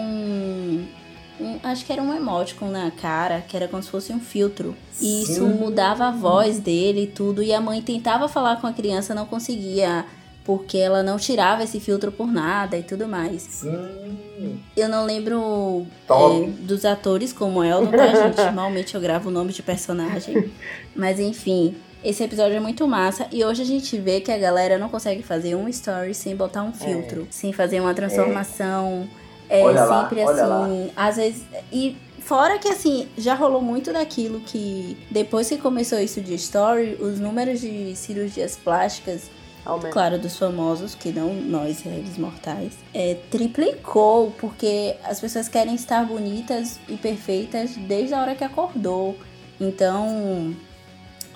um- 1.41 1.59
acho 1.63 1.85
que 1.87 1.93
era 1.93 2.03
um 2.03 2.13
emoticon 2.15 2.69
na 2.71 2.91
cara, 2.91 3.41
que 3.47 3.57
era 3.57 3.69
como 3.69 3.83
se 3.83 3.89
fosse 3.91 4.13
um 4.13 4.19
filtro. 4.21 4.75
E 5.01 5.23
isso 5.23 5.35
Sim. 5.47 5.55
mudava 5.55 6.07
a 6.07 6.11
voz 6.11 6.59
dele 6.59 7.03
e 7.05 7.07
tudo. 7.07 7.43
E 7.43 7.53
a 7.53 7.61
mãe 7.61 7.81
tentava 7.81 8.29
falar 8.29 8.61
com 8.61 8.67
a 8.67 8.73
criança, 8.73 9.15
não 9.15 9.27
conseguia. 9.27 10.05
Porque 10.45 10.79
ela 10.79 11.03
não 11.03 11.19
tirava 11.19 11.63
esse 11.63 11.79
filtro 11.79 12.11
por 12.11 12.27
nada 12.27 12.79
e 12.79 12.83
tudo 12.83 13.07
mais. 13.07 13.43
Sim. 13.43 14.59
Eu 14.75 14.89
não 14.89 15.05
lembro 15.05 15.87
é, 16.09 16.51
dos 16.63 16.87
atores 16.87 17.35
como 17.35 17.63
Eldon, 17.63 17.91
tá, 17.91 18.07
gente? 18.07 18.37
Normalmente 18.45 18.95
eu 18.95 19.01
gravo 19.01 19.29
o 19.29 19.33
nome 19.33 19.53
de 19.53 19.63
personagem. 19.63 20.51
Mas 20.97 21.21
enfim, 21.21 21.77
esse 22.03 22.23
episódio 22.23 22.57
é 22.57 22.61
muito 22.61 22.87
massa. 22.87 23.27
E 23.33 23.45
hoje 23.45 23.63
a 23.63 23.65
gente 23.65 23.99
vê 23.99 24.21
que 24.21 24.31
a 24.31 24.39
galera 24.39 24.79
não 24.79 24.89
consegue 24.89 25.23
fazer 25.23 25.55
um 25.55 25.69
story 25.69 26.15
sem 26.15 26.37
botar 26.37 26.63
um 26.63 26.73
filtro. 26.73 27.27
Sem 27.31 27.53
fazer 27.53 27.81
uma 27.81 27.95
transformação. 27.95 29.09
É, 29.49 29.63
Olha 29.63 29.85
lá, 29.85 30.03
sempre 30.03 30.25
olha 30.25 30.45
assim. 30.45 30.91
Às 30.95 31.17
vezes. 31.17 31.43
E 31.73 31.97
fora 32.21 32.59
que 32.59 32.69
assim, 32.69 33.09
já 33.17 33.35
rolou 33.35 33.63
muito 33.63 33.93
daquilo 33.93 34.41
que. 34.41 34.97
Depois 35.11 35.49
que 35.49 35.59
começou 35.59 35.99
isso 35.99 36.21
de 36.21 36.35
story, 36.35 36.97
os 37.01 37.19
números 37.19 37.61
de 37.61 37.97
cirurgias 37.97 38.57
plásticas 38.57 39.31
Aumenta. 39.65 39.91
claro, 39.91 40.19
dos 40.19 40.39
famosos, 40.39 40.95
que 40.95 41.11
não 41.11 41.35
nós, 41.35 41.83
réis 41.83 42.17
mortais, 42.17 42.73
é, 42.95 43.17
triplicou, 43.31 44.33
porque 44.39 44.97
as 45.05 45.21
pessoas 45.21 45.49
querem 45.49 45.75
estar 45.75 46.07
bonitas 46.07 46.79
e 46.89 46.97
perfeitas 46.97 47.77
desde 47.77 48.15
a 48.15 48.21
hora 48.21 48.35
que 48.35 48.45
acordou. 48.45 49.17
Então, 49.61 50.55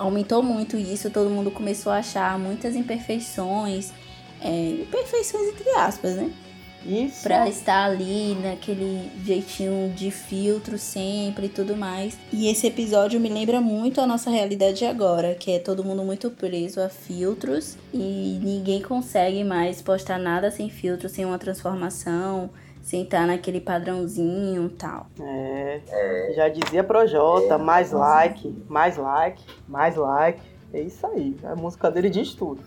aumentou 0.03 0.43
muito 0.43 0.77
isso, 0.77 1.09
todo 1.09 1.29
mundo 1.29 1.49
começou 1.49 1.91
a 1.91 1.97
achar 1.97 2.37
muitas 2.37 2.75
imperfeições, 2.75 3.91
é, 4.41 4.69
imperfeições 4.81 5.47
entre 5.49 5.69
aspas, 5.71 6.15
né? 6.15 6.31
Isso. 6.85 7.23
Pra 7.23 7.47
estar 7.47 7.85
ali 7.85 8.35
naquele 8.35 9.09
jeitinho 9.25 9.93
de 9.95 10.11
filtro 10.11 10.77
sempre 10.77 11.45
e 11.45 11.49
tudo 11.49 11.77
mais. 11.77 12.17
E 12.31 12.49
esse 12.49 12.67
episódio 12.67 13.21
me 13.21 13.29
lembra 13.29 13.61
muito 13.61 14.01
a 14.01 14.07
nossa 14.07 14.29
realidade 14.29 14.83
agora, 14.83 15.33
que 15.33 15.51
é 15.51 15.59
todo 15.59 15.83
mundo 15.83 16.03
muito 16.03 16.29
preso 16.29 16.81
a 16.81 16.89
filtros 16.89 17.77
e 17.93 18.37
ninguém 18.43 18.81
consegue 18.81 19.45
mais 19.45 19.81
postar 19.81 20.19
nada 20.19 20.51
sem 20.51 20.69
filtro, 20.69 21.07
sem 21.07 21.23
uma 21.23 21.39
transformação, 21.39 22.49
sem 22.83 23.03
estar 23.03 23.25
naquele 23.25 23.61
padrãozinho 23.61 24.65
e 24.65 24.69
tal. 24.69 25.07
É. 25.19 25.79
Já 26.35 26.49
dizia 26.49 26.83
Projota, 26.83 27.55
É, 27.55 27.57
mais 27.57 27.91
like, 27.91 28.63
mais 28.67 28.97
like, 28.97 29.43
mais 29.67 29.95
like. 29.95 30.41
É 30.73 30.81
isso 30.81 31.07
aí. 31.07 31.35
A 31.45 31.55
música 31.55 31.89
dele 31.89 32.09
diz 32.09 32.33
tudo. 32.35 32.61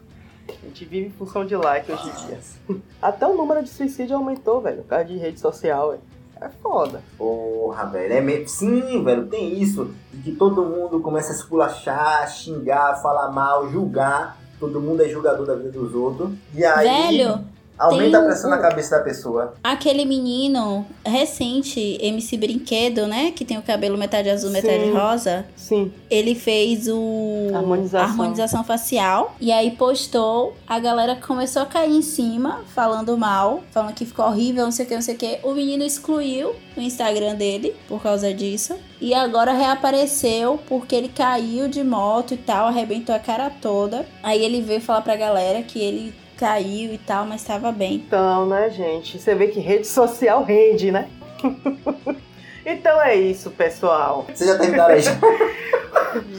A 0.49 0.67
gente 0.67 0.85
vive 0.85 1.09
em 1.09 1.11
função 1.11 1.45
de 1.45 1.55
like 1.55 1.91
hoje 1.93 2.09
em 2.09 2.27
dia. 2.27 2.39
Até 3.03 3.27
o 3.27 3.37
número 3.37 3.63
de 3.63 3.69
suicídio 3.69 4.17
aumentou, 4.17 4.61
velho. 4.61 4.83
Por 4.83 4.89
causa 4.89 5.05
de 5.05 5.17
rede 5.17 5.39
social, 5.39 5.91
velho. 5.91 6.03
É 6.41 6.49
foda. 6.49 7.03
Porra, 7.19 7.85
velho. 7.87 8.13
É 8.13 8.21
meio... 8.21 8.49
Sim, 8.49 9.03
velho, 9.03 9.27
tem 9.27 9.61
isso. 9.61 9.95
De 10.13 10.23
que 10.23 10.33
todo 10.33 10.65
mundo 10.65 11.01
começa 11.01 11.33
a 11.33 11.35
esculachar, 11.35 12.29
xingar, 12.31 13.03
falar 13.03 13.31
mal, 13.31 13.69
julgar. 13.71 14.39
Todo 14.59 14.81
mundo 14.81 15.03
é 15.03 15.09
julgador 15.09 15.45
da 15.47 15.55
vida 15.55 15.71
dos 15.71 15.95
outros. 15.95 16.31
E 16.55 16.65
aí. 16.65 17.17
Velho, 17.17 17.45
Aumenta 17.79 18.19
a 18.19 18.23
pressão 18.25 18.49
um- 18.51 18.55
na 18.55 18.59
cabeça 18.59 18.97
da 18.99 19.05
pessoa. 19.05 19.55
Aquele 19.63 20.05
menino 20.05 20.87
recente, 21.05 21.99
MC 22.01 22.37
Brinquedo, 22.37 23.07
né? 23.07 23.33
Que 23.35 23.45
tem 23.45 23.59
o 23.59 23.63
cabelo 23.63 23.99
metade 23.99 24.31
azul, 24.31 24.51
metade 24.51 24.85
Sim. 24.85 24.93
rosa. 24.93 25.47
Sim. 25.57 25.93
Ele 26.11 26.35
fez 26.35 26.89
o 26.89 27.51
Harmonização. 27.55 28.01
a 28.01 28.11
harmonização 28.11 28.65
facial 28.65 29.35
e 29.41 29.51
aí 29.53 29.73
postou, 29.73 30.55
a 30.67 30.79
galera 30.79 31.17
começou 31.17 31.63
a 31.63 31.67
cair 31.67 31.93
em 31.93 32.03
cima, 32.03 32.61
falando 32.75 33.17
mal, 33.19 33.63
falando 33.71 33.95
que 33.95 34.07
ficou 34.07 34.25
horrível, 34.27 34.65
não 34.65 34.73
sei 34.73 34.85
o 34.85 34.89
que, 34.89 34.95
não 34.95 35.03
sei 35.03 35.15
o 35.15 35.19
que. 35.19 35.39
O 35.43 35.53
menino 35.53 35.85
excluiu 35.85 36.55
o 36.77 36.81
Instagram 36.81 37.35
dele 37.35 37.75
por 37.89 38.03
causa 38.03 38.33
disso 38.33 38.75
e 39.01 39.13
agora 39.15 39.53
reapareceu 39.53 40.59
porque 40.69 40.95
ele 40.95 41.09
caiu 41.09 41.69
de 41.69 41.83
moto 41.85 42.35
e 42.35 42.37
tal, 42.37 42.67
arrebentou 42.69 43.15
a 43.15 43.19
cara 43.19 43.51
toda. 43.51 44.07
Aí 44.23 44.43
ele 44.45 44.61
veio 44.61 44.81
falar 44.81 45.03
pra 45.03 45.17
galera 45.17 45.63
que 45.63 45.79
ele 45.79 46.15
caiu 46.37 46.93
e 46.93 46.99
tal, 46.99 47.25
mas 47.27 47.43
tava 47.43 47.73
bem. 47.73 47.95
Então, 47.95 48.47
né, 48.47 48.71
gente? 48.71 49.19
Você 49.19 49.35
vê 49.35 49.49
que 49.49 49.61
rede 49.61 49.87
social 49.87 50.43
rende, 50.45 50.91
né? 50.93 51.09
então 52.65 53.01
é 53.01 53.15
isso, 53.15 53.51
pessoal. 53.51 54.27
Vocês 54.33 54.51
já 54.51 54.59
terminaram 54.59 54.95
aí? 54.95 55.03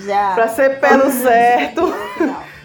Já. 0.05 0.33
Pra 0.33 0.47
ser 0.47 0.79
pelo 0.79 1.11
certo, 1.11 1.93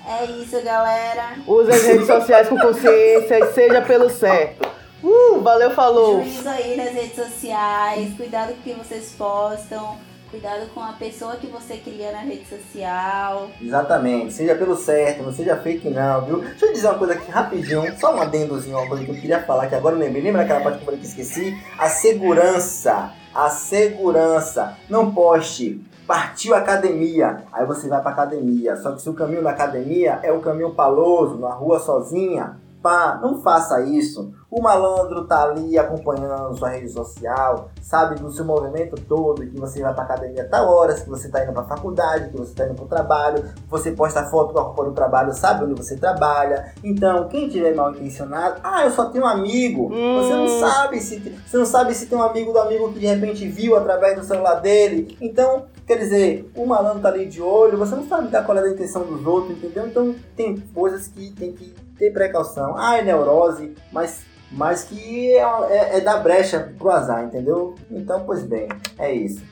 É 0.09 0.25
isso, 0.25 0.63
galera. 0.63 1.37
use 1.47 1.71
as 1.71 1.83
redes 1.85 2.07
sociais 2.07 2.49
com 2.49 2.59
consciência 2.59 3.39
e 3.39 3.53
seja 3.53 3.83
pelo 3.83 4.09
certo. 4.09 4.69
Uh, 5.03 5.41
valeu, 5.41 5.71
falou. 5.73 6.23
Juízo 6.23 6.49
aí 6.49 6.77
nas 6.77 6.93
redes 6.93 7.17
sociais, 7.17 8.15
cuidado 8.17 8.55
com 8.55 8.61
o 8.61 8.63
que 8.63 8.73
vocês 8.75 9.15
postam, 9.19 9.99
cuidado 10.33 10.67
com 10.73 10.81
a 10.81 10.95
pessoa 10.95 11.37
que 11.37 11.47
você 11.47 11.77
cria 11.77 12.11
na 12.11 12.21
rede 12.21 12.47
social. 12.47 13.51
Exatamente, 13.61 14.33
seja 14.33 14.55
pelo 14.55 14.75
certo, 14.75 15.23
não 15.23 15.31
seja 15.31 15.59
fake 15.59 15.91
não, 15.91 16.25
viu? 16.25 16.39
Deixa 16.39 16.65
eu 16.65 16.73
dizer 16.73 16.87
uma 16.87 16.99
coisa 16.99 17.13
aqui 17.13 17.31
rapidinho, 17.31 18.01
só 18.01 18.17
um 18.17 18.23
adendozinho, 18.23 18.79
uma 18.79 18.89
coisa 18.89 19.05
que 19.05 19.11
eu 19.11 19.15
queria 19.15 19.43
falar 19.43 19.67
que 19.67 19.75
agora 19.75 19.95
eu 19.95 19.99
lembrei. 19.99 20.23
Lembra 20.23 20.41
aquela 20.41 20.63
parte 20.63 20.77
que 20.77 20.83
eu 20.83 20.87
falei 20.87 21.01
que 21.01 21.07
esqueci? 21.07 21.55
A 21.79 21.87
segurança. 21.91 23.13
A 23.35 23.51
segurança. 23.51 24.79
Não 24.89 25.13
poste. 25.13 25.85
Partiu 26.07 26.55
academia, 26.55 27.45
aí 27.53 27.67
você 27.67 27.87
vai 27.87 28.01
pra 28.01 28.13
academia. 28.13 28.75
Só 28.77 28.93
que 28.93 29.03
se 29.03 29.11
o 29.11 29.15
caminho 29.15 29.43
da 29.43 29.51
academia 29.51 30.19
é 30.23 30.33
um 30.33 30.41
caminho 30.41 30.71
paloso, 30.71 31.37
na 31.37 31.51
rua 31.51 31.79
sozinha, 31.79 32.57
pá, 32.83 33.19
não 33.23 33.41
faça 33.41 33.81
isso. 33.83 34.33
O 34.51 34.61
malandro 34.61 35.25
tá 35.25 35.45
ali 35.45 35.79
acompanhando 35.79 36.55
sua 36.59 36.69
rede 36.69 36.91
social, 36.91 37.71
sabe 37.81 38.17
do 38.17 38.31
seu 38.31 38.45
movimento 38.45 39.01
todo, 39.09 39.47
que 39.47 39.59
você 39.59 39.81
vai 39.81 39.95
pra 39.95 40.03
academia 40.03 40.43
a 40.43 40.49
tal 40.49 40.69
horas, 40.69 41.01
que 41.01 41.09
você 41.09 41.31
tá 41.31 41.43
indo 41.43 41.55
pra 41.55 41.65
faculdade, 41.65 42.29
que 42.29 42.37
você 42.37 42.53
tá 42.53 42.67
indo 42.67 42.75
pro 42.75 42.85
trabalho, 42.85 43.51
você 43.67 43.93
posta 43.93 44.25
foto 44.25 44.53
com 44.53 44.59
a 44.59 44.63
roupa 44.63 44.85
do 44.85 44.93
trabalho, 44.93 45.33
sabe 45.33 45.65
onde 45.65 45.75
você 45.75 45.97
trabalha. 45.97 46.75
Então, 46.85 47.29
quem 47.29 47.49
tiver 47.49 47.75
mal 47.75 47.93
intencionado, 47.93 48.61
ah, 48.63 48.85
eu 48.85 48.91
só 48.91 49.07
tenho 49.07 49.25
um 49.25 49.29
amigo. 49.29 49.89
Você 49.89 50.35
não 50.35 50.49
sabe 50.61 51.01
se 51.01 51.19
você 51.47 51.57
não 51.57 51.67
sabe 51.67 51.95
se 51.95 52.05
tem 52.05 52.19
um 52.19 52.23
amigo 52.23 52.53
do 52.53 52.59
amigo 52.59 52.93
que 52.93 52.99
de 52.99 53.07
repente 53.07 53.49
viu 53.49 53.75
através 53.75 54.19
do 54.19 54.25
celular 54.25 54.57
dele. 54.57 55.17
Então, 55.19 55.65
quer 55.87 55.97
dizer, 55.97 56.51
o 56.55 56.67
malandro 56.67 57.01
tá 57.01 57.09
ali 57.09 57.25
de 57.25 57.41
olho, 57.41 57.79
você 57.79 57.95
não 57.95 58.07
sabe 58.07 58.29
da 58.29 58.43
qual 58.43 58.59
é 58.59 58.61
a 58.61 58.71
intenção 58.71 59.03
dos 59.05 59.25
outros, 59.27 59.57
entendeu? 59.57 59.87
Então, 59.87 60.15
tem 60.37 60.59
coisas 60.75 61.09
que 61.09 61.31
tem 61.33 61.53
que 61.53 61.75
ter 61.99 62.13
precaução. 62.13 62.77
Ah, 62.77 62.99
é 62.99 63.03
neurose, 63.03 63.75
mas 63.93 64.25
mas 64.55 64.85
que 64.85 65.33
é, 65.33 65.43
é, 65.71 65.97
é 65.97 66.01
da 66.01 66.19
brecha 66.19 66.73
pro 66.79 66.91
azar, 66.91 67.25
entendeu? 67.25 67.75
Então, 67.91 68.23
pois 68.27 68.43
bem, 68.43 68.69
é 68.99 69.11
isso. 69.11 69.43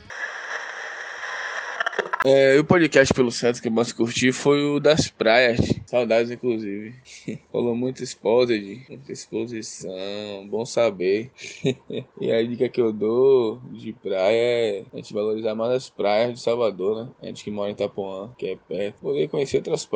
É, 2.23 2.59
o 2.59 2.65
podcast 2.65 3.15
pelo 3.15 3.31
centro 3.31 3.63
que 3.63 3.69
eu 3.69 3.73
mais 3.73 3.93
curti 3.93 4.31
foi 4.31 4.63
o 4.63 4.79
das 4.79 5.09
praias. 5.09 5.59
Saudades, 5.87 6.31
inclusive. 6.31 6.95
Rolou 7.51 7.75
muito 7.75 8.03
exposed, 8.03 8.85
muita 8.91 9.11
exposição, 9.11 10.47
bom 10.47 10.67
saber. 10.67 11.31
e 12.21 12.31
a 12.31 12.43
dica 12.43 12.69
que 12.69 12.79
eu 12.79 12.93
dou 12.93 13.59
de 13.73 13.95
praia 13.95 14.37
é 14.37 14.85
a 14.93 14.97
gente 14.97 15.15
valorizar 15.15 15.55
mais 15.55 15.73
as 15.73 15.89
praias 15.89 16.35
de 16.35 16.41
Salvador, 16.41 17.07
né? 17.07 17.11
A 17.23 17.27
gente 17.27 17.43
que 17.43 17.51
mora 17.51 17.71
em 17.71 17.73
Itapuã, 17.73 18.31
que 18.37 18.49
é 18.49 18.57
perto, 18.69 19.01
poder 19.01 19.29
conhecer 19.29 19.57
outras 19.57 19.89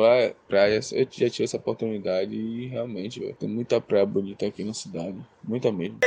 praias. 0.47 0.91
Eu 0.93 1.07
já 1.11 1.29
tive 1.29 1.43
essa 1.43 1.57
oportunidade 1.57 2.35
e 2.35 2.67
realmente, 2.67 3.19
véio, 3.19 3.35
tem 3.35 3.47
muita 3.47 3.79
praia 3.79 4.05
bonita 4.05 4.47
aqui 4.47 4.63
na 4.63 4.73
cidade. 4.73 5.17
Muita 5.43 5.71
mesmo. 5.71 5.99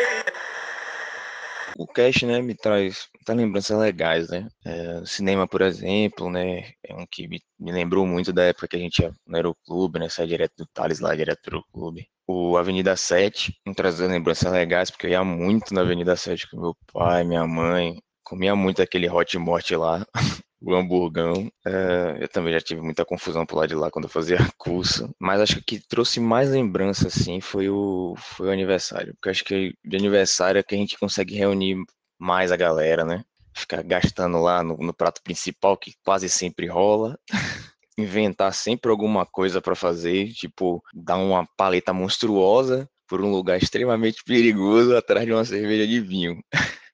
O 1.79 1.87
cast, 1.87 2.27
né, 2.27 2.43
me 2.43 2.57
traz 2.57 3.07
muitas 3.15 3.37
lembranças 3.37 3.79
legais, 3.79 4.29
né? 4.29 4.49
É, 4.67 5.01
cinema, 5.07 5.47
por 5.47 5.63
exemplo, 5.63 6.29
né, 6.29 6.73
é 6.85 6.93
um 6.95 7.07
que 7.09 7.29
me, 7.29 7.41
me 7.57 7.71
lembrou 7.71 8.05
muito 8.05 8.33
da 8.33 8.43
época 8.45 8.67
que 8.67 8.75
a 8.77 8.81
gente 8.81 8.99
ia 9.01 9.13
no 9.25 9.37
aeroclube, 9.37 10.01
né, 10.01 10.09
saia 10.09 10.27
direto 10.27 10.55
do 10.59 10.67
Thales 10.75 10.99
lá, 10.99 11.15
direto 11.15 11.41
pro 11.43 11.65
clube. 11.73 12.09
O 12.27 12.57
Avenida 12.57 12.97
7, 12.97 13.55
me 13.65 13.75
trazendo 13.77 14.11
lembranças 14.11 14.53
legais, 14.53 14.91
porque 14.91 15.07
eu 15.07 15.11
ia 15.11 15.23
muito 15.25 15.73
na 15.73 15.83
Avenida 15.83 16.17
7 16.17 16.51
com 16.51 16.61
meu 16.61 16.77
pai, 16.93 17.23
minha 17.23 17.47
mãe, 17.47 17.97
comia 18.25 18.57
muito 18.57 18.83
aquele 18.83 19.09
hot 19.09 19.39
morte 19.39 19.77
lá, 19.77 20.05
o 20.61 20.75
hamburgão. 20.75 21.51
É, 21.67 22.19
eu 22.21 22.29
também 22.29 22.53
já 22.53 22.61
tive 22.61 22.81
muita 22.81 23.05
confusão 23.05 23.47
por 23.47 23.57
lá 23.57 23.67
de 23.67 23.75
lá 23.75 23.91
quando 23.91 24.05
eu 24.05 24.11
fazia 24.11 24.39
curso. 24.59 25.11
Mas 25.19 25.41
acho 25.41 25.57
que 25.57 25.61
o 25.61 25.65
que 25.81 25.89
trouxe 25.89 26.21
mais 26.21 26.51
lembrança, 26.51 27.09
assim, 27.09 27.41
foi 27.41 27.69
o, 27.69 28.15
foi 28.17 28.49
o 28.49 28.53
aniversário. 28.53 29.15
Porque 29.15 29.31
acho 29.31 29.45
que 29.45 29.75
de 29.85 29.97
aniversário 29.97 30.59
é 30.59 30.63
que 30.63 30.75
a 30.75 30.79
gente 30.79 30.99
consegue 30.99 31.35
reunir 31.35 31.77
mais 32.19 32.53
a 32.53 32.57
galera, 32.57 33.05
né? 33.05 33.25
Ficar 33.55 33.83
gastando 33.83 34.39
lá 34.41 34.63
no, 34.63 34.77
no 34.77 34.95
prato 34.95 35.23
principal, 35.23 35.77
que 35.77 35.93
quase 36.05 36.29
sempre 36.29 36.67
rola. 36.67 37.19
Inventar 37.99 38.55
sempre 38.55 38.91
alguma 38.91 39.27
coisa 39.27 39.61
para 39.61 39.75
fazer, 39.75 40.33
tipo, 40.33 40.81
dar 40.95 41.17
uma 41.17 41.45
paleta 41.57 41.93
monstruosa 41.93 42.89
por 43.09 43.23
um 43.23 43.31
lugar 43.31 43.59
extremamente 43.61 44.23
perigoso 44.25 44.95
atrás 44.97 45.27
de 45.27 45.33
uma 45.33 45.45
cerveja 45.45 45.87
de 45.87 46.01
vinho. 46.01 46.39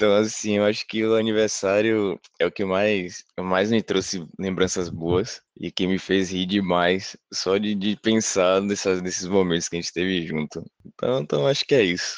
Então, 0.00 0.16
assim, 0.16 0.56
eu 0.56 0.64
acho 0.64 0.86
que 0.86 1.04
o 1.04 1.14
aniversário 1.14 2.18
é 2.38 2.46
o 2.46 2.50
que 2.50 2.64
mais, 2.64 3.22
mais 3.38 3.70
me 3.70 3.82
trouxe 3.82 4.26
lembranças 4.38 4.88
boas 4.88 5.42
e 5.54 5.70
que 5.70 5.86
me 5.86 5.98
fez 5.98 6.32
rir 6.32 6.46
demais 6.46 7.18
só 7.30 7.58
de, 7.58 7.74
de 7.74 7.96
pensar 7.96 8.62
nessas, 8.62 9.02
nesses 9.02 9.26
momentos 9.26 9.68
que 9.68 9.76
a 9.76 9.78
gente 9.78 9.92
teve 9.92 10.26
junto. 10.26 10.64
Então, 10.86 11.20
então 11.20 11.46
acho 11.46 11.66
que 11.66 11.74
é 11.74 11.82
isso. 11.82 12.14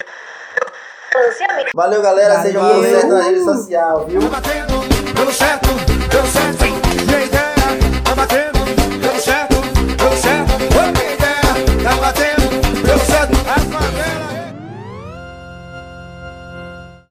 Valeu, 1.75 2.01
galera. 2.01 2.41
seja 2.43 2.61
Sejam 2.83 3.09
na 3.09 3.23
rede 3.25 3.43
social, 3.43 4.07
viu? 4.07 4.21
Tá 4.21 4.29
batendo, 4.29 4.85
deu 5.13 5.33
certo, 5.33 5.69
deu 6.09 6.25
certo. 6.27 6.65
Ideia, 7.03 7.29
tá 11.83 11.97
batendo. 11.97 12.32